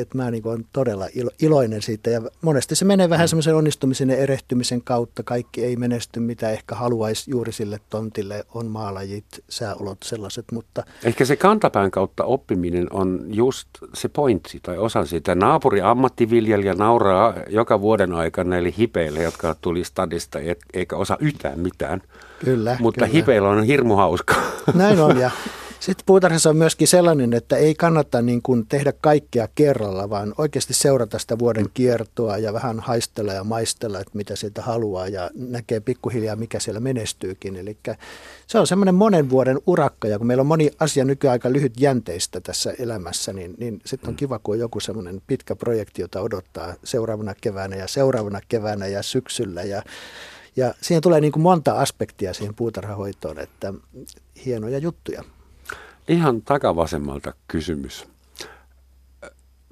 että 0.01 0.17
mä 0.17 0.31
niin 0.31 0.47
olen 0.47 0.65
todella 0.73 1.07
ilo, 1.15 1.29
iloinen 1.41 1.81
siitä. 1.81 2.09
Ja 2.09 2.21
monesti 2.41 2.75
se 2.75 2.85
menee 2.85 3.09
vähän 3.09 3.27
semmoisen 3.27 3.55
onnistumisen 3.55 4.09
ja 4.09 4.17
erehtymisen 4.17 4.81
kautta. 4.81 5.23
Kaikki 5.23 5.65
ei 5.65 5.75
menesty, 5.75 6.19
mitä 6.19 6.49
ehkä 6.49 6.75
haluaisi 6.75 7.31
juuri 7.31 7.51
sille 7.51 7.79
tontille. 7.89 8.45
On 8.53 8.65
maalajit, 8.67 9.25
sääolot 9.49 9.97
sellaiset, 10.03 10.45
mutta 10.51 10.83
Ehkä 11.03 11.25
se 11.25 11.35
kantapään 11.35 11.91
kautta 11.91 12.23
oppiminen 12.23 12.88
on 12.93 13.25
just 13.27 13.67
se 13.93 14.09
pointti 14.09 14.59
tai 14.63 14.77
osa 14.77 15.05
siitä. 15.05 15.35
Naapuri 15.35 15.81
ammattiviljelijä 15.81 16.73
nauraa 16.73 17.33
joka 17.47 17.81
vuoden 17.81 18.13
aikana 18.13 18.49
näille 18.49 18.73
hipeille, 18.77 19.23
jotka 19.23 19.55
tuli 19.62 19.83
stadista 19.83 20.39
eikä 20.73 20.95
osaa 20.95 21.17
yhtään 21.19 21.59
mitään. 21.59 22.01
kyllä. 22.45 22.77
Mutta 22.79 23.05
kyllä. 23.05 23.17
hipeillä 23.17 23.49
on 23.49 23.63
hirmu 23.63 23.95
hauskaa. 23.95 24.43
Näin 24.73 24.99
on 24.99 25.17
ja, 25.17 25.31
Sitten 25.80 26.06
puutarhassa 26.06 26.50
on 26.50 26.58
myöskin 26.58 26.88
sellainen, 26.88 27.34
että 27.34 27.58
ei 27.58 27.76
kannata 27.76 28.22
niin 28.22 28.42
kuin 28.42 28.65
tehdä 28.68 28.94
kaikkea 29.02 29.48
kerralla, 29.56 30.10
vaan 30.10 30.34
oikeasti 30.38 30.74
seurata 30.74 31.20
sitä 31.20 31.39
vuoden 31.39 31.65
kiertoa 31.74 32.38
ja 32.38 32.54
vähän 32.54 32.80
haistella 32.80 33.34
ja 33.34 33.44
maistella, 33.44 34.00
että 34.00 34.12
mitä 34.13 34.36
sieltä 34.36 34.62
haluaa 34.62 35.08
ja 35.08 35.30
näkee 35.36 35.80
pikkuhiljaa, 35.80 36.36
mikä 36.36 36.60
siellä 36.60 36.80
menestyykin. 36.80 37.56
Eli 37.56 37.78
se 38.48 38.60
on 38.60 38.68
semmoinen 38.68 38.96
monen 38.96 39.30
vuoden 39.30 39.60
urakka 39.68 40.08
ja 40.08 40.18
kun 40.18 40.28
meillä 40.28 40.42
on 40.42 40.48
moni 40.48 40.72
asia 40.80 41.06
nykyään 41.06 41.32
aika 41.32 41.52
lyhyt 41.52 41.74
jänteistä 41.80 42.42
tässä 42.42 42.74
elämässä, 42.80 43.34
niin, 43.34 43.56
niin 43.58 43.82
sitten 43.86 44.10
on 44.10 44.15
kiva, 44.15 44.39
kun 44.39 44.56
on 44.56 44.60
joku 44.60 44.80
semmoinen 44.80 45.22
pitkä 45.28 45.56
projekti, 45.56 46.02
jota 46.02 46.22
odottaa 46.22 46.74
seuraavana 46.84 47.36
keväänä 47.42 47.76
ja 47.76 47.88
seuraavana 47.88 48.39
keväänä 48.48 48.88
ja 48.88 49.04
syksyllä 49.04 49.63
ja 49.63 49.84
ja 50.56 50.74
siihen 50.82 51.02
tulee 51.02 51.22
niin 51.22 51.32
kuin 51.32 51.44
monta 51.44 51.72
aspektia 51.72 52.34
siihen 52.34 52.56
puutarhahoitoon, 52.56 53.39
että 53.39 53.74
hienoja 54.46 54.78
juttuja. 54.78 55.24
Ihan 56.10 56.41
takavasemmalta 56.41 57.34
kysymys. 57.48 58.08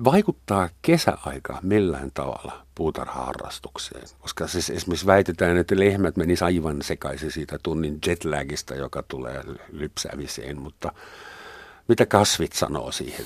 Vaikuttaa 0.04 0.70
kesäaika 0.82 1.60
millään 1.62 2.12
tavalla 2.14 2.66
puutarhaharrastukseen? 2.76 4.08
Koska 4.20 4.48
siis 4.48 4.70
esimerkiksi 4.70 5.06
väitetään, 5.06 5.58
että 5.58 5.80
lehmät 5.80 6.18
menis 6.18 6.44
aivan 6.44 6.82
sekaisin 6.82 7.32
siitä 7.32 7.60
tunnin 7.64 8.00
jetlagista, 8.08 8.76
joka 8.76 9.04
tulee 9.04 9.44
lypsäämiseen, 9.72 10.62
mutta 10.62 10.92
mitä 11.88 12.06
kasvit 12.06 12.54
sanoo 12.54 12.92
siihen 12.92 13.26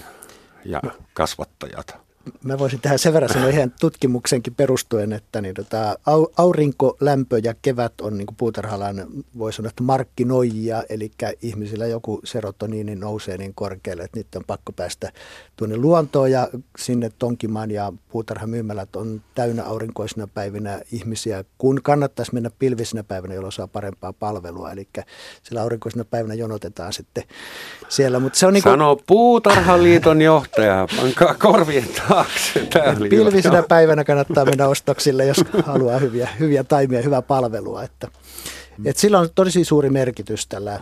ja 0.65 0.81
kasvattajat? 1.13 2.10
Mä 2.43 2.59
voisin 2.59 2.81
tähän 2.81 2.99
sen 2.99 3.13
verran 3.13 3.33
sanoa 3.33 3.49
ihan 3.49 3.73
tutkimuksenkin 3.79 4.55
perustuen, 4.55 5.13
että 5.13 5.41
niin 5.41 5.55
tota, 5.55 5.95
aurinko, 6.37 6.97
lämpö 6.99 7.39
ja 7.43 7.53
kevät 7.61 8.01
on 8.01 8.17
niin 8.17 8.27
puutarhalan, 8.37 9.07
voi 9.37 9.53
sanoa, 9.53 9.69
että 9.69 9.83
markkinoijia, 9.83 10.83
eli 10.89 11.11
ihmisillä 11.41 11.87
joku 11.87 12.21
serotoniini 12.23 12.95
nousee 12.95 13.37
niin 13.37 13.53
korkealle, 13.55 14.03
että 14.03 14.19
niitä 14.19 14.39
on 14.39 14.45
pakko 14.47 14.71
päästä 14.71 15.11
tuonne 15.55 15.77
luontoon 15.77 16.31
ja 16.31 16.47
sinne 16.79 17.11
tonkimaan. 17.19 17.71
Ja 17.71 17.93
puutarhamyymälät 18.09 18.95
on 18.95 19.21
täynnä 19.35 19.63
aurinkoisina 19.63 20.27
päivinä 20.27 20.81
ihmisiä, 20.91 21.43
kun 21.57 21.79
kannattaisi 21.83 22.33
mennä 22.33 22.49
pilvisinä 22.59 23.03
päivinä, 23.03 23.33
jolloin 23.33 23.51
saa 23.51 23.67
parempaa 23.67 24.13
palvelua, 24.13 24.71
eli 24.71 24.87
sillä 25.43 25.61
aurinkoisina 25.61 26.05
päivinä 26.05 26.33
jonotetaan 26.33 26.93
sitten 26.93 27.23
siellä. 27.89 28.19
Mutta 28.19 28.39
se 28.39 28.47
on 28.47 28.53
niin 28.53 28.63
kuin... 28.63 28.73
Sano 28.73 28.97
Puutarhaliiton 29.07 30.21
johtaja, 30.21 30.87
pankaa 30.97 31.33
korvien 31.33 31.87
taakse. 32.11 32.67
Pilvisinä 33.09 33.63
päivänä 33.63 34.03
kannattaa 34.03 34.45
mennä 34.45 34.67
ostoksille, 34.67 35.25
jos 35.25 35.43
haluaa 35.65 35.99
hyviä, 35.99 36.29
hyviä 36.39 36.63
taimia, 36.63 37.01
hyvää 37.01 37.21
palvelua. 37.21 37.83
Että, 37.83 38.07
mm. 38.77 38.87
et 38.87 38.97
sillä 38.97 39.19
on 39.19 39.29
tosi 39.35 39.63
suuri 39.63 39.89
merkitys 39.89 40.47
tällä 40.47 40.79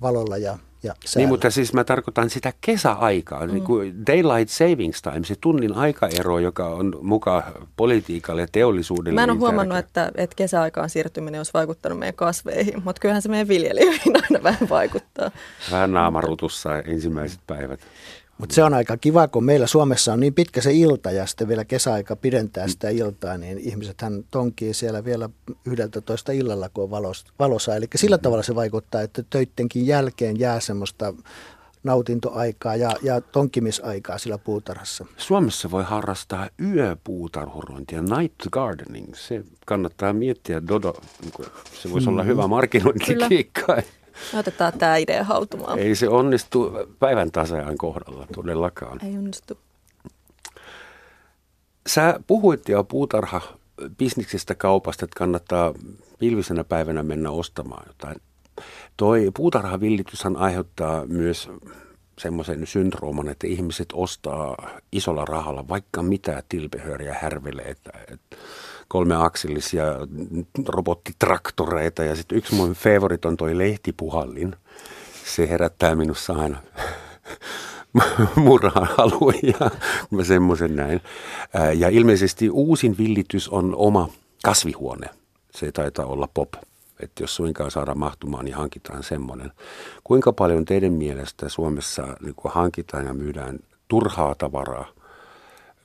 valolla 0.00 0.36
ja 0.36 0.58
ja 0.84 0.94
niin, 1.16 1.28
mutta 1.28 1.50
siis 1.50 1.72
mä 1.72 1.84
tarkoitan 1.84 2.30
sitä 2.30 2.52
kesäaikaa, 2.60 3.46
mm. 3.46 3.52
niin 3.52 3.64
kuin 3.64 4.06
daylight 4.06 4.48
savings 4.48 5.02
time, 5.02 5.24
se 5.24 5.34
tunnin 5.40 5.74
aikaero, 5.74 6.38
joka 6.38 6.68
on 6.68 6.98
mukaan 7.02 7.42
politiikalle 7.76 8.40
ja 8.40 8.48
teollisuudelle. 8.52 9.14
Mä 9.14 9.24
en 9.24 9.30
ole 9.30 9.34
niin 9.34 9.40
huomannut, 9.40 9.78
että, 9.78 10.10
että 10.14 10.36
kesäaikaan 10.36 10.90
siirtyminen 10.90 11.38
olisi 11.38 11.52
vaikuttanut 11.54 11.98
meidän 11.98 12.14
kasveihin, 12.14 12.82
mutta 12.84 13.00
kyllähän 13.00 13.22
se 13.22 13.28
meidän 13.28 13.48
viljelijöihin 13.48 14.16
aina 14.22 14.42
vähän 14.42 14.68
vaikuttaa. 14.68 15.30
Vähän 15.70 15.92
naamarutussa 15.92 16.78
ensimmäiset 16.78 17.40
päivät. 17.46 17.80
Mutta 18.38 18.54
se 18.54 18.64
on 18.64 18.74
aika 18.74 18.96
kiva, 18.96 19.28
kun 19.28 19.44
meillä 19.44 19.66
Suomessa 19.66 20.12
on 20.12 20.20
niin 20.20 20.34
pitkä 20.34 20.60
se 20.60 20.72
ilta 20.72 21.10
ja 21.10 21.26
sitten 21.26 21.48
vielä 21.48 21.64
kesäaika 21.64 22.16
pidentää 22.16 22.68
sitä 22.68 22.88
iltaa, 22.88 23.38
niin 23.38 23.58
ihmisethän 23.58 24.24
tonkii 24.30 24.74
siellä 24.74 25.04
vielä 25.04 25.28
11 25.64 26.32
illalla, 26.32 26.68
kun 26.68 26.84
on 26.84 26.90
valos, 26.90 27.24
valossa. 27.38 27.76
Eli 27.76 27.86
sillä 27.94 28.18
tavalla 28.18 28.42
se 28.42 28.54
vaikuttaa, 28.54 29.00
että 29.00 29.22
töittenkin 29.30 29.86
jälkeen 29.86 30.38
jää 30.38 30.60
semmoista 30.60 31.14
nautintoaikaa 31.84 32.76
ja, 32.76 32.90
ja 33.02 33.20
tonkimisaikaa 33.20 34.18
sillä 34.18 34.38
puutarhassa. 34.38 35.06
Suomessa 35.16 35.70
voi 35.70 35.84
harrastaa 35.84 36.48
yöpuutarhurointia, 36.60 38.02
night 38.02 38.40
gardening. 38.52 39.14
Se 39.14 39.44
kannattaa 39.66 40.12
miettiä, 40.12 40.66
Dodo, 40.68 40.94
niin 41.22 41.32
se 41.82 41.90
voisi 41.90 42.08
olla 42.08 42.22
mm. 42.22 42.28
hyvä 42.28 42.46
markkinointikiikka. 42.46 43.82
Otetaan 44.34 44.72
tämä 44.78 44.96
idea 44.96 45.24
hautumaan. 45.24 45.78
Ei 45.78 45.94
se 45.94 46.08
onnistu 46.08 46.72
päivän 46.98 47.30
tasajan 47.30 47.78
kohdalla 47.78 48.26
todellakaan. 48.34 49.04
Ei 49.04 49.16
onnistu. 49.16 49.58
Sä 51.86 52.20
puhuit 52.26 52.68
jo 52.68 52.84
puutarha 52.84 53.40
bisniksestä 53.98 54.54
kaupasta, 54.54 55.04
että 55.04 55.18
kannattaa 55.18 55.74
pilvisenä 56.18 56.64
päivänä 56.64 57.02
mennä 57.02 57.30
ostamaan 57.30 57.84
jotain. 57.86 58.16
Toi 58.96 59.30
puutarhavillityshän 59.36 60.36
aiheuttaa 60.36 61.06
myös 61.06 61.50
semmoisen 62.18 62.66
syndrooman, 62.66 63.28
että 63.28 63.46
ihmiset 63.46 63.88
ostaa 63.92 64.70
isolla 64.92 65.24
rahalla 65.24 65.68
vaikka 65.68 66.02
mitä 66.02 66.42
tilpehöriä 66.48 67.16
härvelee. 67.20 67.64
Että, 67.64 67.90
että 68.12 68.36
kolmeaksillisia 68.88 69.84
robottitraktoreita 70.68 72.04
ja 72.04 72.16
sitten 72.16 72.38
yksi 72.38 72.54
mun 72.54 72.72
favorit 72.72 73.24
on 73.24 73.36
toi 73.36 73.58
lehtipuhallin. 73.58 74.56
Se 75.24 75.48
herättää 75.48 75.94
minussa 75.94 76.32
aina 76.32 76.62
murhaan 78.36 78.88
haluja, 78.98 79.70
kun 80.08 80.18
mä 80.18 80.24
semmoisen 80.24 80.76
näin. 80.76 81.00
Ja 81.76 81.88
ilmeisesti 81.88 82.50
uusin 82.50 82.98
villitys 82.98 83.48
on 83.48 83.74
oma 83.76 84.08
kasvihuone. 84.44 85.06
Se 85.50 85.72
taitaa 85.72 86.06
olla 86.06 86.28
pop. 86.34 86.48
Että 87.00 87.22
jos 87.22 87.36
suinkaan 87.36 87.70
saadaan 87.70 87.98
mahtumaan, 87.98 88.44
niin 88.44 88.54
hankitaan 88.54 89.02
semmoinen. 89.02 89.52
Kuinka 90.04 90.32
paljon 90.32 90.64
teidän 90.64 90.92
mielestä 90.92 91.48
Suomessa 91.48 92.16
niin 92.20 92.34
hankitaan 92.44 93.06
ja 93.06 93.14
myydään 93.14 93.58
turhaa 93.88 94.34
tavaraa, 94.34 94.88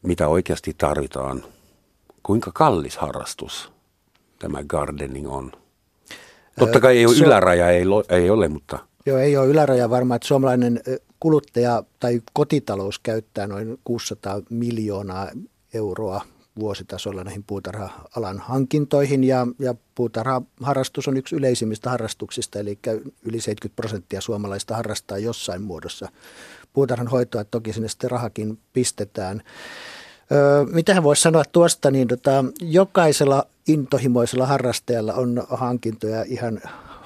mitä 0.01 0.27
oikeasti 0.27 0.75
tarvitaan– 0.77 1.43
Kuinka 2.29 2.51
kallis 2.53 2.97
harrastus 2.97 3.71
tämä 4.39 4.63
gardening 4.63 5.31
on? 5.31 5.51
Totta 6.59 6.79
kai 6.79 6.97
ei 6.97 7.05
ole 7.05 7.15
yläraja, 7.25 7.69
ei, 7.69 7.83
ei 8.09 8.29
ole, 8.29 8.47
mutta... 8.47 8.79
Joo, 9.05 9.17
ei 9.17 9.37
ole 9.37 9.47
yläraja 9.47 9.89
varmaan, 9.89 10.15
että 10.15 10.27
suomalainen 10.27 10.81
kuluttaja 11.19 11.83
tai 11.99 12.21
kotitalous 12.33 12.99
käyttää 12.99 13.47
noin 13.47 13.79
600 13.83 14.41
miljoonaa 14.49 15.27
euroa 15.73 16.21
vuositasolla 16.59 17.23
näihin 17.23 17.43
puutarha-alan 17.43 18.39
hankintoihin 18.39 19.23
ja, 19.23 19.47
ja 19.59 19.75
puutarhaharrastus 19.95 21.07
on 21.07 21.17
yksi 21.17 21.35
yleisimmistä 21.35 21.89
harrastuksista, 21.89 22.59
eli 22.59 22.79
yli 23.23 23.41
70 23.41 23.75
prosenttia 23.75 24.21
suomalaista 24.21 24.75
harrastaa 24.75 25.17
jossain 25.17 25.61
muodossa 25.61 26.09
puutarhan 26.73 27.07
hoitoa, 27.07 27.43
toki 27.43 27.73
sinne 27.73 27.89
sitten 27.89 28.11
rahakin 28.11 28.59
pistetään. 28.73 29.43
Öö, 30.31 30.65
mitähän 30.65 31.03
voisi 31.03 31.21
sanoa 31.21 31.43
tuosta, 31.51 31.91
niin 31.91 32.07
tota, 32.07 32.45
jokaisella 32.61 33.47
intohimoisella 33.67 34.45
harrastajalla 34.45 35.13
on 35.13 35.43
hankintoja 35.49 36.23
ihan 36.27 36.61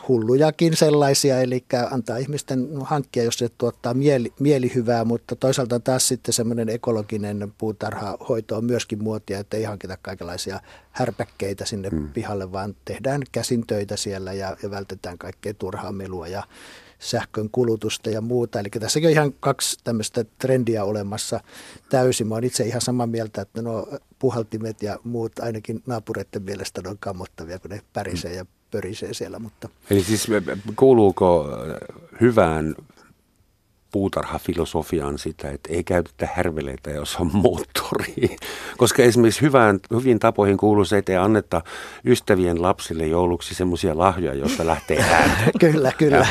hullujakin 0.07 0.75
sellaisia, 0.75 1.41
eli 1.41 1.65
antaa 1.91 2.17
ihmisten 2.17 2.67
hankkia, 2.81 3.23
jos 3.23 3.37
se 3.37 3.49
tuottaa 3.57 3.93
mieli, 3.93 4.33
mielihyvää, 4.39 5.05
mutta 5.05 5.35
toisaalta 5.35 5.79
taas 5.79 6.07
sitten 6.07 6.33
semmoinen 6.33 6.69
ekologinen 6.69 7.53
puutarhahoito 7.57 8.57
on 8.57 8.65
myöskin 8.65 9.03
muotia, 9.03 9.39
että 9.39 9.57
ei 9.57 9.63
hankita 9.63 9.97
kaikenlaisia 10.01 10.59
härpäkkeitä 10.91 11.65
sinne 11.65 11.89
hmm. 11.89 12.09
pihalle, 12.09 12.51
vaan 12.51 12.75
tehdään 12.85 13.21
käsintöitä 13.31 13.97
siellä 13.97 14.33
ja, 14.33 14.57
ja 14.63 14.71
vältetään 14.71 15.17
kaikkea 15.17 15.53
turhaa 15.53 15.91
melua 15.91 16.27
ja 16.27 16.43
sähkön 17.03 17.49
kulutusta 17.51 18.09
ja 18.09 18.21
muuta. 18.21 18.59
Eli 18.59 18.69
tässäkin 18.69 19.07
on 19.07 19.11
ihan 19.11 19.33
kaksi 19.39 19.77
tämmöistä 19.83 20.25
trendiä 20.37 20.83
olemassa 20.83 21.39
täysin. 21.89 22.27
Mä 22.27 22.35
olen 22.35 22.43
itse 22.43 22.63
ihan 22.63 22.81
samaa 22.81 23.07
mieltä, 23.07 23.41
että 23.41 23.61
no 23.61 23.87
puhaltimet 24.19 24.83
ja 24.83 24.99
muut 25.03 25.39
ainakin 25.39 25.83
naapureiden 25.85 26.43
mielestä 26.43 26.81
on 26.85 26.97
kammottavia, 26.99 27.59
kun 27.59 27.71
ne 27.71 27.81
pärisee 27.93 28.33
ja 28.33 28.45
pörisee 28.71 29.13
siellä. 29.13 29.39
Mutta. 29.39 29.69
Eli 29.89 30.03
siis 30.03 30.27
kuuluuko 30.75 31.49
hyvään 32.21 32.75
puutarhafilosofiaan 33.93 35.17
sitä, 35.17 35.49
että 35.49 35.73
ei 35.73 35.83
käytetä 35.83 36.29
härveleitä, 36.33 36.91
jos 36.91 37.15
on 37.15 37.29
moottori. 37.43 38.35
Koska 38.77 39.03
esimerkiksi 39.03 39.41
hyvään, 39.41 39.79
hyvin 39.91 40.19
tapoihin 40.19 40.57
kuuluu 40.57 40.85
se, 40.85 40.97
että 40.97 41.11
ei 41.11 41.17
anneta 41.17 41.61
ystävien 42.05 42.61
lapsille 42.61 43.07
jouluksi 43.07 43.55
semmoisia 43.55 43.97
lahjoja, 43.97 44.39
joista 44.39 44.65
lähtee 44.65 44.97
ääntä. 44.97 45.51
kyllä, 45.59 45.91
kyllä. 45.97 46.27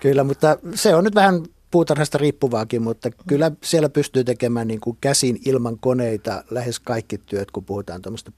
kyllä, 0.00 0.24
mutta 0.24 0.58
se 0.74 0.94
on 0.94 1.04
nyt 1.04 1.14
vähän 1.14 1.42
puutarhasta 1.74 2.18
riippuvaakin, 2.18 2.82
mutta 2.82 3.10
kyllä 3.28 3.52
siellä 3.62 3.88
pystyy 3.88 4.24
tekemään 4.24 4.68
niin 4.68 4.80
kuin 4.80 4.98
käsin 5.00 5.40
ilman 5.46 5.78
koneita 5.78 6.44
lähes 6.50 6.80
kaikki 6.80 7.18
työt, 7.18 7.50
kun 7.50 7.64
puhutaan 7.64 8.02
tuommoista 8.02 8.32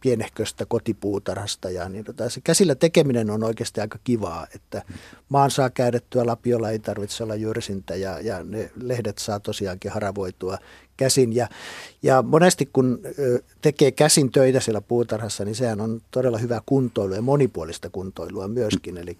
pienehköstä 0.00 0.66
kotipuutarhasta. 0.66 1.70
Ja 1.70 1.88
niin 1.88 2.04
tota, 2.04 2.30
se 2.30 2.40
käsillä 2.40 2.74
tekeminen 2.74 3.30
on 3.30 3.44
oikeasti 3.44 3.80
aika 3.80 3.98
kivaa, 4.04 4.46
että 4.54 4.82
maan 5.28 5.50
saa 5.50 5.70
käydettyä, 5.70 6.26
lapiolla 6.26 6.70
ei 6.70 6.78
tarvitse 6.78 7.24
olla 7.24 7.34
jyrsintä 7.34 7.96
ja, 7.96 8.20
ja 8.20 8.44
ne 8.44 8.70
lehdet 8.82 9.18
saa 9.18 9.40
tosiaankin 9.40 9.90
haravoitua 9.90 10.58
käsin. 10.96 11.34
Ja, 11.34 11.48
ja 12.02 12.22
monesti 12.22 12.70
kun 12.72 13.00
tekee 13.60 13.90
käsin 13.90 14.32
töitä 14.32 14.60
siellä 14.60 14.80
puutarhassa, 14.80 15.44
niin 15.44 15.54
sehän 15.54 15.80
on 15.80 16.00
todella 16.10 16.38
hyvä 16.38 16.60
kuntoilu 16.66 17.14
ja 17.14 17.22
monipuolista 17.22 17.90
kuntoilua 17.90 18.48
myöskin. 18.48 18.96
Eli 18.96 19.18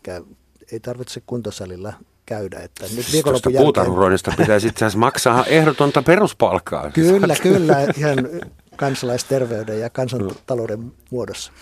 ei 0.72 0.80
tarvitse 0.80 1.22
kuntosalilla 1.26 1.92
käydä. 2.30 2.60
Että 2.60 2.84
nyt 2.84 2.94
Tuosta 2.94 3.12
viikonlopun 3.12 3.52
jälkeen... 3.52 3.64
puutarhuroinnista 3.64 4.32
pitäisi 4.36 4.66
itse 4.66 4.84
asiassa 4.84 4.98
maksaa 4.98 5.44
ehdotonta 5.58 6.02
peruspalkkaa. 6.02 6.90
Kyllä, 6.90 7.36
kyllä, 7.42 7.76
ihan 7.96 8.18
kansalaisterveyden 8.76 9.80
ja 9.80 9.90
kansantalouden 9.90 10.92
muodossa. 11.10 11.52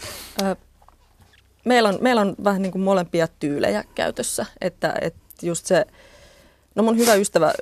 Meillä, 1.64 1.88
on, 1.88 1.98
meillä 2.00 2.20
on 2.20 2.34
vähän 2.44 2.62
niin 2.62 2.72
kuin 2.72 2.82
molempia 2.82 3.28
tyylejä 3.38 3.84
käytössä, 3.94 4.46
että, 4.60 4.94
että 5.00 5.20
just 5.42 5.66
se, 5.66 5.86
no 6.74 6.82
mun 6.82 6.98
hyvä 6.98 7.14
ystävä 7.14 7.52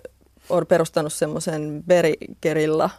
on 0.49 0.67
perustanut 0.67 1.13
semmoisen 1.13 1.83
Berikerilla 1.87 2.91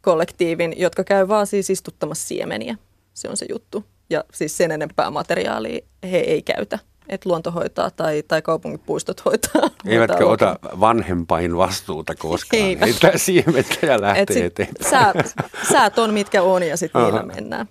kollektiivin, 0.00 0.74
jotka 0.76 1.04
käy 1.04 1.28
vaan 1.28 1.46
siis 1.46 1.70
istuttamassa 1.70 2.28
siemeniä. 2.28 2.76
Se 3.14 3.28
on 3.28 3.36
se 3.36 3.46
juttu. 3.48 3.84
Ja 4.10 4.24
siis 4.34 4.56
sen 4.56 4.70
enempää 4.70 5.10
materiaalia 5.10 5.80
he 6.02 6.18
ei 6.18 6.42
käytä. 6.42 6.78
Että 7.10 7.28
luonto 7.28 7.50
hoitaa 7.50 7.90
tai, 7.90 8.22
tai 8.28 8.42
kaupunkipuistot 8.42 9.24
hoitaa. 9.24 9.70
Eivätkä 9.86 10.26
ota 10.26 10.58
vanhempain 10.62 11.56
vastuuta 11.56 12.14
koskaan. 12.14 12.62
Ei 12.62 12.76
tämä 13.00 13.12
siementä 13.16 13.86
ja 13.86 14.00
lähtee 14.00 14.22
Et 14.22 14.28
sit 14.32 14.44
eteenpäin. 14.44 14.90
Säät, 14.90 15.34
säät 15.72 15.98
on 15.98 16.14
mitkä 16.14 16.42
on 16.42 16.62
ja 16.62 16.76
sitten 16.76 17.02
niillä 17.02 17.22
mennään. 17.22 17.68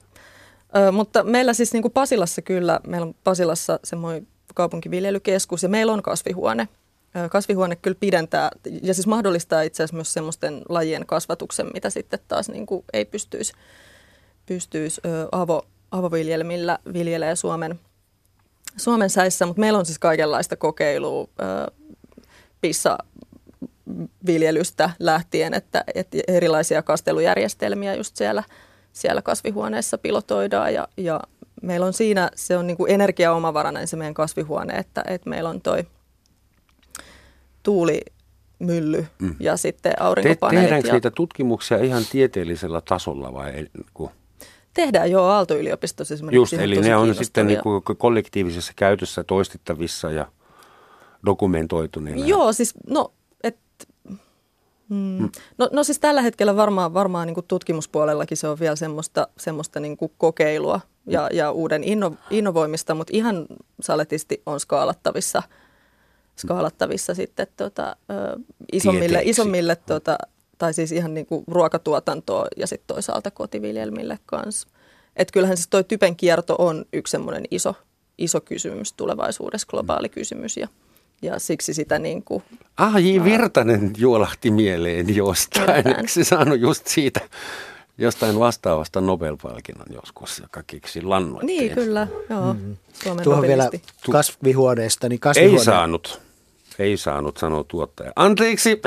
Ö, 0.77 0.91
mutta 0.91 1.23
meillä 1.23 1.53
siis 1.53 1.73
niin 1.73 1.81
kuin 1.81 1.91
Pasilassa 1.91 2.41
kyllä, 2.41 2.79
meillä 2.87 3.05
on 3.05 3.15
Pasilassa 3.23 3.79
semmoinen 3.83 4.27
kaupunkiviljelykeskus 4.55 5.63
ja 5.63 5.69
meillä 5.69 5.93
on 5.93 6.03
kasvihuone. 6.03 6.67
Ö, 7.15 7.29
Kasvihuone 7.29 7.75
kyllä 7.75 7.97
pidentää 7.99 8.49
ja 8.83 8.93
siis 8.93 9.07
mahdollistaa 9.07 9.61
itse 9.61 9.83
asiassa 9.83 9.95
myös 9.95 10.13
semmoisten 10.13 10.61
lajien 10.69 11.05
kasvatuksen, 11.05 11.67
mitä 11.73 11.89
sitten 11.89 12.19
taas 12.27 12.49
niin 12.49 12.65
kuin 12.65 12.85
ei 12.93 13.05
pystyisi, 13.05 13.53
pystyisi 14.45 15.01
ö, 15.05 15.27
avo, 15.31 15.65
avoviljelmillä 15.91 16.79
viljelee 16.93 17.35
Suomen, 17.35 17.79
Suomen 18.77 19.09
säissä, 19.09 19.45
mutta 19.45 19.59
meillä 19.59 19.79
on 19.79 19.85
siis 19.85 19.99
kaikenlaista 19.99 20.55
kokeilua 20.55 21.27
pissa 22.61 22.97
viljelystä 24.25 24.89
lähtien, 24.99 25.53
että, 25.53 25.83
että 25.95 26.17
erilaisia 26.27 26.81
kastelujärjestelmiä 26.81 27.95
just 27.95 28.15
siellä, 28.15 28.43
siellä 28.93 29.21
kasvihuoneessa 29.21 29.97
pilotoidaan 29.97 30.73
ja, 30.73 30.87
ja 30.97 31.19
meillä 31.61 31.85
on 31.85 31.93
siinä, 31.93 32.29
se 32.35 32.57
on 32.57 32.67
niin 32.67 32.77
kuin 32.77 32.91
energiaomavarainen 32.91 33.87
se 33.87 33.97
meidän 33.97 34.13
kasvihuone, 34.13 34.73
että, 34.73 35.03
että 35.07 35.29
meillä 35.29 35.49
on 35.49 35.61
toi 35.61 35.87
tuulimylly 37.63 39.07
mm. 39.19 39.35
ja 39.39 39.57
sitten 39.57 39.91
Te, 39.91 40.03
aurinkopaneelit. 40.03 40.63
tehdäänkö 40.63 40.87
ja 40.87 40.93
niitä 40.93 41.11
tutkimuksia 41.11 41.77
ihan 41.77 42.03
tieteellisellä 42.11 42.81
tasolla 42.81 43.33
vai 43.33 43.49
ei, 43.49 43.67
niin 43.73 43.85
kuin, 43.93 44.11
Tehdään 44.73 45.11
jo 45.11 45.23
Aalto-yliopistossa 45.23 46.13
esimerkiksi. 46.13 46.35
just, 46.35 46.53
eli 46.53 46.81
ne 46.81 46.95
on 46.95 47.15
sitten 47.15 47.47
niin 47.47 47.59
kuin 47.63 47.83
kollektiivisessa 47.97 48.73
käytössä 48.75 49.23
toistettavissa 49.23 50.11
ja 50.11 50.25
dokumentoituneena. 51.25 52.25
Joo, 52.25 52.53
siis 52.53 52.73
no, 52.87 53.13
et, 53.43 53.57
mm, 54.89 55.29
no, 55.57 55.69
no 55.71 55.83
siis 55.83 55.99
tällä 55.99 56.21
hetkellä 56.21 56.55
varmaan, 56.55 56.93
varmaan 56.93 57.27
niin 57.27 57.35
kuin 57.35 57.45
tutkimuspuolellakin 57.47 58.37
se 58.37 58.47
on 58.47 58.59
vielä 58.59 58.75
semmoista, 58.75 59.27
semmoista 59.37 59.79
niin 59.79 59.97
kuin 59.97 60.11
kokeilua 60.17 60.81
ja, 61.05 61.29
ja 61.33 61.51
uuden 61.51 61.83
inno, 61.83 62.13
innovoimista, 62.29 62.95
mutta 62.95 63.11
ihan 63.15 63.45
saletisti 63.81 64.41
on 64.45 64.59
skaalattavissa, 64.59 65.43
skaalattavissa 66.37 67.13
sitten 67.13 67.47
tota, 67.57 67.95
ö, 68.11 68.39
isommille, 68.73 69.07
Tieteeksi. 69.07 69.29
isommille 69.29 69.75
tota, 69.75 70.17
tai 70.59 70.73
siis 70.73 70.91
ihan 70.91 71.13
niin 71.13 71.25
kuin 71.25 71.43
ruokatuotantoa 71.47 72.47
ja 72.57 72.67
sitten 72.67 72.95
toisaalta 72.95 73.31
kotiviljelmille 73.31 74.19
kanssa. 74.25 74.67
Että 75.15 75.31
kyllähän 75.31 75.57
siis 75.57 75.67
toi 75.67 75.83
typen 75.83 76.15
kierto 76.15 76.55
on 76.59 76.85
yksi 76.93 77.11
semmoinen 77.11 77.43
iso, 77.51 77.75
iso 78.17 78.41
kysymys 78.41 78.93
tulevaisuudessa, 78.93 79.67
globaali 79.67 80.09
kysymys 80.09 80.57
ja, 80.57 80.67
ja 81.21 81.39
siksi 81.39 81.73
sitä 81.73 81.99
niin 81.99 82.23
kuin 82.23 82.43
Ah, 82.77 82.95
J. 82.95 83.23
Virtanen 83.23 83.91
juolahti 83.97 84.51
mieleen 84.51 85.15
jostain. 85.15 85.87
Eikö 85.87 86.07
se 86.07 86.23
saanut 86.23 86.59
just 86.59 86.87
siitä 86.87 87.19
jostain 87.97 88.39
vastaavasta 88.39 89.01
Nobel-palkinnon 89.01 89.93
joskus, 89.93 90.39
joka 90.39 90.63
keksi 90.67 91.01
lannoitteen? 91.01 91.57
Niin, 91.57 91.71
kyllä. 91.71 92.07
Joo. 92.29 92.53
Mm. 92.53 92.77
Suomen 93.03 93.23
Tuohon 93.23 93.41
vielä 93.47 93.69
kasvihuoneesta, 94.11 95.09
niin 95.09 95.15
Ei 95.15 95.19
kasvihuone... 95.19 95.63
saanut. 95.63 96.21
Ei 96.79 96.97
saanut, 96.97 97.37
sanoo 97.37 97.63
tuottaja. 97.63 98.11
Anteeksi. 98.15 98.81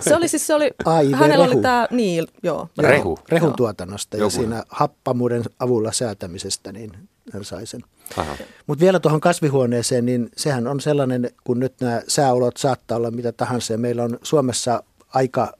Se 0.00 0.16
oli 0.16 0.28
siis, 0.28 0.46
se 0.46 0.54
oli, 0.54 0.70
Ai, 0.84 1.10
hänellä 1.12 1.44
rehu. 1.44 1.56
oli 1.56 1.62
tämä, 1.62 1.88
niin, 1.90 2.26
joo. 2.42 2.68
Rehu. 2.78 3.18
Rehun 3.28 3.48
Joo. 3.48 3.56
tuotannosta 3.56 4.16
ja 4.16 4.20
Joku. 4.20 4.30
siinä 4.30 4.62
happamuuden 4.68 5.42
avulla 5.58 5.92
säätämisestä, 5.92 6.72
niin 6.72 6.92
hän 7.32 7.44
sai 7.44 7.66
sen. 7.66 7.80
Mutta 8.66 8.82
vielä 8.82 9.00
tuohon 9.00 9.20
kasvihuoneeseen, 9.20 10.06
niin 10.06 10.28
sehän 10.36 10.66
on 10.66 10.80
sellainen, 10.80 11.30
kun 11.44 11.60
nyt 11.60 11.74
nämä 11.80 12.02
sääolot 12.08 12.56
saattaa 12.56 12.96
olla 12.96 13.10
mitä 13.10 13.32
tahansa. 13.32 13.72
Ja 13.72 13.78
meillä 13.78 14.04
on 14.04 14.18
Suomessa 14.22 14.82
aika 15.14 15.52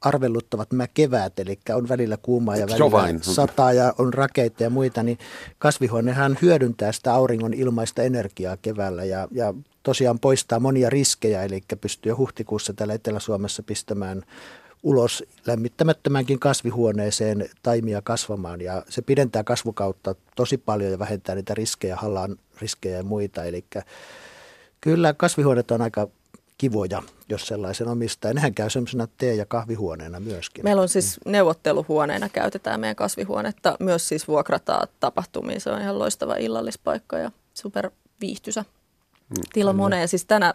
arvelluttavat 0.00 0.72
nämä 0.72 0.86
keväät, 0.94 1.38
eli 1.38 1.58
on 1.74 1.88
välillä 1.88 2.16
kuumaa 2.22 2.56
ja 2.56 2.66
välillä 2.66 2.90
vain. 2.90 3.22
sataa 3.22 3.72
ja 3.72 3.94
on 3.98 4.14
rakeita 4.14 4.62
ja 4.62 4.70
muita, 4.70 5.02
niin 5.02 5.18
kasvihuonehan 5.58 6.38
hyödyntää 6.42 6.92
sitä 6.92 7.14
auringon 7.14 7.54
ilmaista 7.54 8.02
energiaa 8.02 8.56
keväällä 8.56 9.04
ja, 9.04 9.28
ja 9.30 9.54
tosiaan 9.82 10.18
poistaa 10.18 10.60
monia 10.60 10.90
riskejä, 10.90 11.42
eli 11.42 11.60
pystyy 11.80 12.10
jo 12.10 12.16
huhtikuussa 12.16 12.72
täällä 12.72 12.94
Etelä-Suomessa 12.94 13.62
pistämään 13.62 14.22
ulos 14.82 15.24
lämmittämättömänkin 15.46 16.38
kasvihuoneeseen 16.38 17.48
taimia 17.62 18.02
kasvamaan 18.02 18.60
ja 18.60 18.82
se 18.88 19.02
pidentää 19.02 19.44
kasvukautta 19.44 20.14
tosi 20.36 20.58
paljon 20.58 20.92
ja 20.92 20.98
vähentää 20.98 21.34
niitä 21.34 21.54
riskejä, 21.54 21.96
hallaan 21.96 22.36
riskejä 22.60 22.96
ja 22.96 23.02
muita. 23.02 23.44
Eli 23.44 23.64
kyllä 24.80 25.14
kasvihuoneet 25.14 25.70
on 25.70 25.82
aika 25.82 26.08
kivoja, 26.60 27.02
jos 27.28 27.46
sellaisen 27.46 27.88
omistaa. 27.88 28.30
Ja 28.30 28.34
nehän 28.34 28.54
käy 28.54 28.70
semmoisena 28.70 29.08
tee- 29.18 29.34
ja 29.34 29.46
kahvihuoneena 29.46 30.20
myöskin. 30.20 30.64
Meillä 30.64 30.82
on 30.82 30.88
siis 30.88 31.20
neuvotteluhuoneena 31.26 32.28
käytetään 32.28 32.80
meidän 32.80 32.96
kasvihuonetta. 32.96 33.76
Myös 33.80 34.08
siis 34.08 34.28
vuokrataan 34.28 34.88
tapahtumia. 35.00 35.60
Se 35.60 35.70
on 35.70 35.80
ihan 35.80 35.98
loistava 35.98 36.34
illallispaikka 36.34 37.18
ja 37.18 37.30
super 37.54 37.90
viihtyisä 38.20 38.64
tila 39.52 39.72
moneen. 39.72 40.08
Siis 40.08 40.24
tänä, 40.24 40.54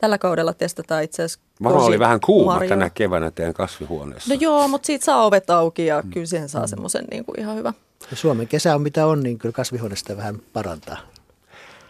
tällä 0.00 0.18
kaudella 0.18 0.52
testataan 0.52 1.02
itse 1.02 1.22
asiassa 1.22 1.40
Varmaan 1.62 1.84
oli 1.86 1.98
vähän 1.98 2.20
kuuma 2.20 2.52
marjoja. 2.52 2.68
tänä 2.68 2.90
keväänä 2.90 3.30
teidän 3.30 3.54
kasvihuoneessa. 3.54 4.34
No 4.34 4.40
joo, 4.40 4.68
mutta 4.68 4.86
siitä 4.86 5.04
saa 5.04 5.24
ovet 5.24 5.50
auki 5.50 5.86
ja 5.86 6.02
kyllä 6.12 6.26
siihen 6.26 6.48
saa 6.48 6.66
semmoisen 6.66 7.04
niin 7.10 7.24
kuin 7.24 7.40
ihan 7.40 7.56
hyvä. 7.56 7.72
Ja 8.10 8.16
Suomen 8.16 8.48
kesä 8.48 8.74
on 8.74 8.82
mitä 8.82 9.06
on, 9.06 9.22
niin 9.22 9.38
kyllä 9.38 9.52
kasvihuoneesta 9.52 10.16
vähän 10.16 10.38
parantaa. 10.52 10.98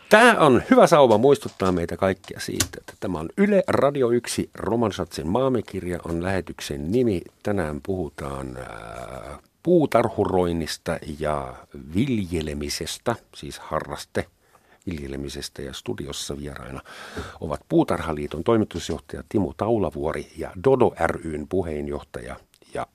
Tämä 0.08 0.36
on 0.38 0.62
hyvä 0.70 0.86
sauva 0.86 1.18
muistuttaa 1.18 1.72
meitä 1.72 1.96
kaikkia 1.96 2.40
siitä, 2.40 2.78
että 2.78 2.92
tämä 3.00 3.18
on 3.18 3.28
Yle 3.36 3.62
Radio 3.68 4.10
1 4.10 4.50
Romansatsin 4.54 5.28
maamikirja 5.28 6.00
on 6.04 6.22
lähetyksen 6.22 6.92
nimi. 6.92 7.20
Tänään 7.42 7.80
puhutaan 7.82 8.56
ää, 8.56 9.38
puutarhuroinnista 9.62 10.98
ja 11.18 11.54
viljelemisestä, 11.94 13.16
siis 13.34 13.58
harraste 13.58 14.26
viljelemisestä 14.86 15.62
ja 15.62 15.72
studiossa 15.72 16.38
vieraina 16.38 16.80
ovat 17.40 17.60
Puutarhaliiton 17.68 18.44
toimitusjohtaja 18.44 19.22
Timo 19.28 19.54
Taulavuori 19.56 20.32
ja 20.36 20.50
Dodo 20.64 20.94
ryn 21.06 21.48
puheenjohtaja 21.48 22.36
ja 22.74 22.86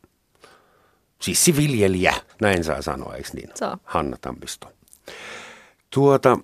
sissiviljelijä, 1.22 2.14
näin 2.42 2.64
saa 2.64 2.82
sanoa, 2.82 3.16
eikö 3.16 3.30
niin? 3.34 3.50
Saa. 3.56 3.78
Hanna 3.84 4.18
Tampisto. 4.22 4.72
Tuota, 5.90 6.38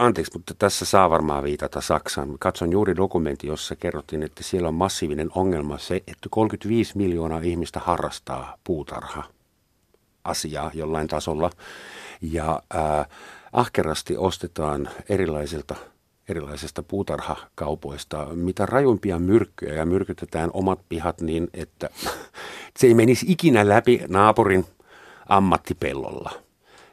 anteeksi, 0.00 0.32
mutta 0.34 0.54
tässä 0.58 0.84
saa 0.84 1.10
varmaan 1.10 1.44
viitata 1.44 1.80
Saksaan. 1.80 2.36
Katson 2.38 2.72
juuri 2.72 2.96
dokumentti, 2.96 3.46
jossa 3.46 3.76
kerrottiin, 3.76 4.22
että 4.22 4.42
siellä 4.42 4.68
on 4.68 4.74
massiivinen 4.74 5.30
ongelma 5.34 5.78
se, 5.78 5.96
että 5.96 6.28
35 6.30 6.96
miljoonaa 6.96 7.40
ihmistä 7.40 7.80
harrastaa 7.80 8.56
puutarha 8.64 9.24
asiaa 10.24 10.70
jollain 10.74 11.08
tasolla. 11.08 11.50
Ja 12.22 12.62
ää, 12.74 13.06
ahkerasti 13.52 14.16
ostetaan 14.16 14.88
erilaisilta 15.08 15.76
erilaisista 16.28 16.82
puutarhakaupoista 16.82 18.26
mitä 18.34 18.66
rajuimpia 18.66 19.18
myrkkyjä 19.18 19.74
ja 19.74 19.86
myrkytetään 19.86 20.50
omat 20.52 20.80
pihat 20.88 21.20
niin, 21.20 21.48
että 21.54 21.88
se 22.78 22.86
ei 22.86 22.94
menisi 22.94 23.26
ikinä 23.28 23.68
läpi 23.68 24.00
naapurin 24.08 24.64
ammattipellolla. 25.28 26.49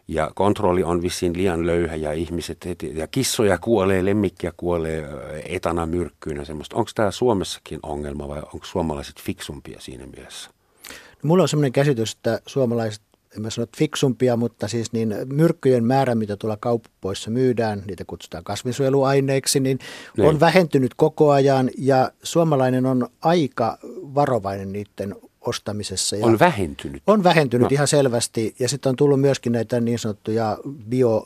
Ja 0.07 0.31
kontrolli 0.35 0.83
on 0.83 1.01
vissiin 1.01 1.37
liian 1.37 1.65
löyhä 1.67 1.95
ja 1.95 2.11
ihmiset, 2.13 2.65
heti- 2.65 2.97
ja 2.97 3.07
kissoja 3.07 3.57
kuolee, 3.57 4.05
lemmikkiä 4.05 4.53
kuolee 4.57 5.07
etana 5.45 5.85
myrkkyinä 5.85 6.45
semmoista. 6.45 6.75
Onko 6.75 6.91
tämä 6.95 7.11
Suomessakin 7.11 7.79
ongelma 7.83 8.27
vai 8.27 8.39
onko 8.39 8.65
suomalaiset 8.65 9.21
fiksumpia 9.21 9.79
siinä 9.81 10.05
mielessä? 10.15 10.49
No, 10.89 11.27
mulla 11.27 11.43
on 11.43 11.49
sellainen 11.49 11.71
käsitys, 11.71 12.13
että 12.13 12.41
suomalaiset, 12.45 13.01
en 13.35 13.41
mä 13.41 13.49
sano 13.49 13.63
että 13.63 13.77
fiksumpia, 13.77 14.37
mutta 14.37 14.67
siis 14.67 14.93
niin 14.93 15.15
myrkkyjen 15.25 15.83
määrä, 15.83 16.15
mitä 16.15 16.37
tuolla 16.37 16.57
kauppoissa 16.59 17.31
myydään, 17.31 17.83
niitä 17.87 18.05
kutsutaan 18.05 18.43
kasvinsuojeluaineiksi, 18.43 19.59
niin 19.59 19.79
Niin. 20.17 20.29
on 20.29 20.39
vähentynyt 20.39 20.93
koko 20.93 21.31
ajan 21.31 21.69
ja 21.77 22.11
suomalainen 22.23 22.85
on 22.85 23.07
aika 23.21 23.77
varovainen 24.15 24.71
niiden 24.73 25.15
ostamisessa. 25.47 26.15
Ja 26.15 26.25
On 26.25 26.39
vähentynyt. 26.39 27.03
on 27.07 27.23
vähentynyt 27.23 27.65
No. 27.65 27.69
ihan 27.71 27.87
selvästi 27.87 28.55
ja 28.59 28.69
sitten 28.69 28.89
on 28.89 28.95
tullut 28.95 29.21
myöskin 29.21 29.51
näitä 29.51 29.79
niin 29.79 29.99
sanottuja 29.99 30.57
bio 30.89 31.25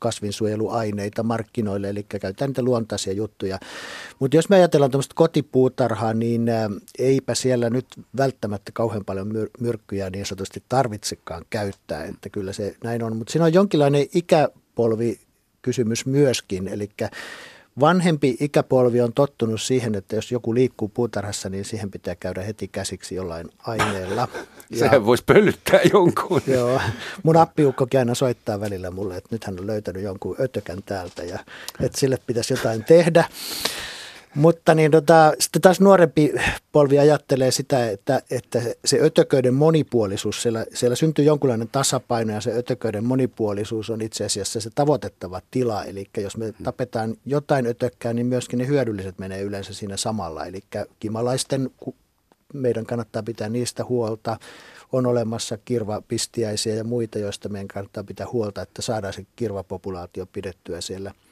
kasvinsuojeluaineita 0.00 1.22
markkinoille, 1.22 1.88
eli 1.88 2.02
käytetään 2.02 2.48
niitä 2.48 2.62
luontaisia 2.62 3.12
juttuja. 3.12 3.58
Mutta 4.18 4.36
jos 4.36 4.48
me 4.48 4.56
ajatellaan 4.56 4.90
tämmöistä 4.90 5.14
kotipuutarhaa, 5.14 6.14
niin 6.14 6.46
eipä 6.98 7.34
siellä 7.34 7.70
nyt 7.70 7.86
välttämättä 8.16 8.72
kauhean 8.74 9.04
paljon 9.04 9.32
myrkkyjä 9.60 10.10
niin 10.10 10.26
sanotusti 10.26 10.62
tarvitsekaan 10.68 11.44
käyttää, 11.50 12.04
että 12.04 12.28
kyllä 12.30 12.52
se 12.52 12.76
näin 12.84 13.02
on. 13.02 13.16
Mutta 13.16 13.32
siinä 13.32 13.44
on 13.44 13.52
jonkinlainen 13.54 14.06
ikäpolvi 14.14 15.20
kysymys 15.62 16.06
myöskin, 16.06 16.68
eli 16.68 16.90
vanhempi 17.80 18.36
ikäpolvi 18.40 19.00
on 19.00 19.12
tottunut 19.12 19.62
siihen, 19.62 19.94
että 19.94 20.16
jos 20.16 20.32
joku 20.32 20.54
liikkuu 20.54 20.88
puutarhassa, 20.88 21.48
niin 21.48 21.64
siihen 21.64 21.90
pitää 21.90 22.14
käydä 22.14 22.42
heti 22.42 22.68
käsiksi 22.68 23.14
jollain 23.14 23.50
aineella. 23.66 24.28
Sehän 24.78 25.06
voisi 25.06 25.24
pölyttää 25.26 25.80
jonkun. 25.92 26.42
Joo. 26.54 26.80
Mun 27.22 27.36
appiukkokin 27.36 28.00
aina 28.00 28.14
soittaa 28.14 28.60
välillä 28.60 28.90
mulle, 28.90 29.16
että 29.16 29.28
nyt 29.30 29.44
hän 29.44 29.60
on 29.60 29.66
löytänyt 29.66 30.02
jonkun 30.02 30.36
ötökän 30.40 30.82
täältä 30.86 31.22
ja 31.22 31.38
että 31.80 32.00
sille 32.00 32.18
pitäisi 32.26 32.52
jotain 32.52 32.84
tehdä. 32.84 33.24
Mutta 34.34 34.74
niin 34.74 34.90
tota, 34.90 35.32
sitten 35.38 35.62
taas 35.62 35.80
nuorempi 35.80 36.32
polvi 36.72 36.98
ajattelee 36.98 37.50
sitä, 37.50 37.90
että, 37.90 38.22
että 38.30 38.62
se 38.84 38.98
ötököiden 39.02 39.54
monipuolisuus, 39.54 40.42
siellä, 40.42 40.66
siellä 40.74 40.96
syntyy 40.96 41.24
jonkunlainen 41.24 41.68
tasapaino 41.72 42.32
ja 42.32 42.40
se 42.40 42.52
ötököiden 42.52 43.04
monipuolisuus 43.04 43.90
on 43.90 44.00
itse 44.00 44.24
asiassa 44.24 44.60
se 44.60 44.70
tavoitettava 44.74 45.40
tila. 45.50 45.84
Eli 45.84 46.06
jos 46.16 46.36
me 46.36 46.52
tapetaan 46.62 47.16
jotain 47.26 47.66
ötökkää, 47.66 48.12
niin 48.12 48.26
myöskin 48.26 48.58
ne 48.58 48.66
hyödylliset 48.66 49.18
menee 49.18 49.42
yleensä 49.42 49.74
siinä 49.74 49.96
samalla. 49.96 50.46
Eli 50.46 50.60
kimalaisten 51.00 51.70
meidän 52.54 52.86
kannattaa 52.86 53.22
pitää 53.22 53.48
niistä 53.48 53.84
huolta. 53.84 54.38
On 54.92 55.06
olemassa 55.06 55.58
kirvapistiäisiä 55.64 56.74
ja 56.74 56.84
muita, 56.84 57.18
joista 57.18 57.48
meidän 57.48 57.68
kannattaa 57.68 58.04
pitää 58.04 58.26
huolta, 58.32 58.62
että 58.62 58.82
saadaan 58.82 59.12
se 59.12 59.26
kirvapopulaatio 59.36 60.26
pidettyä 60.26 60.80
siellä– 60.80 61.14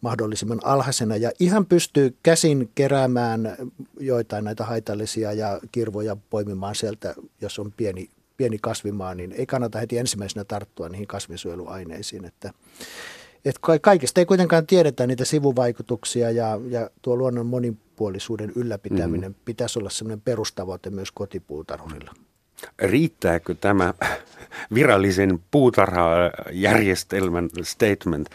mahdollisimman 0.00 0.60
alhaisena 0.64 1.16
ja 1.16 1.30
ihan 1.40 1.66
pystyy 1.66 2.16
käsin 2.22 2.70
keräämään 2.74 3.56
joitain 4.00 4.44
näitä 4.44 4.64
haitallisia 4.64 5.32
ja 5.32 5.60
kirvoja 5.72 6.16
poimimaan 6.30 6.74
sieltä, 6.74 7.14
jos 7.40 7.58
on 7.58 7.72
pieni, 7.76 8.08
pieni 8.36 8.58
kasvimaa, 8.60 9.14
niin 9.14 9.32
ei 9.32 9.46
kannata 9.46 9.78
heti 9.78 9.98
ensimmäisenä 9.98 10.44
tarttua 10.44 10.88
niihin 10.88 11.06
kasvinsuojeluaineisiin. 11.06 12.24
Että, 12.24 12.52
että 13.44 13.60
kaikista 13.80 14.20
ei 14.20 14.26
kuitenkaan 14.26 14.66
tiedetä 14.66 15.06
niitä 15.06 15.24
sivuvaikutuksia 15.24 16.30
ja, 16.30 16.60
ja 16.68 16.90
tuo 17.02 17.16
luonnon 17.16 17.46
monipuolisuuden 17.46 18.52
ylläpitäminen 18.56 19.30
mm-hmm. 19.30 19.44
pitäisi 19.44 19.78
olla 19.78 19.90
sellainen 19.90 20.20
perustavoite 20.20 20.90
myös 20.90 21.12
kotipuutarhurilla. 21.12 22.14
Riittääkö 22.78 23.54
tämä 23.54 23.94
virallisen 24.74 25.40
puutarhajärjestelmän 25.50 27.48
statement 27.62 28.28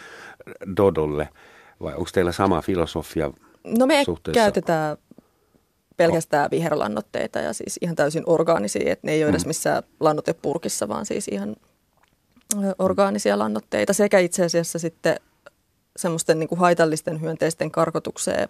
Dodolle– 0.78 1.30
vai 1.84 1.94
onko 1.94 2.10
teillä 2.14 2.32
sama 2.32 2.62
filosofia 2.62 3.32
No 3.78 3.86
me 3.86 4.04
suhteessa? 4.06 4.42
käytetään 4.42 4.98
pelkästään 5.98 6.52
viherlannoitteita 6.52 7.40
ja 7.40 7.54
siis 7.54 7.80
ihan 7.82 7.96
täysin 7.96 8.24
orgaanisia, 8.26 8.92
että 8.92 9.08
ne 9.08 9.14
ei 9.14 9.24
ole 9.24 9.30
edes 9.30 9.46
mm. 9.46 9.48
missään 9.48 9.84
lannotepurkissa, 10.00 10.88
vaan 10.88 11.06
siis 11.06 11.28
ihan 11.28 11.56
orgaanisia 12.80 13.40
lannoitteita 13.40 13.94
sekä 13.94 14.20
itse 14.20 14.46
asiassa 14.46 14.80
sitten 14.80 15.16
semmoisten 15.98 16.40
niin 16.40 16.48
kuin 16.48 16.60
haitallisten 16.60 17.22
hyönteisten 17.22 17.72
karkotukseen 17.72 18.50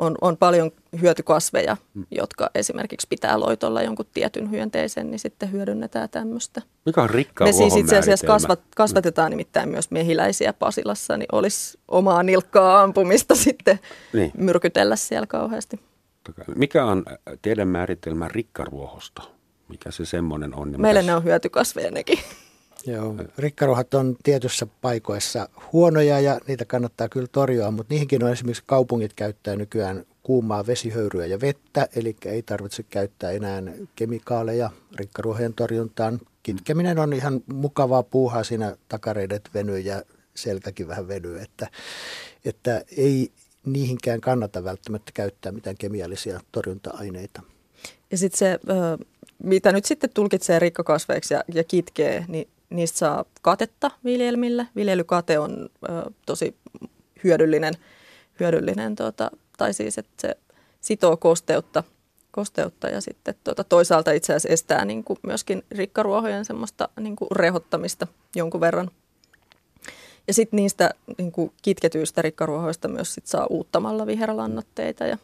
on, 0.00 0.14
on 0.20 0.36
paljon 0.36 0.70
hyötykasveja, 1.00 1.76
mm. 1.94 2.06
jotka 2.10 2.50
esimerkiksi 2.54 3.06
pitää 3.10 3.40
loitolla 3.40 3.82
jonkun 3.82 4.06
tietyn 4.14 4.50
hyönteisen, 4.50 5.10
niin 5.10 5.18
sitten 5.18 5.52
hyödynnetään 5.52 6.08
tämmöistä. 6.08 6.62
Mikä 6.86 7.02
on 7.02 7.10
rikka 7.10 7.44
Me 7.44 7.52
siis 7.52 7.76
itse 7.76 7.98
asiassa 7.98 8.26
kasvat, 8.26 8.60
kasvatetaan 8.76 9.30
nimittäin 9.30 9.68
myös 9.68 9.90
mehiläisiä 9.90 10.52
Pasilassa, 10.52 11.16
niin 11.16 11.28
olisi 11.32 11.78
omaa 11.88 12.22
nilkkaa 12.22 12.82
ampumista 12.82 13.34
sitten 13.34 13.78
niin. 14.12 14.32
myrkytellä 14.36 14.96
siellä 14.96 15.26
kauheasti. 15.26 15.80
Mikä 16.56 16.84
on 16.84 17.04
teidän 17.42 17.68
määritelmä 17.68 18.28
rikkaruohosta? 18.28 19.22
Mikä 19.68 19.90
se 19.90 20.04
semmoinen 20.04 20.54
on? 20.54 20.70
Niin 20.70 20.80
Meille 20.80 21.00
mitäs... 21.00 21.06
ne 21.06 21.16
on 21.16 21.24
hyötykasveja 21.24 21.90
nekin. 21.90 22.18
Joo, 22.86 23.14
rikkaruohat 23.38 23.94
on 23.94 24.16
tietyissä 24.22 24.66
paikoissa 24.80 25.48
huonoja 25.72 26.20
ja 26.20 26.40
niitä 26.46 26.64
kannattaa 26.64 27.08
kyllä 27.08 27.26
torjua, 27.32 27.70
mutta 27.70 27.94
niihinkin 27.94 28.24
on 28.24 28.32
esimerkiksi 28.32 28.62
kaupungit 28.66 29.12
käyttää 29.14 29.56
nykyään 29.56 30.04
kuumaa 30.22 30.66
vesihöyryä 30.66 31.26
ja 31.26 31.40
vettä, 31.40 31.88
eli 31.96 32.16
ei 32.24 32.42
tarvitse 32.42 32.82
käyttää 32.82 33.30
enää 33.30 33.62
kemikaaleja 33.96 34.70
rikkaruohojen 34.96 35.54
torjuntaan. 35.54 36.20
Kitkeminen 36.42 36.98
on 36.98 37.12
ihan 37.12 37.40
mukavaa 37.52 38.02
puuhaa 38.02 38.44
siinä 38.44 38.76
takareidet 38.88 39.50
venyy 39.54 39.78
ja 39.78 40.02
selkäkin 40.34 40.88
vähän 40.88 41.08
venyy, 41.08 41.40
että, 41.40 41.68
että 42.44 42.84
ei 42.96 43.32
niihinkään 43.66 44.20
kannata 44.20 44.64
välttämättä 44.64 45.12
käyttää 45.14 45.52
mitään 45.52 45.76
kemiallisia 45.76 46.40
torjunta-aineita. 46.52 47.42
Ja 48.10 48.18
sitten 48.18 48.38
se, 48.38 48.58
mitä 49.42 49.72
nyt 49.72 49.84
sitten 49.84 50.10
tulkitsee 50.14 50.58
rikkakasveiksi 50.58 51.34
ja, 51.34 51.44
ja 51.54 51.64
kitkee, 51.64 52.24
niin 52.28 52.48
niistä 52.70 52.98
saa 52.98 53.24
katetta 53.42 53.90
viljelmille. 54.04 54.66
Viljelykate 54.76 55.38
on 55.38 55.68
ö, 55.88 56.10
tosi 56.26 56.54
hyödyllinen, 57.24 57.74
hyödyllinen 58.40 58.96
tota, 58.96 59.30
tai 59.56 59.74
siis 59.74 59.98
että 59.98 60.12
se 60.18 60.36
sitoo 60.80 61.16
kosteutta, 61.16 61.84
kosteutta 62.30 62.88
ja 62.88 63.00
sitten 63.00 63.34
tota, 63.44 63.64
toisaalta 63.64 64.12
itse 64.12 64.34
asiassa 64.34 64.48
estää 64.48 64.84
niin 64.84 65.04
kuin 65.04 65.18
myöskin 65.22 65.62
rikkaruohojen 65.70 66.44
semmoista 66.44 66.88
niin 67.00 67.16
kuin 67.16 67.28
rehottamista 67.32 68.06
jonkun 68.36 68.60
verran. 68.60 68.90
Ja 70.26 70.34
sitten 70.34 70.56
niistä 70.56 70.90
niin 71.18 71.32
kuin 71.32 71.52
kitketyistä 71.62 72.22
rikkaruohoista 72.22 72.88
myös 72.88 73.14
sit 73.14 73.26
saa 73.26 73.46
uuttamalla 73.50 74.06
viherlannoitteita 74.06 75.06
ja 75.06 75.18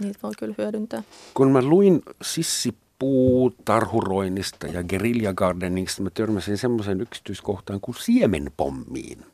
niitä 0.00 0.18
voi 0.22 0.32
kyllä 0.38 0.54
hyödyntää. 0.58 1.02
Kun 1.34 1.50
mä 1.50 1.62
luin 1.62 2.02
Sissi 2.22 2.74
puutarhuroinnista 3.00 4.66
ja 4.66 4.82
guerilla 4.82 5.34
gardeningista 5.34 6.02
mä 6.02 6.10
törmäsin 6.14 6.58
semmoisen 6.58 7.00
yksityiskohtaan 7.00 7.80
kuin 7.80 7.94
siemenpommiin. 7.94 9.26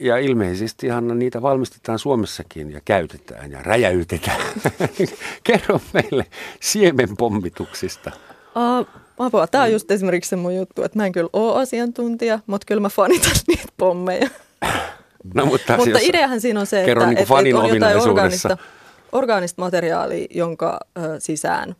Ja 0.00 0.18
ilmeisesti 0.18 0.88
Hanna 0.88 1.14
niitä 1.14 1.42
valmistetaan 1.42 1.98
Suomessakin 1.98 2.72
ja 2.72 2.80
käytetään 2.84 3.50
ja 3.50 3.62
räjäytetään. 3.62 4.40
Kerro 5.44 5.80
meille 5.92 6.26
siemenpommituksista. 6.60 8.10
Uh, 8.56 8.86
apua, 9.18 9.46
tämä 9.46 9.64
on 9.64 9.72
just 9.72 9.90
esimerkiksi 9.90 10.28
se 10.28 10.36
mun 10.36 10.56
juttu, 10.56 10.82
että 10.82 10.98
mä 10.98 11.06
en 11.06 11.12
kyllä 11.12 11.30
ole 11.32 11.62
asiantuntija, 11.62 12.38
mutta 12.46 12.64
kyllä 12.64 12.80
mä 12.80 12.88
fanitan 12.88 13.32
niitä 13.48 13.72
pommeja. 13.76 14.28
No, 15.34 15.46
mutta 15.46 15.76
mutta 15.76 15.98
ideahan 16.02 16.40
siinä 16.40 16.60
on 16.60 16.66
se, 16.66 16.80
että, 16.80 17.06
niin 17.06 17.18
että, 17.18 17.22
että 17.22 17.58
on 17.58 17.74
jotain 17.74 18.00
orgaanista, 18.00 18.56
orgaanista 19.12 19.62
materiaalia, 19.62 20.26
jonka 20.30 20.80
ö, 20.98 21.00
sisään 21.18 21.76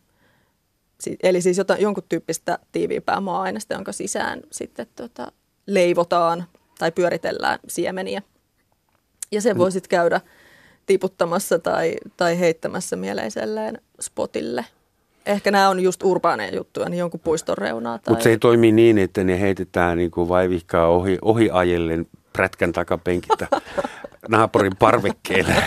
Eli 1.23 1.41
siis 1.41 1.57
jotain, 1.57 1.81
jonkun 1.81 2.03
tyyppistä 2.09 2.59
tiiviimpää 2.71 3.19
maa-ainesta, 3.19 3.73
jonka 3.73 3.91
sisään 3.91 4.41
sitten 4.51 4.87
tota, 4.95 5.31
leivotaan 5.67 6.43
tai 6.79 6.91
pyöritellään 6.91 7.59
siemeniä. 7.67 8.21
Ja 9.31 9.41
sen 9.41 9.57
voi 9.57 9.71
sitten 9.71 9.89
käydä 9.89 10.21
tiputtamassa 10.85 11.59
tai, 11.59 11.95
tai 12.17 12.39
heittämässä 12.39 12.95
mieleiselleen 12.95 13.81
spotille. 14.01 14.65
Ehkä 15.25 15.51
nämä 15.51 15.69
on 15.69 15.79
just 15.79 16.03
urbaaneja 16.03 16.55
juttuja, 16.55 16.89
niin 16.89 16.99
jonkun 16.99 17.19
puiston 17.19 17.57
reunaa. 17.57 17.99
Tai... 17.99 18.11
Mutta 18.11 18.23
se 18.23 18.29
ei 18.29 18.37
toimi 18.37 18.71
niin, 18.71 18.97
että 18.97 19.23
ne 19.23 19.39
heitetään 19.41 19.97
niin 19.97 20.11
kuin 20.11 20.29
vaivihkaa 20.29 20.87
ohi, 20.87 21.17
ohi 21.21 21.49
ajellen 21.51 22.05
prätkän 22.33 22.71
takapenkiltä 22.71 23.47
naapurin 24.29 24.75
parvekkeelle. 24.79 25.55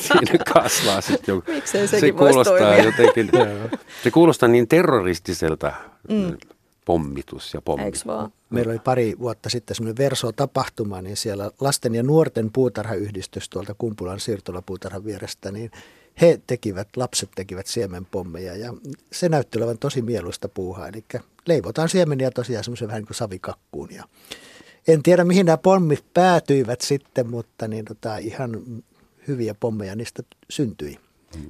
Siinä 0.00 0.44
kasvaa 0.52 1.00
sitten 1.00 1.34
joku. 1.34 1.52
Miksei 1.52 1.88
sekin 1.88 2.00
se 2.00 2.12
kuulostaa 2.12 2.76
jotenkin, 2.76 3.30
se 4.04 4.10
kuulostaa 4.10 4.48
niin 4.48 4.68
terroristiselta 4.68 5.72
mm. 6.08 6.36
pommitus 6.84 7.54
ja 7.54 7.62
pommitus. 7.62 8.04
Meillä 8.50 8.70
oli 8.70 8.78
pari 8.78 9.16
vuotta 9.18 9.50
sitten 9.50 9.76
semmoinen 9.76 9.96
Verso-tapahtuma, 9.96 11.02
niin 11.02 11.16
siellä 11.16 11.50
lasten 11.60 11.94
ja 11.94 12.02
nuorten 12.02 12.52
puutarhayhdistys 12.52 13.48
tuolta 13.48 13.74
Kumpulan 13.78 14.20
siirtolapuutarhan 14.20 15.04
vierestä, 15.04 15.50
niin 15.50 15.70
he 16.20 16.40
tekivät, 16.46 16.88
lapset 16.96 17.30
tekivät 17.34 17.66
siemenpommeja 17.66 18.56
ja 18.56 18.74
se 19.12 19.28
näytti 19.28 19.58
olevan 19.58 19.78
tosi 19.78 20.02
mieluista 20.02 20.48
puuhaa. 20.48 20.88
Eli 20.88 21.04
leivotaan 21.46 21.88
siemeniä 21.88 22.30
tosiaan 22.30 22.64
semmoisen 22.64 22.88
vähän 22.88 23.00
niin 23.00 23.06
kuin 23.06 23.16
savikakkuun 23.16 23.88
ja 23.94 24.04
en 24.88 25.02
tiedä, 25.02 25.24
mihin 25.24 25.46
nämä 25.46 25.56
pommit 25.56 26.04
päätyivät 26.14 26.80
sitten, 26.80 27.30
mutta 27.30 27.68
niin 27.68 27.84
tota, 27.84 28.16
ihan 28.16 28.62
hyviä 29.28 29.54
pommeja 29.60 29.96
niistä 29.96 30.22
syntyi. 30.50 30.98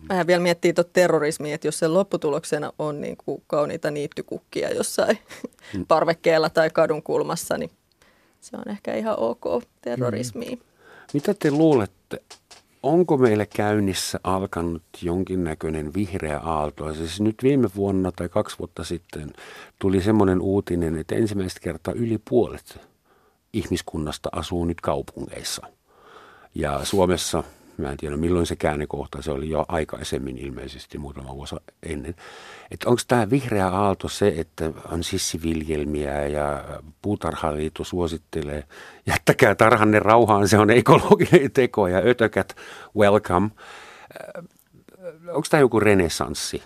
Mä 0.08 0.26
vielä 0.26 0.42
miettii 0.42 0.72
tuota 0.72 0.90
terrorismia, 0.92 1.54
että 1.54 1.66
jos 1.66 1.78
sen 1.78 1.94
lopputuloksena 1.94 2.72
on 2.78 3.00
niin 3.00 3.16
kuin 3.24 3.42
kauniita 3.46 3.90
niittykukkia 3.90 4.70
jossain 4.70 5.18
mm. 5.74 5.86
parvekkeella 5.88 6.50
tai 6.50 6.70
kadun 6.70 7.02
kulmassa, 7.02 7.58
niin 7.58 7.70
se 8.40 8.56
on 8.56 8.70
ehkä 8.70 8.94
ihan 8.94 9.18
ok 9.18 9.44
terrorismia. 9.80 10.50
Mm. 10.50 10.62
Mitä 11.12 11.34
te 11.34 11.50
luulette, 11.50 12.22
onko 12.82 13.16
meillä 13.16 13.46
käynnissä 13.46 14.20
alkanut 14.24 14.82
jonkinnäköinen 15.02 15.94
vihreä 15.94 16.38
aalto? 16.38 16.94
Siis 16.94 17.20
nyt 17.20 17.36
viime 17.42 17.68
vuonna 17.76 18.12
tai 18.12 18.28
kaksi 18.28 18.58
vuotta 18.58 18.84
sitten 18.84 19.32
tuli 19.78 20.02
semmoinen 20.02 20.40
uutinen, 20.40 20.96
että 20.96 21.14
ensimmäistä 21.14 21.60
kertaa 21.60 21.94
yli 21.94 22.18
puolet 22.30 22.80
ihmiskunnasta 23.52 24.28
asuu 24.32 24.64
nyt 24.64 24.80
kaupungeissa. 24.80 25.66
Ja 26.54 26.84
Suomessa, 26.84 27.44
mä 27.76 27.90
en 27.90 27.96
tiedä 27.96 28.16
milloin 28.16 28.46
se 28.46 28.56
käännekohta, 28.56 29.22
se 29.22 29.30
oli 29.30 29.50
jo 29.50 29.64
aikaisemmin 29.68 30.38
ilmeisesti 30.38 30.98
muutama 30.98 31.34
vuosi 31.34 31.56
ennen. 31.82 32.14
Että 32.70 32.88
onko 32.88 33.02
tämä 33.08 33.30
vihreä 33.30 33.68
aalto 33.68 34.08
se, 34.08 34.34
että 34.36 34.72
on 34.92 35.04
sissiviljelmiä 35.04 36.26
ja 36.26 36.64
puutarhaliitto 37.02 37.84
suosittelee, 37.84 38.64
jättäkää 39.06 39.54
tarhanne 39.54 39.98
rauhaan, 39.98 40.48
se 40.48 40.58
on 40.58 40.70
ekologinen 40.70 41.52
teko 41.52 41.88
ja 41.88 41.98
ötökät 41.98 42.56
welcome. 42.96 43.50
Onko 45.28 45.46
tämä 45.50 45.60
joku 45.60 45.80
renessanssi? 45.80 46.62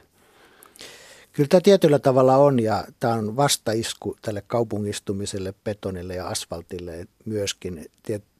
Kyllä 1.33 1.49
tämä 1.49 1.61
tietyllä 1.61 1.99
tavalla 1.99 2.37
on 2.37 2.61
ja 2.61 2.85
tämä 3.01 3.15
on 3.15 3.37
vastaisku 3.37 4.17
tälle 4.23 4.43
kaupungistumiselle, 4.47 5.55
betonille 5.65 6.15
ja 6.15 6.29
asfaltille 6.29 7.07
myöskin. 7.25 7.87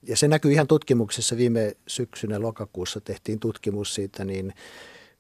Ja 0.03 0.17
se 0.17 0.29
näkyy 0.29 0.53
ihan 0.53 0.67
tutkimuksessa 0.67 1.37
viime 1.37 1.77
syksynä 1.87 2.41
lokakuussa 2.41 3.01
tehtiin 3.01 3.41
tutkimus 3.41 3.95
siitä, 3.95 4.25
niin 4.25 4.55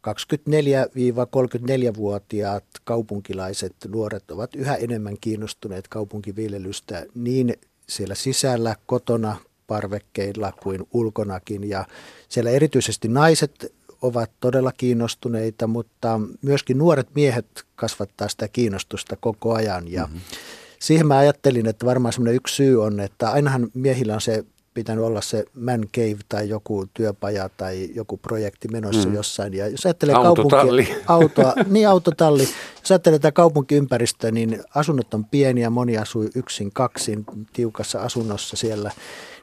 24-34-vuotiaat 0.09 2.65
kaupunkilaiset 2.85 3.75
nuoret 3.89 4.31
ovat 4.31 4.55
yhä 4.55 4.75
enemmän 4.75 5.17
kiinnostuneet 5.21 5.89
kaupunkiviljelystä 5.89 7.07
niin 7.15 7.55
siellä 7.89 8.15
sisällä, 8.15 8.77
kotona, 8.87 9.37
parvekkeilla 9.67 10.53
kuin 10.63 10.87
ulkonakin. 10.93 11.69
Ja 11.69 11.85
siellä 12.29 12.51
erityisesti 12.51 13.09
naiset 13.09 13.75
ovat 14.03 14.31
todella 14.41 14.73
kiinnostuneita, 14.73 15.67
mutta 15.67 16.21
myöskin 16.43 16.79
nuoret 16.79 17.09
miehet 17.15 17.47
kasvattaa 17.75 18.29
sitä 18.29 18.49
kiinnostusta 18.49 19.17
koko 19.17 19.55
ajan. 19.55 19.93
Ja 19.93 20.03
mm-hmm. 20.07 20.21
siihen 20.79 21.07
mä 21.07 21.19
ajattelin, 21.19 21.67
että 21.67 21.87
varmaan 21.87 22.13
semmoinen 22.13 22.35
yksi 22.35 22.55
syy 22.55 22.83
on, 22.83 23.01
että 23.01 23.31
ainahan 23.31 23.69
miehillä 23.75 24.15
on 24.15 24.21
se 24.21 24.45
pitänyt 24.75 25.05
olla 25.05 25.21
se 25.21 25.45
man 25.55 25.81
cave 25.97 26.19
tai 26.29 26.49
joku 26.49 26.87
työpaja 26.95 27.49
tai 27.49 27.91
joku 27.95 28.17
projekti 28.17 28.69
menossa 28.69 29.09
mm. 29.09 29.15
jossain. 29.15 29.55
Ja 29.55 29.69
jos 29.69 29.87
ajattelee 29.87 30.15
autotalli. 30.15 30.85
Kaupunki, 30.85 31.05
autoa, 31.07 31.55
niin 31.67 31.89
autotalli. 31.89 32.43
Jos 32.81 32.91
ajattelee 32.91 33.19
tätä 33.19 33.33
kaupunkiympäristöä, 33.33 34.31
niin 34.31 34.63
asunnot 34.75 35.15
on 35.15 35.25
pieniä, 35.25 35.71
moni 35.71 35.99
asuu 35.99 36.29
yksin, 36.35 36.73
kaksin, 36.73 37.25
tiukassa 37.53 38.01
asunnossa 38.01 38.57
siellä. 38.57 38.91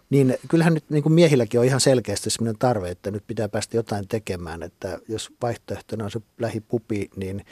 Niin 0.10 0.38
kyllähän 0.48 0.74
nyt 0.74 0.90
niin 0.90 1.04
kuin 1.04 1.14
miehilläkin 1.14 1.60
on 1.60 1.66
ihan 1.66 1.82
selkeästi 1.82 2.30
sellainen 2.30 2.60
tarve, 2.60 2.90
että 2.90 3.12
nyt 3.12 3.24
pitää 3.28 3.50
päästä 3.50 3.78
jotain 3.78 4.08
tekemään, 4.08 4.64
että 4.64 5.00
jos 5.08 5.30
vaihtoehtona 5.42 6.04
on 6.06 6.12
se 6.12 6.22
lähipupi, 6.40 7.10
niin 7.16 7.46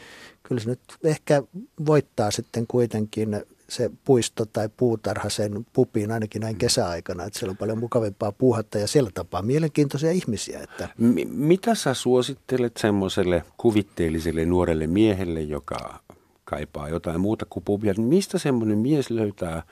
kyllä 0.44 0.62
se 0.62 0.70
nyt 0.70 0.80
ehkä 1.04 1.44
voittaa 1.86 2.32
sitten 2.32 2.68
kuitenkin 2.68 3.44
se 3.70 3.92
puisto 4.06 4.46
tai 4.46 4.70
puutarha 4.78 5.30
sen 5.30 5.66
pupiin 5.74 6.12
ainakin 6.12 6.42
näin 6.42 6.56
kesäaikana, 6.56 7.24
että 7.24 7.40
siellä 7.40 7.52
on 7.52 7.58
paljon 7.58 7.78
mukavampaa 7.78 8.32
puuhatta 8.32 8.78
ja 8.78 8.88
siellä 8.88 9.12
tapaa 9.14 9.42
mielenkiintoisia 9.42 10.12
ihmisiä. 10.12 10.60
Että. 10.60 10.90
M- 10.98 11.28
mitä 11.28 11.76
sä 11.76 11.94
suosittelet 11.94 12.78
semmoiselle 12.78 13.44
kuvitteelliselle 13.58 14.46
nuorelle 14.46 14.88
miehelle, 14.88 15.42
joka 15.42 16.00
kaipaa 16.46 16.90
jotain 16.90 17.22
muuta 17.22 17.46
kuin 17.50 17.64
pubia? 17.64 17.94
Mistä 17.98 18.38
semmoinen 18.38 18.78
mies 18.78 19.10
löytää 19.10 19.64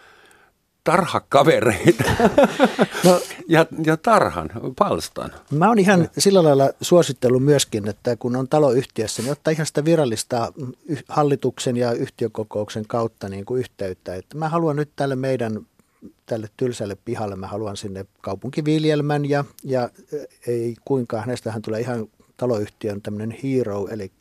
tarhakavereita 0.85 2.11
no, 3.03 3.21
ja, 3.47 3.65
ja 3.85 3.97
tarhan, 3.97 4.49
palstan. 4.77 5.31
Mä 5.51 5.67
oon 5.67 5.79
ihan 5.79 6.09
sillä 6.17 6.43
lailla 6.43 6.69
suosittellut 6.81 7.43
myöskin, 7.43 7.87
että 7.87 8.15
kun 8.15 8.35
on 8.35 8.47
taloyhtiössä, 8.47 9.21
niin 9.21 9.31
ottaa 9.31 9.51
ihan 9.51 9.65
sitä 9.65 9.85
virallista 9.85 10.53
hallituksen 11.07 11.77
ja 11.77 11.91
yhtiökokouksen 11.91 12.87
kautta 12.87 13.29
niin 13.29 13.45
kuin 13.45 13.59
yhteyttä. 13.59 14.15
Että 14.15 14.37
mä 14.37 14.49
haluan 14.49 14.75
nyt 14.75 14.89
tälle 14.95 15.15
meidän 15.15 15.65
tälle 16.25 16.49
tylsälle 16.57 16.97
pihalle, 17.05 17.35
mä 17.35 17.47
haluan 17.47 17.77
sinne 17.77 18.05
kaupunkiviljelmän 18.21 19.29
ja, 19.29 19.45
ja 19.63 19.89
ei 20.47 20.75
kuinka, 20.85 21.21
hänestähän 21.21 21.61
tulee 21.61 21.81
ihan 21.81 22.07
taloyhtiön 22.37 23.01
tämmöinen 23.01 23.37
hero, 23.43 23.87
eli 23.87 24.11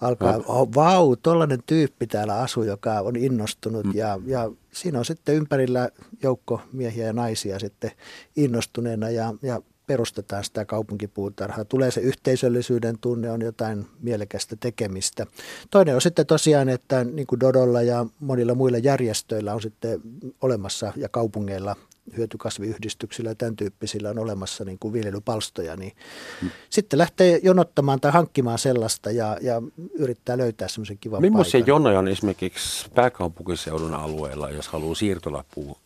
alkaa, 0.00 0.36
oh, 0.46 0.68
vau, 0.74 1.16
tollainen 1.16 1.58
tyyppi 1.66 2.06
täällä 2.06 2.38
asuu, 2.38 2.62
joka 2.62 3.00
on 3.00 3.16
innostunut 3.16 3.84
mm. 3.84 3.92
ja, 3.94 4.20
ja 4.26 4.50
siinä 4.72 4.98
on 4.98 5.04
sitten 5.04 5.34
ympärillä 5.34 5.88
joukko 6.22 6.60
miehiä 6.72 7.06
ja 7.06 7.12
naisia 7.12 7.58
sitten 7.58 7.90
innostuneena 8.36 9.10
ja, 9.10 9.34
ja 9.42 9.62
perustetaan 9.88 10.44
sitä 10.44 10.64
kaupunkipuutarhaa. 10.64 11.64
Tulee 11.64 11.90
se 11.90 12.00
yhteisöllisyyden 12.00 12.98
tunne, 13.00 13.30
on 13.30 13.42
jotain 13.42 13.86
mielekästä 14.00 14.56
tekemistä. 14.60 15.26
Toinen 15.70 15.94
on 15.94 16.00
sitten 16.00 16.26
tosiaan, 16.26 16.68
että 16.68 17.04
niin 17.04 17.26
kuin 17.26 17.40
Dodolla 17.40 17.82
ja 17.82 18.06
monilla 18.20 18.54
muilla 18.54 18.78
järjestöillä 18.78 19.54
on 19.54 19.62
sitten 19.62 20.00
olemassa 20.40 20.92
ja 20.96 21.08
kaupungeilla 21.08 21.76
hyötykasviyhdistyksillä 22.16 23.30
ja 23.30 23.34
tämän 23.34 23.56
tyyppisillä 23.56 24.10
on 24.10 24.18
olemassa 24.18 24.64
niin 24.64 24.78
kuin 24.78 24.92
viljelypalstoja, 24.92 25.76
niin 25.76 25.92
hmm. 26.40 26.50
sitten 26.70 26.98
lähtee 26.98 27.40
jonottamaan 27.42 28.00
tai 28.00 28.12
hankkimaan 28.12 28.58
sellaista 28.58 29.10
ja, 29.10 29.36
ja 29.40 29.62
yrittää 29.94 30.38
löytää 30.38 30.68
semmoisen 30.68 30.98
kivan 30.98 31.20
Millaisia 31.20 31.52
paikan. 31.52 31.68
jonoja 31.68 31.98
on 31.98 32.08
esimerkiksi 32.08 32.90
pääkaupunkiseudun 32.94 33.94
alueella, 33.94 34.50
jos 34.50 34.68
haluaa 34.68 34.94
siirtolapuu 34.94 35.78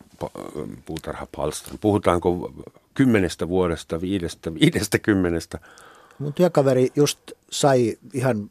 puutarhapalstan? 0.85 1.79
Puhutaanko 1.81 2.53
kymmenestä 2.95 3.49
vuodesta, 3.49 4.01
viidestä, 4.01 4.55
viidestä 4.55 4.99
kymmenestä? 4.99 5.59
Mun 6.19 6.33
työkaveri 6.33 6.89
just 6.97 7.19
sai 7.51 7.97
ihan 8.13 8.51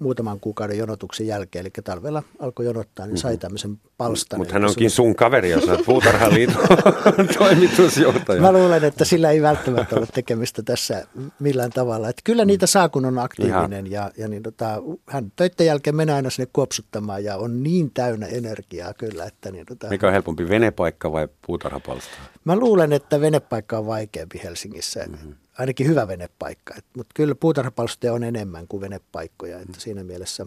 muutaman 0.00 0.40
kuukauden 0.40 0.78
jonotuksen 0.78 1.26
jälkeen, 1.26 1.62
eli 1.62 1.70
talvella 1.84 2.22
alkoi 2.38 2.66
jonottaa, 2.66 3.06
niin 3.06 3.18
sai 3.18 3.32
mhm. 3.32 3.40
tämmöisen 3.40 3.80
palstan. 3.96 4.38
Mutta 4.38 4.54
hän 4.54 4.64
onkin 4.64 4.90
sun 4.90 5.14
kaveri, 5.14 5.50
jos 5.50 5.68
olet 5.68 5.86
puutarhaliiton 5.86 6.68
toimitusjohtaja. 7.38 8.40
Mä 8.40 8.52
luulen, 8.52 8.84
että 8.84 9.04
sillä 9.04 9.30
ei 9.30 9.42
välttämättä 9.42 9.96
ole 9.96 10.06
tekemistä 10.14 10.62
tässä 10.62 11.06
millään 11.40 11.70
tavalla. 11.70 12.08
Että 12.08 12.22
kyllä 12.24 12.44
niitä 12.44 12.66
saa, 12.66 12.88
kun 12.88 13.04
on 13.04 13.18
aktiivinen. 13.18 13.90
Ja, 13.90 14.10
ja 14.16 14.28
niin 14.28 14.42
tota, 14.42 14.82
hän 15.06 15.32
töiden 15.36 15.66
jälkeen 15.66 15.96
menee 15.96 16.14
aina 16.14 16.30
sinne 16.30 16.50
kuopsuttamaan 16.52 17.24
ja 17.24 17.36
on 17.36 17.62
niin 17.62 17.90
täynnä 17.94 18.26
energiaa 18.26 18.94
kyllä. 18.94 19.24
Että 19.24 19.50
niin 19.50 19.66
tota, 19.66 19.88
Mikä 19.88 20.06
on 20.06 20.12
helpompi, 20.12 20.48
venepaikka 20.48 21.12
vai 21.12 21.28
puutarhapalsta? 21.46 22.10
Mä 22.44 22.56
luulen, 22.56 22.92
että 22.92 23.20
venepaikka 23.20 23.78
on 23.78 23.86
vaikeampi 23.86 24.40
Helsingissä. 24.44 25.04
Mm-hmm 25.08 25.34
ainakin 25.60 25.86
hyvä 25.86 26.08
venepaikka. 26.08 26.74
Mutta 26.96 27.12
kyllä 27.14 27.34
puutarhapalstoja 27.34 28.12
on 28.12 28.24
enemmän 28.24 28.68
kuin 28.68 28.80
venepaikkoja, 28.80 29.58
että 29.58 29.72
mm. 29.72 29.80
siinä 29.80 30.04
mielessä 30.04 30.46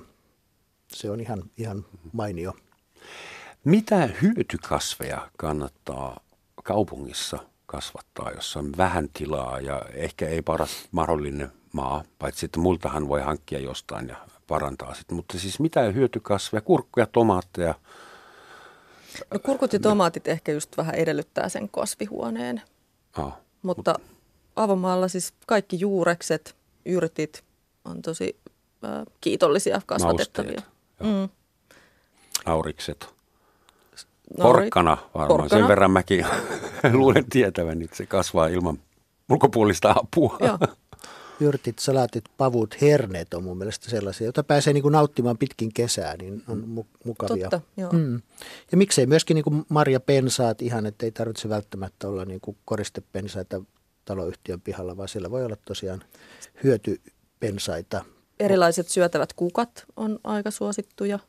se 0.88 1.12
on 1.12 1.20
ihan, 1.20 1.44
ihan 1.58 1.86
mainio. 2.14 2.54
Mitä 3.64 4.10
hyötykasveja 4.22 5.30
kannattaa 5.38 6.20
kaupungissa 6.64 7.40
kasvattaa, 7.66 8.32
jossa 8.32 8.60
on 8.60 8.72
vähän 8.78 9.10
tilaa 9.14 9.60
ja 9.60 9.82
ehkä 9.94 10.28
ei 10.28 10.42
paras 10.42 10.88
mahdollinen 10.92 11.52
maa, 11.74 12.04
paitsi 12.20 12.46
että 12.46 12.60
multahan 12.60 13.08
voi 13.08 13.22
hankkia 13.22 13.60
jostain 13.60 14.08
ja 14.08 14.16
parantaa 14.48 14.94
sitten. 14.94 15.16
Mutta 15.16 15.40
siis 15.40 15.60
mitä 15.60 15.82
hyötykasveja, 15.82 16.62
kurkkuja, 16.62 17.08
tomaatteja? 17.08 17.76
No 19.34 19.40
kurkut 19.40 19.74
ja 19.74 19.80
tomaatit 19.80 20.28
ehkä 20.28 20.52
just 20.52 20.78
vähän 20.78 20.96
edellyttää 20.96 21.50
sen 21.50 21.70
kasvihuoneen. 21.70 22.62
Ah, 23.18 23.34
mutta 23.62 24.00
avomaalla 24.56 25.08
siis 25.08 25.34
kaikki 25.48 25.80
juurekset, 25.80 26.56
yrtit 26.86 27.44
on 27.86 28.02
tosi 28.02 28.36
äh, 28.86 28.92
kiitollisia 29.22 29.82
kasvatettavia. 29.86 30.62
mm. 31.04 31.30
Aurikset. 32.46 33.14
Porkkana 34.38 34.98
varmaan. 35.16 35.28
Porkkana. 35.28 35.62
Sen 35.62 35.68
verran 35.68 35.92
mäkin 35.92 36.26
luulen 36.94 37.26
tietävän, 37.30 37.82
että 37.82 37.98
se 37.98 38.06
kasvaa 38.06 38.48
ilman 38.48 38.80
ulkopuolista 39.30 39.92
apua. 39.92 40.38
Joo. 40.40 40.58
Yrtit, 41.40 41.80
salaatit, 41.80 42.24
pavut, 42.38 42.82
herneet 42.82 43.34
on 43.34 43.44
mun 43.44 43.58
mielestä 43.58 43.90
sellaisia, 43.90 44.26
joita 44.26 44.44
pääsee 44.44 44.74
niin 44.74 44.82
kuin 44.82 44.92
nauttimaan 44.92 45.38
pitkin 45.38 45.74
kesää, 45.74 46.18
niin 46.18 46.44
on 46.48 46.64
mu- 46.78 46.98
mukavia. 47.06 47.50
Totta, 47.50 47.68
joo. 47.78 47.92
Mm. 47.92 48.22
Ja 48.72 48.78
miksei 48.78 49.06
myöskin 49.06 49.36
niin 49.36 49.44
kuin 49.44 49.66
marjapensaat 49.70 50.62
ihan, 50.62 50.86
että 50.86 51.06
ei 51.06 51.12
tarvitse 51.12 51.50
välttämättä 51.50 52.08
olla 52.08 52.26
niin 52.26 52.42
kuin 52.42 52.58
koristepensaita 52.66 53.62
taloyhtiön 54.06 54.62
pihalla, 54.62 54.98
vaan 54.98 55.08
siellä 55.08 55.32
voi 55.32 55.46
olla 55.46 55.56
tosiaan 55.66 56.04
hyötypensaita. 56.64 58.06
Erilaiset 58.40 58.88
syötävät 58.88 59.34
kukat 59.34 59.86
on 59.96 60.20
aika 60.24 60.52
suosittuja. 60.52 61.20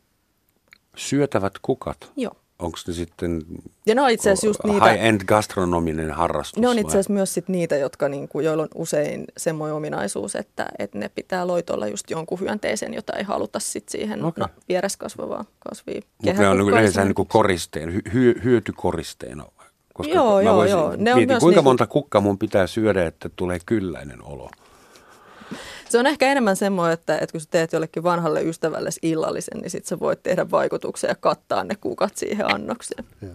Syötävät 0.96 1.58
kukat? 1.62 2.12
Joo. 2.16 2.36
Onko 2.58 2.78
ne 2.86 2.92
sitten 2.94 3.42
ja 3.86 3.94
ne 3.94 4.00
on 4.02 4.10
itse 4.10 4.30
just 4.42 4.64
niitä, 4.64 4.90
high-end 4.90 5.20
gastronominen 5.24 6.10
harrastus? 6.10 6.60
Ne 6.60 6.68
on 6.68 6.78
itse 6.78 6.90
asiassa 6.90 7.12
myös 7.12 7.34
sit 7.34 7.48
niitä, 7.48 7.76
jotka, 7.76 8.08
niinku, 8.08 8.40
joilla 8.40 8.62
on 8.62 8.68
usein 8.74 9.24
semmoinen 9.36 9.74
ominaisuus, 9.74 10.36
että, 10.36 10.66
että 10.78 10.98
ne 10.98 11.08
pitää 11.08 11.46
loitolla 11.46 11.86
just 11.86 12.10
jonkun 12.10 12.40
hyönteisen, 12.40 12.94
jota 12.94 13.12
ei 13.12 13.24
haluta 13.24 13.60
sit 13.60 13.88
siihen 13.88 14.24
okay. 14.24 14.42
no, 14.42 14.48
vieressä 14.68 14.98
kasvavaan 14.98 15.44
kasviin. 15.68 16.04
Mutta 16.24 16.40
ne 16.40 16.48
on 16.48 16.60
yleensä 16.60 17.04
niin 17.04 17.14
koristeen, 17.28 18.02
hy, 18.14 18.34
hyötykoristeena 18.44 19.44
koska 19.94 20.14
joo, 20.14 20.40
joo, 20.40 20.64
joo. 20.64 20.94
Ne 20.96 21.12
on 21.12 21.18
mietin, 21.18 21.40
kuinka 21.40 21.60
niin... 21.60 21.64
monta 21.64 21.86
kukkaa 21.86 22.20
mun 22.20 22.38
pitää 22.38 22.66
syödä, 22.66 23.06
että 23.06 23.30
tulee 23.36 23.58
kylläinen 23.66 24.22
olo? 24.22 24.50
Se 25.94 25.98
on 25.98 26.06
ehkä 26.06 26.26
enemmän 26.26 26.56
semmoinen, 26.56 26.94
että, 26.94 27.18
että 27.18 27.32
kun 27.32 27.40
sä 27.40 27.48
teet 27.50 27.72
jollekin 27.72 28.02
vanhalle 28.02 28.42
ystävälle 28.42 28.90
illallisen, 29.02 29.60
niin 29.60 29.70
sit 29.70 29.86
sä 29.86 30.00
voit 30.00 30.22
tehdä 30.22 30.50
vaikutuksia 30.50 31.10
ja 31.10 31.14
kattaa 31.14 31.64
ne 31.64 31.74
kukat 31.74 32.16
siihen 32.16 32.54
annokseen. 32.54 33.04
Joo. 33.22 33.32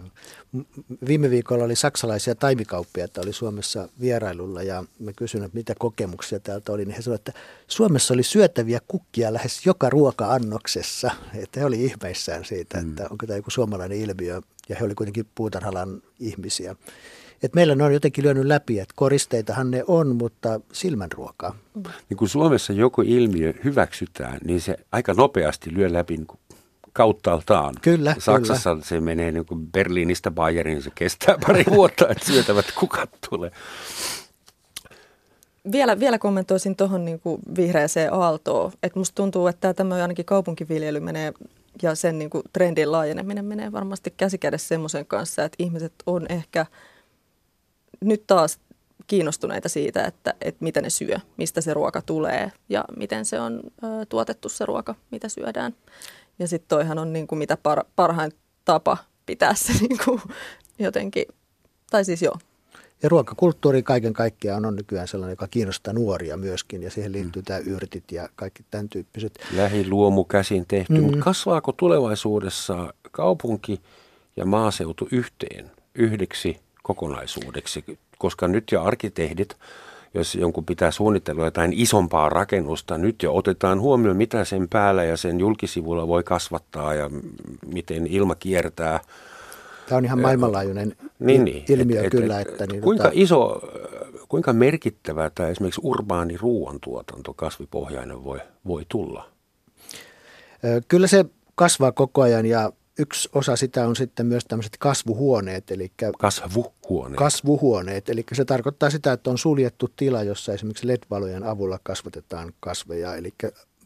Viime 1.06 1.30
viikolla 1.30 1.64
oli 1.64 1.76
saksalaisia 1.76 2.34
taimikauppiaita, 2.34 3.20
oli 3.20 3.32
Suomessa 3.32 3.88
vierailulla 4.00 4.62
ja 4.62 4.84
mä 4.98 5.12
kysyin, 5.12 5.44
että 5.44 5.56
mitä 5.56 5.74
kokemuksia 5.78 6.40
täältä 6.40 6.72
oli, 6.72 6.84
niin 6.84 6.96
he 6.96 7.02
sanoivat, 7.02 7.28
että 7.28 7.40
Suomessa 7.68 8.14
oli 8.14 8.22
syötäviä 8.22 8.80
kukkia 8.88 9.32
lähes 9.32 9.66
joka 9.66 9.90
ruoka-annoksessa. 9.90 11.10
Että 11.34 11.60
he 11.60 11.66
oli 11.66 11.84
ihmeissään 11.84 12.44
siitä, 12.44 12.78
että 12.78 13.06
onko 13.10 13.26
tämä 13.26 13.36
joku 13.36 13.50
suomalainen 13.50 13.98
ilmiö 13.98 14.40
ja 14.68 14.76
he 14.76 14.84
oli 14.84 14.94
kuitenkin 14.94 15.26
puutarhalan 15.34 16.02
ihmisiä. 16.18 16.76
Et 17.42 17.54
meillä 17.54 17.74
ne 17.74 17.84
on 17.84 17.92
jotenkin 17.92 18.24
lyönyt 18.24 18.44
läpi, 18.44 18.78
että 18.78 18.94
koristeitahan 18.96 19.70
ne 19.70 19.84
on, 19.86 20.16
mutta 20.16 20.60
silmänruokaa. 20.72 21.56
Niin 22.08 22.16
kun 22.16 22.28
Suomessa 22.28 22.72
joku 22.72 23.02
ilmiö 23.02 23.52
hyväksytään, 23.64 24.38
niin 24.44 24.60
se 24.60 24.76
aika 24.92 25.14
nopeasti 25.14 25.74
lyö 25.74 25.92
läpi 25.92 26.16
niin 26.16 26.26
kauttaaltaan. 26.92 27.74
Kyllä, 27.82 28.14
Saksassa 28.18 28.70
kyllä. 28.70 28.84
se 28.84 29.00
menee 29.00 29.32
niin 29.32 29.46
kuin 29.46 29.66
Berliinistä 29.72 30.30
Bayeriin, 30.30 30.82
se 30.82 30.90
kestää 30.94 31.38
pari 31.46 31.64
vuotta, 31.76 32.08
että 32.08 32.26
syötävät 32.26 32.72
kukat 32.78 33.10
tulee. 33.30 33.50
Vielä, 35.72 36.00
vielä 36.00 36.18
kommentoisin 36.18 36.76
tuohon 36.76 37.04
niin 37.04 37.20
vihreäseen 37.56 38.12
aaltoon, 38.12 38.72
että 38.82 38.98
musta 38.98 39.14
tuntuu, 39.14 39.46
että 39.46 39.74
tämä 39.74 39.94
ainakin 39.94 40.24
kaupunkiviljely 40.24 41.00
menee 41.00 41.32
ja 41.82 41.94
sen 41.94 42.18
niin 42.18 42.30
kuin 42.30 42.42
trendin 42.52 42.92
laajeneminen 42.92 43.44
menee 43.44 43.72
varmasti 43.72 44.14
käsikädessä 44.16 44.68
semmoisen 44.68 45.06
kanssa, 45.06 45.44
että 45.44 45.56
ihmiset 45.58 45.92
on 46.06 46.26
ehkä 46.28 46.66
nyt 48.00 48.26
taas 48.26 48.58
kiinnostuneita 49.06 49.68
siitä, 49.68 50.04
että, 50.04 50.34
että 50.40 50.64
mitä 50.64 50.80
ne 50.80 50.90
syö, 50.90 51.16
mistä 51.36 51.60
se 51.60 51.74
ruoka 51.74 52.02
tulee 52.02 52.52
ja 52.68 52.84
miten 52.96 53.24
se 53.24 53.40
on 53.40 53.60
ö, 53.84 54.06
tuotettu 54.08 54.48
se 54.48 54.66
ruoka, 54.66 54.94
mitä 55.10 55.28
syödään. 55.28 55.74
Ja 56.38 56.48
sitten 56.48 56.68
toihan 56.68 56.98
on 56.98 57.12
niin 57.12 57.26
kuin 57.26 57.38
mitä 57.38 57.56
par, 57.56 57.84
parhain 57.96 58.32
tapa 58.64 58.96
pitää 59.26 59.54
se 59.54 59.72
niin 59.80 59.98
kuin 60.04 60.20
jotenkin, 60.78 61.24
tai 61.90 62.04
siis 62.04 62.22
joo. 62.22 62.38
Ja 63.02 63.08
ruokakulttuuri 63.08 63.82
kaiken 63.82 64.12
kaikkiaan 64.12 64.64
on 64.64 64.76
nykyään 64.76 65.08
sellainen, 65.08 65.32
joka 65.32 65.48
kiinnostaa 65.48 65.92
nuoria 65.92 66.36
myöskin, 66.36 66.82
ja 66.82 66.90
siihen 66.90 67.12
liittyy 67.12 67.42
mm. 67.42 67.44
tämä 67.44 67.58
yrtit 67.58 68.12
ja 68.12 68.28
kaikki 68.36 68.64
tämän 68.70 68.88
tyyppiset. 68.88 69.38
Lähiluomu 69.56 70.24
käsin 70.24 70.64
tehty, 70.68 70.92
mm. 70.92 71.02
mutta 71.02 71.18
kasvaako 71.18 71.72
tulevaisuudessa 71.72 72.94
kaupunki 73.10 73.80
ja 74.36 74.44
maaseutu 74.44 75.08
yhteen 75.12 75.70
yhdeksi 75.94 76.60
kokonaisuudeksi? 76.94 77.84
Koska 78.18 78.48
nyt 78.48 78.64
jo 78.72 78.82
arkkitehdit 78.82 79.56
jos 80.14 80.34
jonkun 80.34 80.64
pitää 80.64 80.90
suunnitella 80.90 81.44
jotain 81.44 81.72
isompaa 81.72 82.28
rakennusta, 82.28 82.98
nyt 82.98 83.22
jo 83.22 83.34
otetaan 83.34 83.80
huomioon, 83.80 84.16
mitä 84.16 84.44
sen 84.44 84.68
päällä 84.68 85.04
ja 85.04 85.16
sen 85.16 85.40
julkisivulla 85.40 86.08
voi 86.08 86.22
kasvattaa 86.22 86.94
ja 86.94 87.10
miten 87.66 88.06
ilma 88.06 88.34
kiertää. 88.34 89.00
Tämä 89.88 89.96
on 89.96 90.04
ihan 90.04 90.20
maailmanlaajuinen 90.20 90.96
niin, 91.18 91.44
niin, 91.44 91.64
ilmiö 91.68 92.02
et, 92.02 92.10
kyllä. 92.10 92.40
Et, 92.40 92.48
että 92.48 92.66
niin, 92.66 92.82
kuinka 92.82 93.04
tota... 93.04 93.14
iso, 93.16 93.60
kuinka 94.28 94.52
merkittävää 94.52 95.30
tämä 95.34 95.48
esimerkiksi 95.48 95.80
urbaani 95.84 96.36
ruoantuotanto 96.36 97.34
kasvipohjainen 97.34 98.24
voi, 98.24 98.40
voi 98.66 98.86
tulla? 98.88 99.28
Kyllä 100.88 101.06
se 101.06 101.24
kasvaa 101.54 101.92
koko 101.92 102.22
ajan 102.22 102.46
ja 102.46 102.72
yksi 103.00 103.28
osa 103.32 103.56
sitä 103.56 103.86
on 103.86 103.96
sitten 103.96 104.26
myös 104.26 104.44
tämmöiset 104.44 104.76
kasvuhuoneet. 104.78 105.70
Eli 105.70 105.92
kasvuhuoneet. 106.18 107.18
Kasvuhuoneet, 107.18 108.08
eli 108.08 108.24
se 108.32 108.44
tarkoittaa 108.44 108.90
sitä, 108.90 109.12
että 109.12 109.30
on 109.30 109.38
suljettu 109.38 109.88
tila, 109.96 110.22
jossa 110.22 110.52
esimerkiksi 110.52 110.86
LED-valojen 110.86 111.44
avulla 111.44 111.78
kasvatetaan 111.82 112.52
kasveja. 112.60 113.14
Eli 113.14 113.34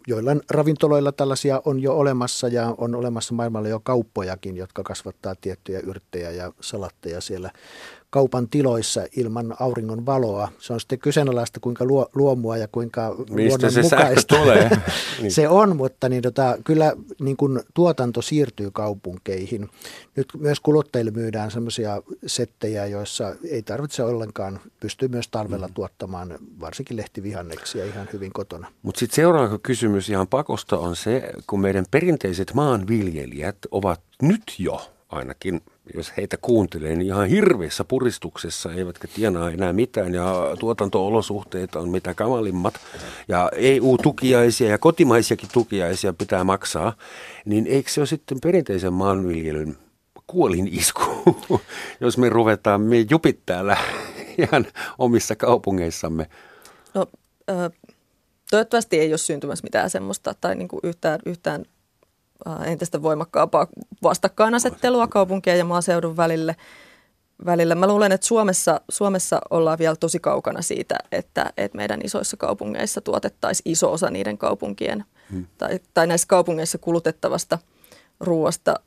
joillain 0.06 0.42
ravintoloilla 0.50 1.12
tällaisia 1.12 1.62
on 1.64 1.80
jo 1.80 1.96
olemassa 1.96 2.48
ja 2.48 2.74
on 2.78 2.94
olemassa 2.94 3.34
maailmalla 3.34 3.68
jo 3.68 3.80
kauppojakin, 3.80 4.56
jotka 4.56 4.82
kasvattaa 4.82 5.34
tiettyjä 5.40 5.80
yrttejä 5.80 6.30
ja 6.30 6.52
salatteja 6.60 7.20
siellä 7.20 7.50
kaupan 8.14 8.48
tiloissa 8.48 9.06
ilman 9.16 9.54
auringon 9.60 10.06
valoa. 10.06 10.48
Se 10.58 10.72
on 10.72 10.80
sitten 10.80 10.98
kyseenalaista, 10.98 11.60
kuinka 11.60 11.84
luo, 11.84 12.10
luomua 12.14 12.56
ja 12.56 12.68
kuinka 12.68 13.16
Mistä 13.30 13.70
se 13.70 13.82
mukaista 13.82 14.36
tulee? 14.36 14.70
niin. 15.20 15.32
se 15.32 15.48
on, 15.48 15.76
mutta 15.76 16.08
niin 16.08 16.22
tota, 16.22 16.58
kyllä 16.64 16.92
niin 17.20 17.36
kun 17.36 17.62
tuotanto 17.74 18.22
siirtyy 18.22 18.70
kaupunkeihin. 18.70 19.68
Nyt 20.16 20.28
myös 20.38 20.60
kuluttajille 20.60 21.10
myydään 21.10 21.50
sellaisia 21.50 22.02
settejä, 22.26 22.86
joissa 22.86 23.36
ei 23.50 23.62
tarvitse 23.62 24.02
ollenkaan, 24.02 24.60
pystyy 24.80 25.08
myös 25.08 25.28
talvella 25.28 25.68
mm. 25.68 25.74
tuottamaan 25.74 26.38
varsinkin 26.60 26.96
lehtivihanneksia 26.96 27.84
ihan 27.84 28.08
hyvin 28.12 28.32
kotona. 28.32 28.72
Mutta 28.82 28.98
sitten 28.98 29.16
seuraava 29.16 29.58
kysymys 29.58 30.10
ihan 30.10 30.26
pakosta 30.26 30.78
on 30.78 30.96
se, 30.96 31.32
kun 31.46 31.60
meidän 31.60 31.84
perinteiset 31.90 32.54
maanviljelijät 32.54 33.58
ovat 33.70 34.00
nyt 34.22 34.42
jo 34.58 34.90
ainakin 35.08 35.60
jos 35.94 36.12
heitä 36.16 36.36
kuuntelee, 36.36 36.96
niin 36.96 37.06
ihan 37.06 37.28
hirveässä 37.28 37.84
puristuksessa, 37.84 38.72
eivätkä 38.72 39.08
tienaa 39.14 39.50
enää 39.50 39.72
mitään. 39.72 40.14
Ja 40.14 40.56
tuotanto-olosuhteet 40.58 41.76
on 41.76 41.88
mitä 41.88 42.14
kamalimmat. 42.14 42.74
Ja 43.28 43.50
EU-tukiaisia 43.56 44.68
ja 44.68 44.78
kotimaisiakin 44.78 45.48
tukiaisia 45.52 46.12
pitää 46.12 46.44
maksaa, 46.44 46.92
niin 47.44 47.66
eikö 47.66 47.90
se 47.90 48.00
ole 48.00 48.06
sitten 48.06 48.38
perinteisen 48.42 48.92
maanviljelyn 48.92 49.76
kuolin 50.26 50.68
isku, 50.72 51.02
jos 52.00 52.18
me 52.18 52.28
ruvetaan 52.28 52.80
me 52.80 53.06
jupit 53.10 53.40
täällä 53.46 53.76
ihan 54.42 54.66
omissa 54.98 55.36
kaupungeissamme? 55.36 56.26
No, 56.94 57.06
toivottavasti 58.50 59.00
ei 59.00 59.12
ole 59.12 59.18
syntymässä 59.18 59.64
mitään 59.64 59.90
semmoista 59.90 60.34
tai 60.40 60.54
niin 60.54 60.68
kuin 60.68 60.80
yhtään, 60.82 61.20
yhtään 61.26 61.64
Äh, 61.64 61.73
entistä 62.64 63.02
voimakkaampaa 63.02 63.66
vastakkainasettelua 64.02 65.06
kaupunkien 65.06 65.58
ja 65.58 65.64
maaseudun 65.64 66.16
välille. 66.16 66.56
välillä. 67.46 67.74
Mä 67.74 67.86
luulen, 67.86 68.12
että 68.12 68.26
Suomessa, 68.26 68.80
Suomessa 68.88 69.40
ollaan 69.50 69.78
vielä 69.78 69.96
tosi 69.96 70.20
kaukana 70.20 70.62
siitä, 70.62 70.98
että, 71.12 71.52
että 71.56 71.76
meidän 71.76 72.00
isoissa 72.04 72.36
kaupungeissa 72.36 73.00
tuotettaisiin 73.00 73.72
iso 73.72 73.92
osa 73.92 74.10
niiden 74.10 74.38
kaupunkien 74.38 75.04
hmm. 75.32 75.46
tai, 75.58 75.80
tai 75.94 76.06
näissä 76.06 76.28
kaupungeissa 76.28 76.78
kulutettavasta 76.78 77.58
ruoasta, 78.20 78.80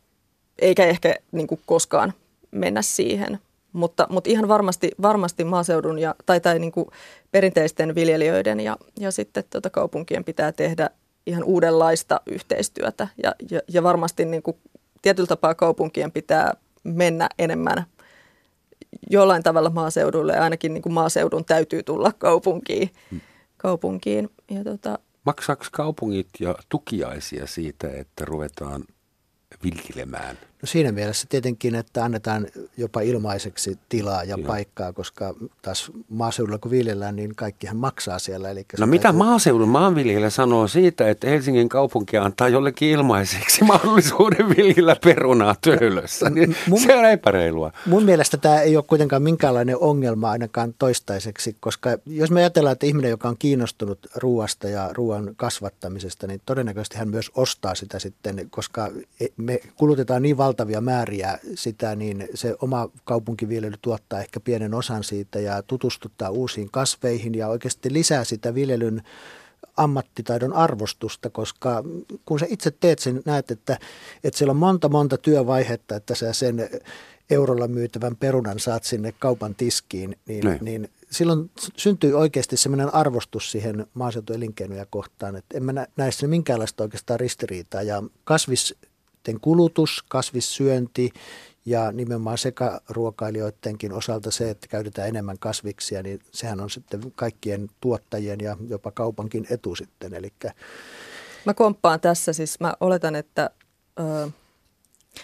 eikä 0.60 0.86
ehkä 0.86 1.16
niin 1.32 1.48
kuin 1.48 1.62
koskaan 1.66 2.14
mennä 2.52 2.82
siihen. 2.82 3.39
Mutta, 3.74 4.08
mutta 4.10 4.30
ihan 4.30 4.48
varmasti, 4.48 4.91
varmasti 5.02 5.43
maaseudun 5.43 6.00
ja, 6.00 6.16
tai, 6.26 6.39
tai 6.39 6.60
niin 6.60 6.72
kuin 6.72 6.88
perinteisten 7.32 7.95
viljelijöiden 7.95 8.60
ja, 8.60 8.78
ja 9.00 9.12
sitten 9.12 9.43
tuota 9.50 9.70
kaupunkien 9.70 10.24
pitää 10.24 10.52
tehdä 10.52 10.89
ihan 11.28 11.44
uudenlaista 11.44 12.22
yhteistyötä 12.26 13.08
ja, 13.24 13.36
ja, 13.52 13.60
ja 13.68 13.84
varmasti 13.84 14.26
niin 14.26 14.44
kuin 14.44 14.58
tietyllä 15.02 15.28
tapaa 15.28 15.56
kaupunkien 15.56 16.12
pitää 16.12 16.54
mennä 16.84 17.30
enemmän 17.40 17.86
jollain 19.10 19.44
tavalla 19.44 19.70
maaseudulle 19.70 20.34
ja 20.34 20.44
ainakin 20.44 20.74
niin 20.74 20.82
kuin 20.82 20.94
maaseudun 20.94 21.46
täytyy 21.46 21.84
tulla 21.84 22.12
kaupunkiin. 22.18 22.90
Hmm. 23.12 23.22
kaupunkiin. 23.58 24.30
Ja 24.52 24.64
tota, 24.64 25.00
Maksaako 25.24 25.66
kaupungit 25.72 26.30
ja 26.40 26.56
tukiaisia 26.70 27.48
siitä, 27.48 27.90
että 27.90 28.26
ruvetaan 28.26 28.84
viljelemään? 29.64 30.38
No 30.62 30.66
siinä 30.66 30.91
mielessä 30.91 31.28
tietenkin, 31.30 31.76
että 31.76 32.03
annetaan 32.03 32.47
jopa 32.78 33.01
ilmaiseksi 33.01 33.80
tilaa 33.89 34.24
ja 34.24 34.36
Joo. 34.38 34.47
paikkaa, 34.47 34.93
koska 34.93 35.36
taas 35.62 35.91
maaseudulla 36.10 36.58
kun 36.60 36.72
viljellään, 36.72 37.16
niin 37.16 37.36
kaikkihan 37.36 37.78
maksaa 37.78 38.20
siellä. 38.20 38.49
Eli 38.49 38.66
no 38.80 38.88
mitä 38.88 39.03
täytyy... 39.03 39.18
maaseudun 39.18 39.70
maanviljelijä 39.70 40.30
sanoo 40.30 40.68
siitä, 40.68 41.10
että 41.10 41.28
Helsingin 41.28 41.70
kaupunki 41.70 42.18
antaa 42.18 42.49
jollekin 42.49 42.89
ilmaiseksi 42.89 43.64
mahdollisuuden 43.74 44.49
viljellä 44.58 44.95
perunaa 45.03 45.55
töölössä? 45.62 46.30
Niin 46.30 46.55
mun, 46.68 46.80
se 46.80 46.95
on 46.95 47.05
epäreilua. 47.05 47.72
Mun 47.86 48.03
mielestä 48.03 48.38
tämä 48.38 48.62
ei 48.62 48.78
ole 48.78 48.86
kuitenkaan 48.88 49.24
minkäänlainen 49.24 49.78
ongelma 49.78 50.32
ainakaan 50.32 50.74
toistaiseksi, 50.80 51.58
koska 51.60 51.89
jos 52.05 52.32
me 52.32 52.39
ajatellaan, 52.39 52.74
että 52.74 52.86
ihminen, 52.86 53.12
joka 53.12 53.30
on 53.30 53.38
kiinnostunut 53.39 53.99
ruoasta 54.16 54.70
ja 54.70 54.89
ruoan 54.93 55.34
kasvattamisesta, 55.36 56.28
niin 56.28 56.41
todennäköisesti 56.45 56.97
hän 56.97 57.10
myös 57.10 57.32
ostaa 57.36 57.76
sitä 57.76 57.99
sitten, 57.99 58.47
koska 58.49 58.91
me 59.38 59.60
kulutetaan 59.76 60.22
niin 60.22 60.38
valtavia 60.48 60.82
määriä 60.82 61.39
sitä, 61.56 61.95
niin 61.95 62.28
se 62.34 62.56
oma 62.62 62.89
kaupunkiviljely 63.04 63.76
tuottaa 63.82 64.20
ehkä 64.20 64.39
pienen 64.39 64.74
osan 64.74 65.04
siitä 65.04 65.39
ja 65.39 65.62
tutustuttaa 65.62 66.30
uusiin 66.30 66.72
kasveihin 66.72 67.36
ja 67.36 67.48
oikeasti 67.48 67.93
lisää 67.93 68.24
sitä 68.24 68.56
viljelyn 68.56 69.02
ammattitaidon 69.78 70.54
arvostusta, 70.54 71.30
koska 71.30 71.84
kun 72.26 72.39
sä 72.39 72.45
itse 72.50 72.72
teet 72.72 73.00
sen, 73.00 73.22
näet, 73.26 73.52
että, 73.52 73.78
että 74.24 74.38
siellä 74.38 74.52
on 74.52 74.58
monta 74.58 74.89
monta 74.89 75.18
työvaihetta, 75.18 75.95
että 75.95 76.16
sä 76.16 76.34
sen 76.34 76.70
eurolla 77.30 77.68
myytävän 77.68 78.16
perunan 78.16 78.60
saat 78.60 78.84
sinne 78.84 79.14
kaupan 79.20 79.56
tiskiin, 79.56 80.16
niin, 80.28 80.45
niin. 80.45 80.60
niin 80.62 80.89
silloin 81.12 81.52
syntyy 81.78 82.14
oikeasti 82.14 82.58
sellainen 82.58 82.95
arvostus 82.95 83.52
siihen 83.52 83.88
maaseutuelinkeinoja 83.93 84.86
kohtaan, 84.89 85.36
että 85.36 85.58
en 85.58 85.64
mä 85.64 85.74
näe 85.74 86.10
minkäänlaista 86.28 86.84
oikeastaan 86.84 87.20
ristiriitaa. 87.20 87.82
Ja 87.82 88.04
kasvis 88.24 88.76
kasvisten 89.28 89.42
kulutus, 89.42 90.04
kasvissyönti 90.08 91.12
Ja 91.66 91.92
nimenomaan 91.92 92.38
sekaruokailijoidenkin 92.38 93.94
osalta 93.94 94.32
se, 94.32 94.50
että 94.50 94.68
käytetään 94.68 95.08
enemmän 95.08 95.38
kasviksia, 95.40 96.04
niin 96.04 96.20
sehän 96.32 96.62
on 96.62 96.70
sitten 96.70 97.12
kaikkien 97.16 97.70
tuottajien 97.82 98.40
ja 98.40 98.58
jopa 98.70 98.92
kaupankin 98.92 99.48
etu 99.50 99.76
sitten. 99.76 100.14
Eli 100.14 100.32
Mä 101.46 101.54
komppaan 101.54 102.00
tässä, 102.00 102.34
siis 102.34 102.60
mä 102.60 102.74
oletan, 102.80 103.16
että 103.16 103.50
ö, 104.00 104.04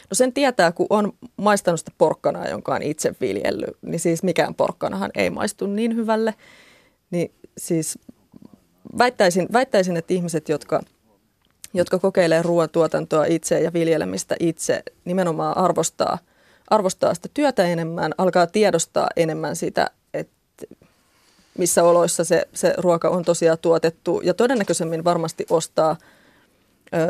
no 0.10 0.14
sen 0.14 0.34
tietää, 0.34 0.72
kun 0.72 0.88
on 0.89 1.14
maistanut 1.38 1.80
sitä 1.80 1.91
porkkanaa, 1.97 2.47
jonka 2.47 2.76
on 2.76 2.82
itse 2.82 3.16
viljellyt, 3.22 3.78
niin 3.82 3.99
siis 3.99 4.24
mikään 4.24 4.56
porkkanahan 4.56 5.12
ei 5.16 5.30
maistu 5.30 5.68
niin 5.68 5.95
hyvälle. 5.95 6.34
Niin 7.12 7.32
siis 7.58 7.99
väittäisin, 8.97 9.47
väittäisin 9.54 9.97
että 9.97 10.14
ihmiset, 10.14 10.49
jotka, 10.49 10.82
jotka 11.74 11.99
kokeilee 11.99 12.41
ruoantuotantoa 12.41 13.26
itse 13.26 13.59
ja 13.59 13.74
viljelemistä 13.74 14.36
itse, 14.39 14.84
nimenomaan 15.05 15.57
arvostaa, 15.57 16.17
arvostaa 16.69 17.13
sitä 17.13 17.30
työtä 17.34 17.63
enemmän, 17.63 18.13
alkaa 18.17 18.47
tiedostaa 18.47 19.07
enemmän 19.15 19.55
sitä, 19.55 19.89
että 20.13 20.34
missä 21.57 21.84
oloissa 21.84 22.24
se, 22.24 22.47
se 22.53 22.74
ruoka 22.78 23.09
on 23.09 23.26
tosiaan 23.26 23.57
tuotettu 23.61 24.21
ja 24.24 24.34
todennäköisemmin 24.34 25.03
varmasti 25.03 25.45
ostaa 25.49 25.97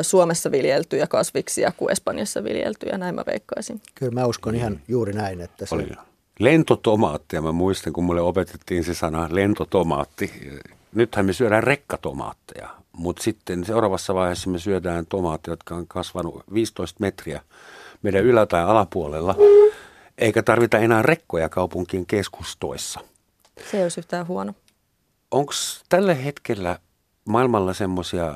Suomessa 0.01 0.51
viljeltyjä 0.51 1.07
kasviksia 1.07 1.71
kuin 1.77 1.91
Espanjassa 1.91 2.43
viljeltyjä, 2.43 2.97
näin 2.97 3.15
mä 3.15 3.23
veikkaisin. 3.27 3.81
Kyllä 3.95 4.11
mä 4.11 4.25
uskon 4.25 4.55
ihan 4.55 4.79
juuri 4.87 5.13
näin. 5.13 5.41
Että 5.41 5.65
se... 5.65 5.75
Oli 5.75 5.89
lentotomaattia. 6.39 7.41
Mä 7.41 7.51
muistan, 7.51 7.93
kun 7.93 8.03
mulle 8.03 8.21
opetettiin 8.21 8.83
se 8.83 8.93
sana 8.93 9.27
lentotomaatti. 9.31 10.31
Nythän 10.95 11.25
me 11.25 11.33
syödään 11.33 11.63
rekkatomaatteja, 11.63 12.69
mutta 12.97 13.23
sitten 13.23 13.65
seuraavassa 13.65 14.15
vaiheessa 14.15 14.49
me 14.49 14.59
syödään 14.59 15.05
tomaatteja, 15.05 15.53
jotka 15.53 15.75
on 15.75 15.87
kasvanut 15.87 16.43
15 16.53 16.97
metriä 16.99 17.41
meidän 18.01 18.23
ylä- 18.23 18.45
tai 18.45 18.63
alapuolella, 18.63 19.35
eikä 20.17 20.43
tarvita 20.43 20.77
enää 20.77 21.01
rekkoja 21.01 21.49
kaupunkien 21.49 22.05
keskustoissa. 22.05 22.99
Se 23.71 23.77
ei 23.77 23.83
olisi 23.83 23.99
yhtään 23.99 24.27
huono. 24.27 24.53
Onko 25.31 25.53
tällä 25.89 26.13
hetkellä 26.13 26.79
maailmalla 27.25 27.73
semmoisia 27.73 28.35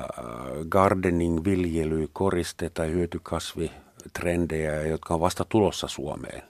gardening, 0.68 1.44
viljely, 1.44 2.08
koriste- 2.12 2.70
tai 2.74 2.90
hyötykasvitrendejä, 2.90 4.82
jotka 4.82 5.14
on 5.14 5.20
vasta 5.20 5.44
tulossa 5.48 5.88
Suomeen? 5.88 6.42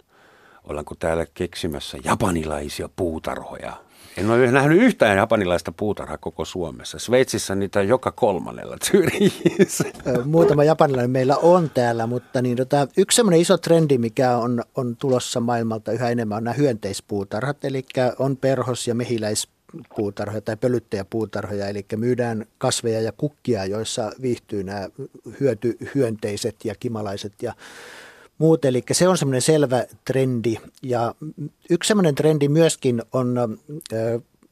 Ollaanko 0.64 0.94
täällä 0.98 1.26
keksimässä 1.34 1.98
japanilaisia 2.04 2.88
puutarhoja? 2.96 3.87
En 4.18 4.30
ole 4.30 4.50
nähnyt 4.52 4.82
yhtään 4.82 5.16
japanilaista 5.16 5.72
puutarhaa 5.72 6.18
koko 6.18 6.44
Suomessa. 6.44 6.98
Sveitsissä 6.98 7.54
niitä 7.54 7.82
joka 7.82 8.12
kolmannella 8.12 8.76
Zyrihissä. 8.84 9.84
Muutama 10.24 10.64
japanilainen 10.64 11.10
meillä 11.10 11.36
on 11.36 11.70
täällä, 11.70 12.06
mutta 12.06 12.42
niin, 12.42 12.56
tota, 12.56 12.88
yksi 12.96 13.16
semmoinen 13.16 13.40
iso 13.40 13.58
trendi, 13.58 13.98
mikä 13.98 14.36
on, 14.36 14.62
on 14.74 14.96
tulossa 14.96 15.40
maailmalta 15.40 15.92
yhä 15.92 16.10
enemmän, 16.10 16.36
on 16.36 16.44
nämä 16.44 16.54
hyönteispuutarhat. 16.54 17.64
Eli 17.64 17.84
on 18.18 18.36
perhos- 18.36 18.88
ja 18.88 18.94
mehiläispuutarhoja 18.94 20.40
tai 20.40 20.56
pölyttäjäpuutarhoja, 20.56 21.68
eli 21.68 21.86
myydään 21.96 22.46
kasveja 22.58 23.00
ja 23.00 23.12
kukkia, 23.12 23.64
joissa 23.64 24.12
viihtyy 24.22 24.64
nämä 24.64 24.88
hyötyhyönteiset 25.40 26.56
ja 26.64 26.74
kimalaiset 26.74 27.32
ja 27.42 27.54
muut. 28.38 28.64
Eli 28.64 28.82
se 28.92 29.08
on 29.08 29.18
semmoinen 29.18 29.42
selvä 29.42 29.84
trendi. 30.04 30.56
Ja 30.82 31.14
yksi 31.70 31.88
semmoinen 31.88 32.14
trendi 32.14 32.48
myöskin 32.48 33.02
on 33.12 33.58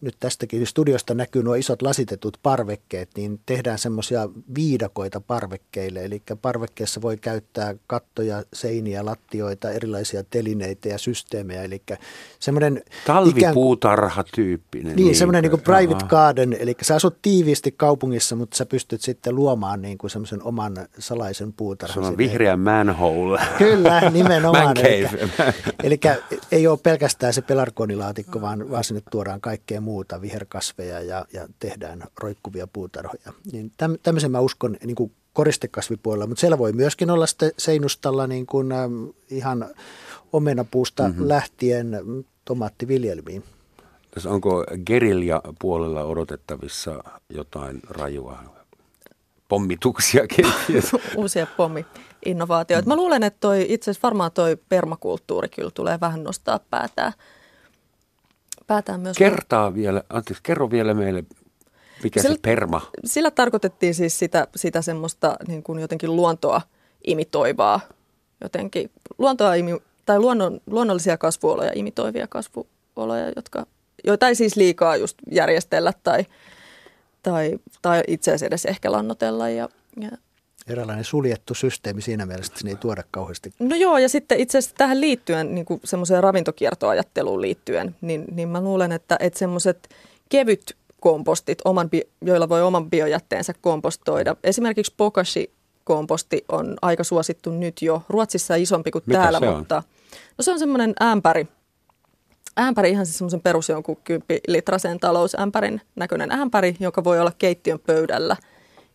nyt 0.00 0.16
tästäkin 0.20 0.66
studiosta 0.66 1.14
näkyy 1.14 1.42
nuo 1.42 1.54
isot 1.54 1.82
lasitetut 1.82 2.38
parvekkeet, 2.42 3.10
niin 3.16 3.40
tehdään 3.46 3.78
semmoisia 3.78 4.28
viidakoita 4.54 5.20
parvekkeille. 5.20 6.04
Eli 6.04 6.22
parvekkeessa 6.42 7.02
voi 7.02 7.16
käyttää 7.16 7.74
kattoja, 7.86 8.42
seiniä, 8.52 9.04
lattioita, 9.04 9.70
erilaisia 9.70 10.24
telineitä 10.24 10.88
ja 10.88 10.98
systeemejä. 10.98 11.62
Eli 11.62 11.82
semmoinen 12.40 12.82
Talvipuutarha-tyyppinen. 13.06 14.96
Niin, 14.96 15.16
semmoinen 15.16 15.42
niin 15.42 15.50
kuin 15.50 15.62
private 15.62 16.04
Aha. 16.04 16.06
garden, 16.06 16.56
eli 16.60 16.76
sä 16.82 16.94
asut 16.94 17.22
tiiviisti 17.22 17.74
kaupungissa, 17.76 18.36
mutta 18.36 18.56
sä 18.56 18.66
pystyt 18.66 19.00
sitten 19.00 19.34
luomaan 19.34 19.82
niin 19.82 19.98
kuin 19.98 20.10
semmoisen 20.10 20.42
oman 20.42 20.76
salaisen 20.98 21.52
puutarhan. 21.52 22.04
Se 22.04 22.10
on 22.10 22.16
vihreä 22.16 22.56
manhole. 22.56 23.40
Kyllä, 23.58 24.10
nimenomaan. 24.10 24.76
eli, 24.78 25.08
eli 25.82 26.00
ei 26.52 26.66
ole 26.66 26.78
pelkästään 26.82 27.32
se 27.32 27.42
pelarkonilaatikko, 27.42 28.40
vaan, 28.40 28.70
vaan 28.70 28.84
sinne 28.84 29.02
tuodaan 29.10 29.40
kaikkea 29.40 29.80
muuta, 29.80 29.95
viherkasveja 30.20 31.00
ja, 31.00 31.26
ja 31.32 31.48
tehdään 31.58 32.04
roikkuvia 32.20 32.66
puutarhoja. 32.66 33.32
Niin 33.52 33.72
tämmöisen 34.02 34.30
mä 34.30 34.40
uskon 34.40 34.76
niin 34.84 34.96
kuin 34.96 35.12
koristekasvipuolella, 35.32 36.26
mutta 36.26 36.40
siellä 36.40 36.58
voi 36.58 36.72
myöskin 36.72 37.10
olla 37.10 37.26
sitten 37.26 37.50
seinustalla 37.58 38.26
niin 38.26 38.46
kuin, 38.46 38.68
ihan 39.30 39.66
omenapuusta 40.32 41.08
mm-hmm. 41.08 41.28
lähtien 41.28 41.98
tomaattiviljelmiin. 42.44 43.44
Tässä 44.10 44.30
onko 44.30 44.64
gerilja 44.86 45.42
puolella 45.58 46.04
odotettavissa 46.04 47.04
jotain 47.30 47.80
rajua 47.88 48.42
pommituksia 49.48 50.26
kenties? 50.26 50.92
Uusia 51.16 51.46
pommi-innovaatioita. 51.56 52.88
Mä 52.88 52.96
luulen, 52.96 53.22
että 53.22 53.40
toi, 53.40 53.66
itse 53.68 53.90
asiassa 53.90 54.06
varmaan 54.06 54.32
toi 54.32 54.56
permakulttuuri 54.68 55.48
kyllä 55.48 55.70
tulee 55.70 56.00
vähän 56.00 56.24
nostaa 56.24 56.60
päätään 56.70 57.12
päätään 58.66 59.00
myös... 59.00 59.16
Kertaa 59.16 59.74
vielä, 59.74 60.02
anteeksi, 60.08 60.42
kerro 60.42 60.70
vielä 60.70 60.94
meille, 60.94 61.24
mikä 62.02 62.22
sillä, 62.22 62.34
se 62.34 62.40
perma? 62.42 62.90
Sillä 63.04 63.30
tarkoitettiin 63.30 63.94
siis 63.94 64.18
sitä, 64.18 64.46
sitä 64.56 64.82
semmoista 64.82 65.36
niin 65.48 65.62
kuin 65.62 65.78
jotenkin 65.78 66.16
luontoa 66.16 66.60
imitoivaa, 67.06 67.80
jotenkin 68.40 68.90
luontoa 69.18 69.54
imi, 69.54 69.76
tai 70.06 70.18
luonnon, 70.18 70.60
luonnollisia 70.66 71.18
kasvuoloja 71.18 71.70
imitoivia 71.74 72.26
kasvuoloja, 72.28 73.32
jotka, 73.36 73.66
joita 74.04 74.28
ei 74.28 74.34
siis 74.34 74.56
liikaa 74.56 74.96
just 74.96 75.18
järjestellä 75.30 75.92
tai, 76.02 76.26
tai, 77.22 77.58
tai 77.82 78.02
itse 78.08 78.30
asiassa 78.30 78.46
edes 78.46 78.64
ehkä 78.64 78.92
lannotella. 78.92 79.48
Ja, 79.48 79.68
ja 80.00 80.10
eräänlainen 80.66 81.04
suljettu 81.04 81.54
systeemi 81.54 82.02
siinä 82.02 82.26
mielessä, 82.26 82.50
että 82.50 82.60
se 82.60 82.68
ei 82.68 82.76
tuoda 82.76 83.02
kauheasti. 83.10 83.52
No 83.58 83.76
joo, 83.76 83.98
ja 83.98 84.08
sitten 84.08 84.40
itse 84.40 84.58
asiassa 84.58 84.76
tähän 84.76 85.00
liittyen, 85.00 85.54
niin 85.54 85.64
kuin 85.64 85.80
semmoiseen 85.84 86.22
ravintokiertoajatteluun 86.22 87.40
liittyen, 87.40 87.96
niin, 88.00 88.24
niin 88.30 88.48
mä 88.48 88.60
luulen, 88.60 88.92
että, 88.92 89.16
että 89.20 89.38
semmoiset 89.38 89.88
kevyt 90.28 90.76
kompostit, 91.00 91.58
oman, 91.64 91.90
joilla 92.20 92.48
voi 92.48 92.62
oman 92.62 92.90
biojätteensä 92.90 93.54
kompostoida. 93.60 94.36
Esimerkiksi 94.44 94.94
Bokashi 94.96 95.50
komposti 95.84 96.44
on 96.48 96.76
aika 96.82 97.04
suosittu 97.04 97.50
nyt 97.50 97.82
jo. 97.82 98.02
Ruotsissa 98.08 98.54
isompi 98.54 98.90
kuin 98.90 99.02
Mitä 99.06 99.18
täällä, 99.18 99.38
se 99.38 99.48
on? 99.48 99.58
mutta 99.58 99.82
no 100.38 100.42
se 100.42 100.52
on 100.52 100.58
semmoinen 100.58 100.94
ämpäri. 101.02 101.48
Ämpäri, 102.60 102.90
ihan 102.90 103.06
siis 103.06 103.18
semmoisen 103.18 103.40
perus 103.40 103.68
jonkun 103.68 103.96
10 104.04 104.24
litrasen 104.48 105.00
talousämpärin 105.00 105.80
näköinen 105.96 106.32
ämpäri, 106.32 106.76
joka 106.80 107.04
voi 107.04 107.20
olla 107.20 107.32
keittiön 107.38 107.78
pöydällä– 107.78 108.36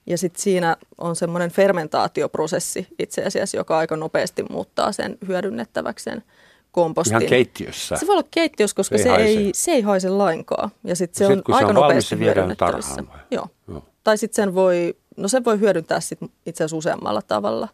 ja 0.06 0.18
sitten 0.18 0.42
siinä 0.42 0.78
on 0.98 1.16
semmoinen 1.16 1.52
fermentaatioprosessi 1.52 2.88
itse 3.00 3.24
asiassa, 3.24 3.58
joka 3.58 3.78
aika 3.78 3.96
nopeasti 3.96 4.44
muuttaa 4.50 4.92
sen 4.92 5.18
hyödynnettäväksi 5.28 6.04
sen 6.04 6.24
kompostin. 6.72 7.18
Ihan 7.18 7.30
keittiössä? 7.30 7.96
Se 7.96 8.08
voi 8.08 8.14
olla 8.14 8.28
keittiössä, 8.32 8.76
koska 8.76 8.98
se, 8.98 9.04
se, 9.04 9.16
ei, 9.16 9.50
se 9.54 9.72
ei 9.72 9.82
haise 9.82 10.10
lainkaan. 10.10 10.70
Ja 10.84 10.96
sitten 10.96 11.28
se 11.28 11.34
sit, 11.34 11.50
on 11.50 11.56
aika 11.56 11.68
se 11.68 11.70
on 11.70 11.76
nopeasti 11.76 12.20
hyödynnettävissä. 12.20 13.04
Joo. 13.32 13.48
Joo. 13.68 13.86
Tai 14.04 14.18
sitten 14.18 14.36
sen 14.36 14.56
voi, 14.56 14.98
no 15.18 15.28
sen 15.28 15.46
voi 15.46 15.60
hyödyntää 15.60 16.00
sit 16.00 16.20
itse 16.46 16.64
asiassa 16.64 16.78
useammalla 16.78 17.22
tavalla. 17.22 17.68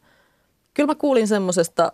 Kyllä 0.73 0.87
mä 0.87 0.95
kuulin 0.95 1.27
semmoisesta 1.27 1.91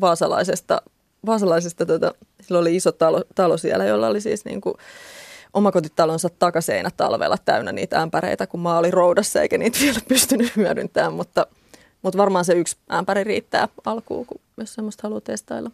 vaasalaisesta, 0.00 0.82
vaasalaisesta 1.26 1.86
tota, 1.86 2.14
sillä 2.40 2.58
oli 2.58 2.76
iso 2.76 2.92
talo, 2.92 3.24
talo 3.34 3.56
siellä, 3.56 3.84
jolla 3.84 4.06
oli 4.06 4.20
siis 4.20 4.44
niin 4.44 4.60
kuin 4.60 4.74
omakotitalonsa 5.54 6.28
takaseinä 6.38 6.90
talvella 6.96 7.36
täynnä 7.44 7.72
niitä 7.72 8.02
ämpäreitä, 8.02 8.46
kun 8.46 8.60
maa 8.60 8.78
oli 8.78 8.90
roudassa 8.90 9.42
eikä 9.42 9.58
niitä 9.58 9.78
vielä 9.80 9.98
pystynyt 10.08 10.56
hyödyntämään, 10.56 11.12
mutta, 11.12 11.46
mutta 12.02 12.18
varmaan 12.18 12.44
se 12.44 12.52
yksi 12.52 12.76
ämpäri 12.92 13.24
riittää 13.24 13.68
alkuun, 13.84 14.26
kun 14.26 14.40
jos 14.56 14.74
semmoista 14.74 15.00
haluaa 15.02 15.20
testailla. 15.20 15.70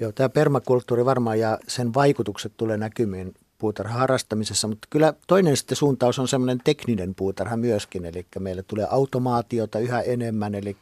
Joo, 0.00 0.12
tämä 0.12 0.28
permakulttuuri 0.28 1.04
varmaan 1.04 1.38
ja 1.38 1.58
sen 1.68 1.94
vaikutukset 1.94 2.52
tulee 2.56 2.76
näkymiin 2.76 3.34
puutarha 3.58 3.98
harrastamisessa, 3.98 4.68
mutta 4.68 4.88
kyllä 4.90 5.14
toinen 5.26 5.56
sitten 5.56 5.76
suuntaus 5.76 6.18
on 6.18 6.28
semmoinen 6.28 6.60
tekninen 6.64 7.14
puutarha 7.14 7.56
myöskin, 7.56 8.04
eli 8.04 8.26
meillä 8.38 8.62
tulee 8.62 8.86
automaatiota 8.90 9.78
yhä 9.78 10.00
enemmän, 10.00 10.54
eli 10.54 10.76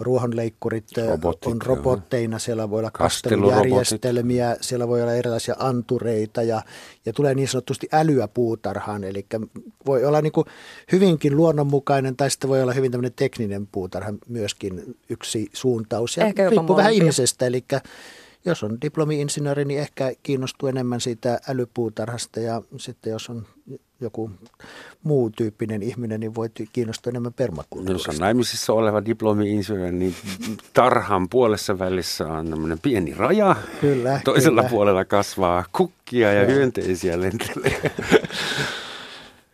ruohonleikkurit 0.00 0.84
Robotit, 1.10 1.46
on 1.46 1.62
robotteina, 1.62 2.38
siellä 2.38 2.70
voi 2.70 2.78
olla 2.78 2.90
kastelujärjestelmiä, 2.90 4.56
siellä 4.60 4.88
voi 4.88 5.02
olla 5.02 5.12
erilaisia 5.12 5.54
antureita 5.58 6.42
ja, 6.42 6.62
ja 7.06 7.12
tulee 7.12 7.34
niin 7.34 7.48
sanotusti 7.48 7.88
älyä 7.92 8.28
puutarhaan, 8.28 9.04
eli 9.04 9.26
voi 9.86 10.04
olla 10.04 10.20
niin 10.20 10.32
kuin 10.32 10.46
hyvinkin 10.92 11.36
luonnonmukainen 11.36 12.16
tai 12.16 12.30
sitten 12.30 12.50
voi 12.50 12.62
olla 12.62 12.72
hyvin 12.72 12.90
tämmöinen 12.90 13.12
tekninen 13.16 13.66
puutarha 13.66 14.14
myöskin 14.28 14.96
yksi 15.08 15.50
suuntaus. 15.52 16.16
Ja 16.16 16.26
Ehkä 16.26 16.50
riippuu 16.50 16.76
vähän 16.76 16.92
ihmisestä, 16.92 17.46
eli 17.46 17.64
jos 18.44 18.62
on 18.62 18.78
diplomi-insinööri, 18.82 19.64
niin 19.64 19.80
ehkä 19.80 20.12
kiinnostuu 20.22 20.68
enemmän 20.68 21.00
siitä 21.00 21.40
älypuutarhasta 21.48 22.40
ja 22.40 22.62
sitten 22.76 23.10
jos 23.10 23.30
on 23.30 23.46
joku 24.00 24.30
muu 25.02 25.30
tyyppinen 25.30 25.82
ihminen, 25.82 26.20
niin 26.20 26.34
voi 26.34 26.50
kiinnostua 26.72 27.10
enemmän 27.10 27.32
permakulttuurista. 27.32 28.08
Jos 28.08 28.16
on 28.16 28.20
naimisissa 28.20 28.72
oleva 28.72 29.02
diplomi-insinööri, 29.04 29.92
niin 29.92 30.14
tarhan 30.72 31.28
puolessa 31.28 31.78
välissä 31.78 32.26
on 32.26 32.50
tämmöinen 32.50 32.78
pieni 32.78 33.14
raja. 33.14 33.56
Kyllä, 33.80 34.20
Toisella 34.24 34.60
kyllä. 34.60 34.70
puolella 34.70 35.04
kasvaa 35.04 35.64
kukkia 35.72 36.32
ja 36.32 36.46
hyönteisiä 36.46 37.20
lentelee. 37.20 37.80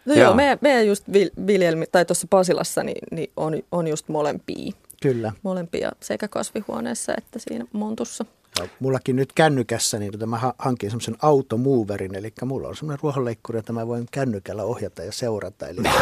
No 0.05 0.15
Joo. 0.15 0.25
joo, 0.25 0.35
meidän, 0.35 0.59
meidän 0.61 0.87
just 0.87 1.05
vil- 1.09 1.47
viljelmi, 1.47 1.87
tai 1.93 2.05
tuossa 2.05 2.27
Pasilassa, 2.31 2.83
niin, 2.83 3.03
niin 3.11 3.31
on, 3.37 3.55
on 3.73 3.89
just 3.89 4.09
molempia. 4.09 4.73
Kyllä. 5.03 5.33
Molempia 5.43 5.93
sekä 6.01 6.29
kasvihuoneessa 6.29 7.15
että 7.19 7.39
siinä 7.39 7.65
montussa. 7.73 8.25
Ja 8.59 8.67
mullakin 8.81 9.17
nyt 9.17 9.33
kännykässä, 9.33 9.99
niin 9.99 10.13
tota 10.13 10.27
mä 10.27 10.39
ha- 10.39 10.55
hankin 10.59 10.91
semmoisen 10.91 11.17
automoverin, 11.23 12.15
eli 12.15 12.33
mulla 12.45 12.69
on 12.69 12.77
semmoinen 12.77 12.99
ruohonleikkuri, 13.03 13.59
jota 13.59 13.73
mä 13.73 13.87
voin 13.87 14.07
kännykällä 14.11 14.63
ohjata 14.65 15.03
ja 15.03 15.13
seurata. 15.13 15.67
Eli 15.69 15.83
vähän 15.83 15.93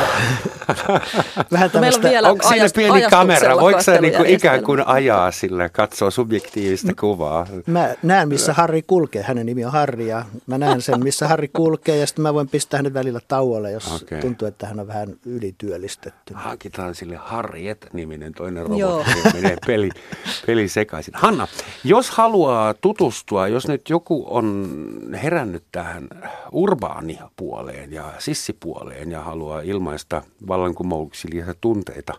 No 0.68 1.50
meillä 1.50 1.64
on 1.64 1.70
tämmöistä, 1.70 2.08
vielä 2.08 2.30
Onko 2.30 2.48
siinä 2.48 2.64
ajast- 2.64 2.76
pieni 2.76 3.02
kamera? 3.10 3.56
Voiko 3.60 3.82
sä 3.82 4.00
niinku 4.00 4.22
ikään 4.26 4.62
kuin 4.62 4.86
ajaa 4.86 5.30
sillä, 5.30 5.68
katsoa 5.68 6.10
subjektiivista 6.10 6.92
kuvaa? 7.00 7.46
mä 7.66 7.94
näen, 8.02 8.28
missä 8.28 8.52
Harri 8.52 8.82
kulkee. 8.82 9.22
Hänen 9.22 9.46
nimi 9.46 9.64
on 9.64 9.72
Harri 9.72 10.06
ja 10.06 10.24
mä 10.46 10.58
näen 10.58 10.82
sen, 10.82 11.02
missä 11.04 11.28
Harri 11.28 11.48
kulkee 11.48 11.96
ja 11.96 12.06
sitten 12.06 12.22
mä 12.22 12.34
voin 12.34 12.48
pistää 12.48 12.78
hänet 12.78 12.94
välillä 12.94 13.20
tauolle, 13.28 13.70
jos 13.70 14.02
okay. 14.02 14.20
tuntuu, 14.20 14.48
että 14.48 14.66
hän 14.66 14.80
on 14.80 14.86
vähän 14.86 15.08
ylityöllistetty. 15.26 16.34
Hankitaan 16.34 16.94
sille 16.94 17.16
Harriet-niminen 17.16 18.32
toinen 18.34 18.66
robotti 18.66 19.10
menee 19.34 19.56
peli, 19.66 19.90
peli 20.46 20.68
sekaisin. 20.68 21.14
Hanna, 21.16 21.48
jos 21.84 22.10
haluaa 22.36 22.74
tutustua, 22.74 23.48
jos 23.48 23.68
nyt 23.68 23.90
joku 23.90 24.26
on 24.28 24.78
herännyt 25.22 25.64
tähän 25.72 26.08
urbaanipuoleen 26.52 27.92
ja 27.92 28.12
sissipuoleen 28.18 29.10
ja 29.10 29.20
haluaa 29.20 29.60
ilmaista 29.60 30.22
vallankumouksellisia 30.48 31.54
tunteita 31.60 32.12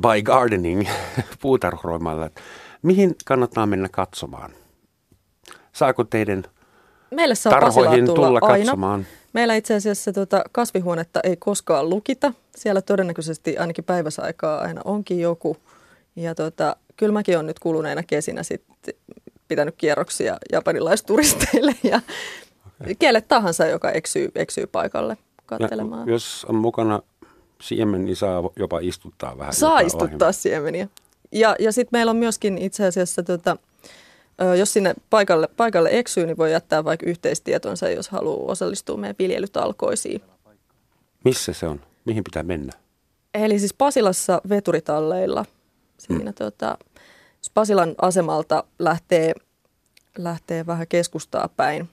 by 0.00 0.22
gardening 0.22 0.88
puutarhuroimalla, 1.42 2.30
mihin 2.82 3.14
kannattaa 3.24 3.66
mennä 3.66 3.88
katsomaan? 3.88 4.50
Saako 5.72 6.04
teidän 6.04 6.44
Meille 7.10 7.34
saa 7.34 7.50
tarhoihin 7.50 8.04
tulla 8.06 8.26
tulla 8.26 8.38
aina. 8.42 8.64
katsomaan? 8.64 9.06
Meillä 9.32 9.54
itse 9.54 9.74
asiassa 9.74 10.12
tuota 10.12 10.44
kasvihuonetta 10.52 11.20
ei 11.24 11.36
koskaan 11.36 11.90
lukita. 11.90 12.32
Siellä 12.56 12.82
todennäköisesti 12.82 13.58
ainakin 13.58 13.84
päiväsaikaa 13.84 14.60
aina 14.60 14.80
onkin 14.84 15.20
joku. 15.20 15.56
Ja 16.16 16.34
tuota, 16.34 16.76
kyllä 16.96 17.12
mäkin 17.12 17.36
olen 17.36 17.46
nyt 17.46 17.58
kuluneena 17.58 18.02
kesinä 18.02 18.42
sitten 18.42 18.94
pitänyt 19.48 19.74
kierroksia 19.78 20.36
japanilaisturisteille 20.52 21.74
ja 21.82 22.00
okay. 22.80 22.94
kelle 22.98 23.20
tahansa, 23.20 23.66
joka 23.66 23.90
eksyy, 23.90 24.30
eksyy 24.34 24.66
paikalle 24.66 25.16
katselemaan. 25.46 26.08
Ja 26.08 26.12
jos 26.12 26.46
on 26.48 26.54
mukana 26.54 27.02
siemen, 27.60 28.04
niin 28.04 28.16
saa 28.16 28.50
jopa 28.56 28.78
istuttaa 28.78 29.38
vähän. 29.38 29.54
Saa 29.54 29.80
istuttaa 29.80 30.06
ohjelmaa. 30.06 30.32
siemeniä. 30.32 30.88
Ja, 31.32 31.56
ja 31.58 31.72
sitten 31.72 31.98
meillä 31.98 32.10
on 32.10 32.16
myöskin 32.16 32.58
itse 32.58 32.86
asiassa, 32.86 33.22
tota, 33.22 33.56
jos 34.58 34.72
sinne 34.72 34.94
paikalle, 35.10 35.48
paikalle 35.56 35.88
eksyy, 35.92 36.26
niin 36.26 36.36
voi 36.36 36.52
jättää 36.52 36.84
vaikka 36.84 37.06
yhteistietonsa, 37.06 37.90
jos 37.90 38.08
haluaa 38.08 38.52
osallistua 38.52 38.96
meidän 38.96 39.16
viljelytalkoisiin. 39.18 40.22
Missä 41.24 41.52
se 41.52 41.66
on? 41.66 41.80
Mihin 42.04 42.24
pitää 42.24 42.42
mennä? 42.42 42.72
Eli 43.34 43.58
siis 43.58 43.74
Pasilassa 43.74 44.40
veturitalleilla. 44.48 45.44
Siinä 45.98 46.32
tota, 46.32 46.78
jos 47.38 47.50
Pasilan 47.54 47.94
asemalta 48.02 48.64
lähtee, 48.78 49.32
lähtee 50.18 50.66
vähän 50.66 50.86
keskustaa 50.88 51.48
päin. 51.56 51.88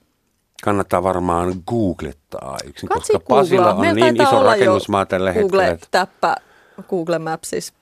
Kannattaa 0.63 1.03
varmaan 1.03 1.53
googlettaa 1.67 2.57
yksin, 2.65 2.89
Katsi 2.89 3.13
koska 3.13 3.25
Pasila 3.27 3.61
googlaa. 3.61 3.73
on 3.75 3.81
Meillä 3.81 4.11
niin 4.11 4.21
iso 4.21 4.43
rakennusmaa 4.43 5.05
tällä 5.05 5.31
hetkellä. 5.31 5.67
että- 5.67 5.87
Google-täppä 5.91 6.35
Google 6.89 7.19
Mapsissa. 7.19 7.73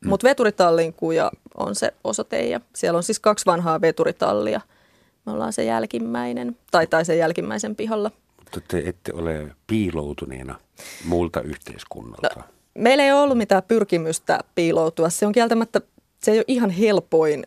Mm. 0.00 0.08
Mutta 0.08 0.28
veturitallin 0.28 0.92
kuja 0.92 1.30
on 1.56 1.74
se 1.74 1.94
osoite 2.04 2.46
ja 2.48 2.60
siellä 2.74 2.96
on 2.96 3.02
siis 3.02 3.20
kaksi 3.20 3.46
vanhaa 3.46 3.80
veturitallia. 3.80 4.60
Me 5.26 5.32
ollaan 5.32 5.52
se 5.52 5.64
jälkimmäinen, 5.64 6.56
tai, 6.70 6.86
tai 6.86 7.04
sen 7.04 7.18
jälkimmäisen 7.18 7.76
pihalla. 7.76 8.10
Mutta 8.38 8.60
te 8.68 8.82
ette 8.86 9.12
ole 9.14 9.56
piiloutuneena 9.66 10.58
muulta 11.04 11.40
yhteiskunnalta. 11.42 12.28
No, 12.36 12.42
meillä 12.78 13.04
ei 13.04 13.12
ole 13.12 13.20
ollut 13.20 13.38
mitään 13.38 13.62
pyrkimystä 13.68 14.38
piiloutua. 14.54 15.10
Se 15.10 15.26
on 15.26 15.32
kieltämättä, 15.32 15.80
se 16.22 16.30
ei 16.30 16.38
ole 16.38 16.44
ihan 16.48 16.70
helpoin 16.70 17.46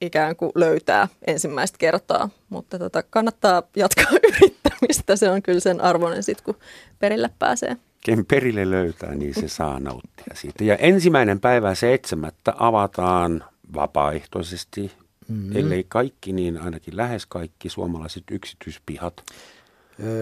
ikään 0.00 0.36
kuin 0.36 0.52
löytää 0.54 1.08
ensimmäistä 1.26 1.78
kertaa, 1.78 2.30
mutta 2.48 2.78
tota, 2.78 3.02
kannattaa 3.02 3.62
jatkaa 3.76 4.10
yrittämistä. 4.28 5.16
Se 5.16 5.30
on 5.30 5.42
kyllä 5.42 5.60
sen 5.60 5.80
arvoinen 5.80 6.22
sitten, 6.22 6.44
kun 6.44 6.56
perille 6.98 7.30
pääsee. 7.38 7.76
Ken 8.04 8.26
perille 8.26 8.70
löytää, 8.70 9.14
niin 9.14 9.34
se 9.34 9.48
saa 9.48 9.80
nauttia 9.80 10.34
siitä. 10.34 10.64
Ja 10.64 10.76
ensimmäinen 10.76 11.40
päivä 11.40 11.74
seitsemättä 11.74 12.54
avataan 12.58 13.44
vapaaehtoisesti, 13.74 14.92
mm-hmm. 15.28 15.56
ellei 15.56 15.84
kaikki, 15.88 16.32
niin 16.32 16.58
ainakin 16.58 16.96
lähes 16.96 17.26
kaikki 17.26 17.68
suomalaiset 17.68 18.22
yksityispihat. 18.30 19.24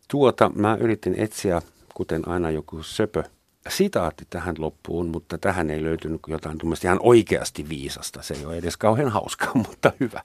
Tuota 0.09 0.51
mä 0.55 0.77
yritin 0.81 1.15
etsiä, 1.19 1.63
kuten 1.95 2.29
aina 2.29 2.51
joku 2.51 2.83
söpö, 2.83 3.25
sitaatti 3.69 4.25
tähän 4.31 4.55
loppuun, 4.59 5.09
mutta 5.09 5.39
tähän 5.39 5.71
ei 5.71 5.83
löytynyt 5.83 6.21
jotain 6.29 6.59
tuommoista 6.59 6.87
ihan 6.87 7.01
oikeasti 7.03 7.69
viisasta. 7.69 8.23
Se 8.23 8.35
ei 8.35 8.45
ole 8.45 8.57
edes 8.57 8.77
kauhean 8.77 9.09
hauskaa, 9.09 9.55
mutta 9.69 9.93
hyvä. 10.01 10.23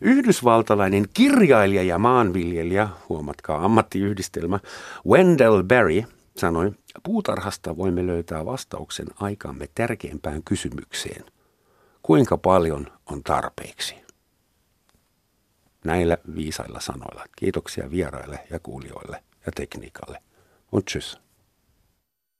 Yhdysvaltalainen 0.00 1.06
kirjailija 1.14 1.82
ja 1.82 1.98
maanviljelijä, 1.98 2.88
huomatkaa 3.08 3.64
ammattiyhdistelmä, 3.64 4.60
Wendell 5.06 5.62
Berry 5.62 6.04
sanoi, 6.36 6.72
puutarhasta 7.02 7.76
voimme 7.76 8.06
löytää 8.06 8.46
vastauksen 8.46 9.06
aikamme 9.20 9.68
tärkeimpään 9.74 10.42
kysymykseen. 10.44 11.24
Kuinka 12.02 12.38
paljon 12.38 12.86
on 13.06 13.22
tarpeeksi? 13.22 13.94
Näillä 15.84 16.18
viisailla 16.34 16.80
sanoilla. 16.80 17.24
Kiitoksia 17.36 17.90
vieraille 17.90 18.38
ja 18.50 18.58
kuulijoille 18.58 19.24
ja 19.46 19.52
tekniikalle. 19.52 20.22
Und 20.72 20.82
tschüss. 20.90 21.21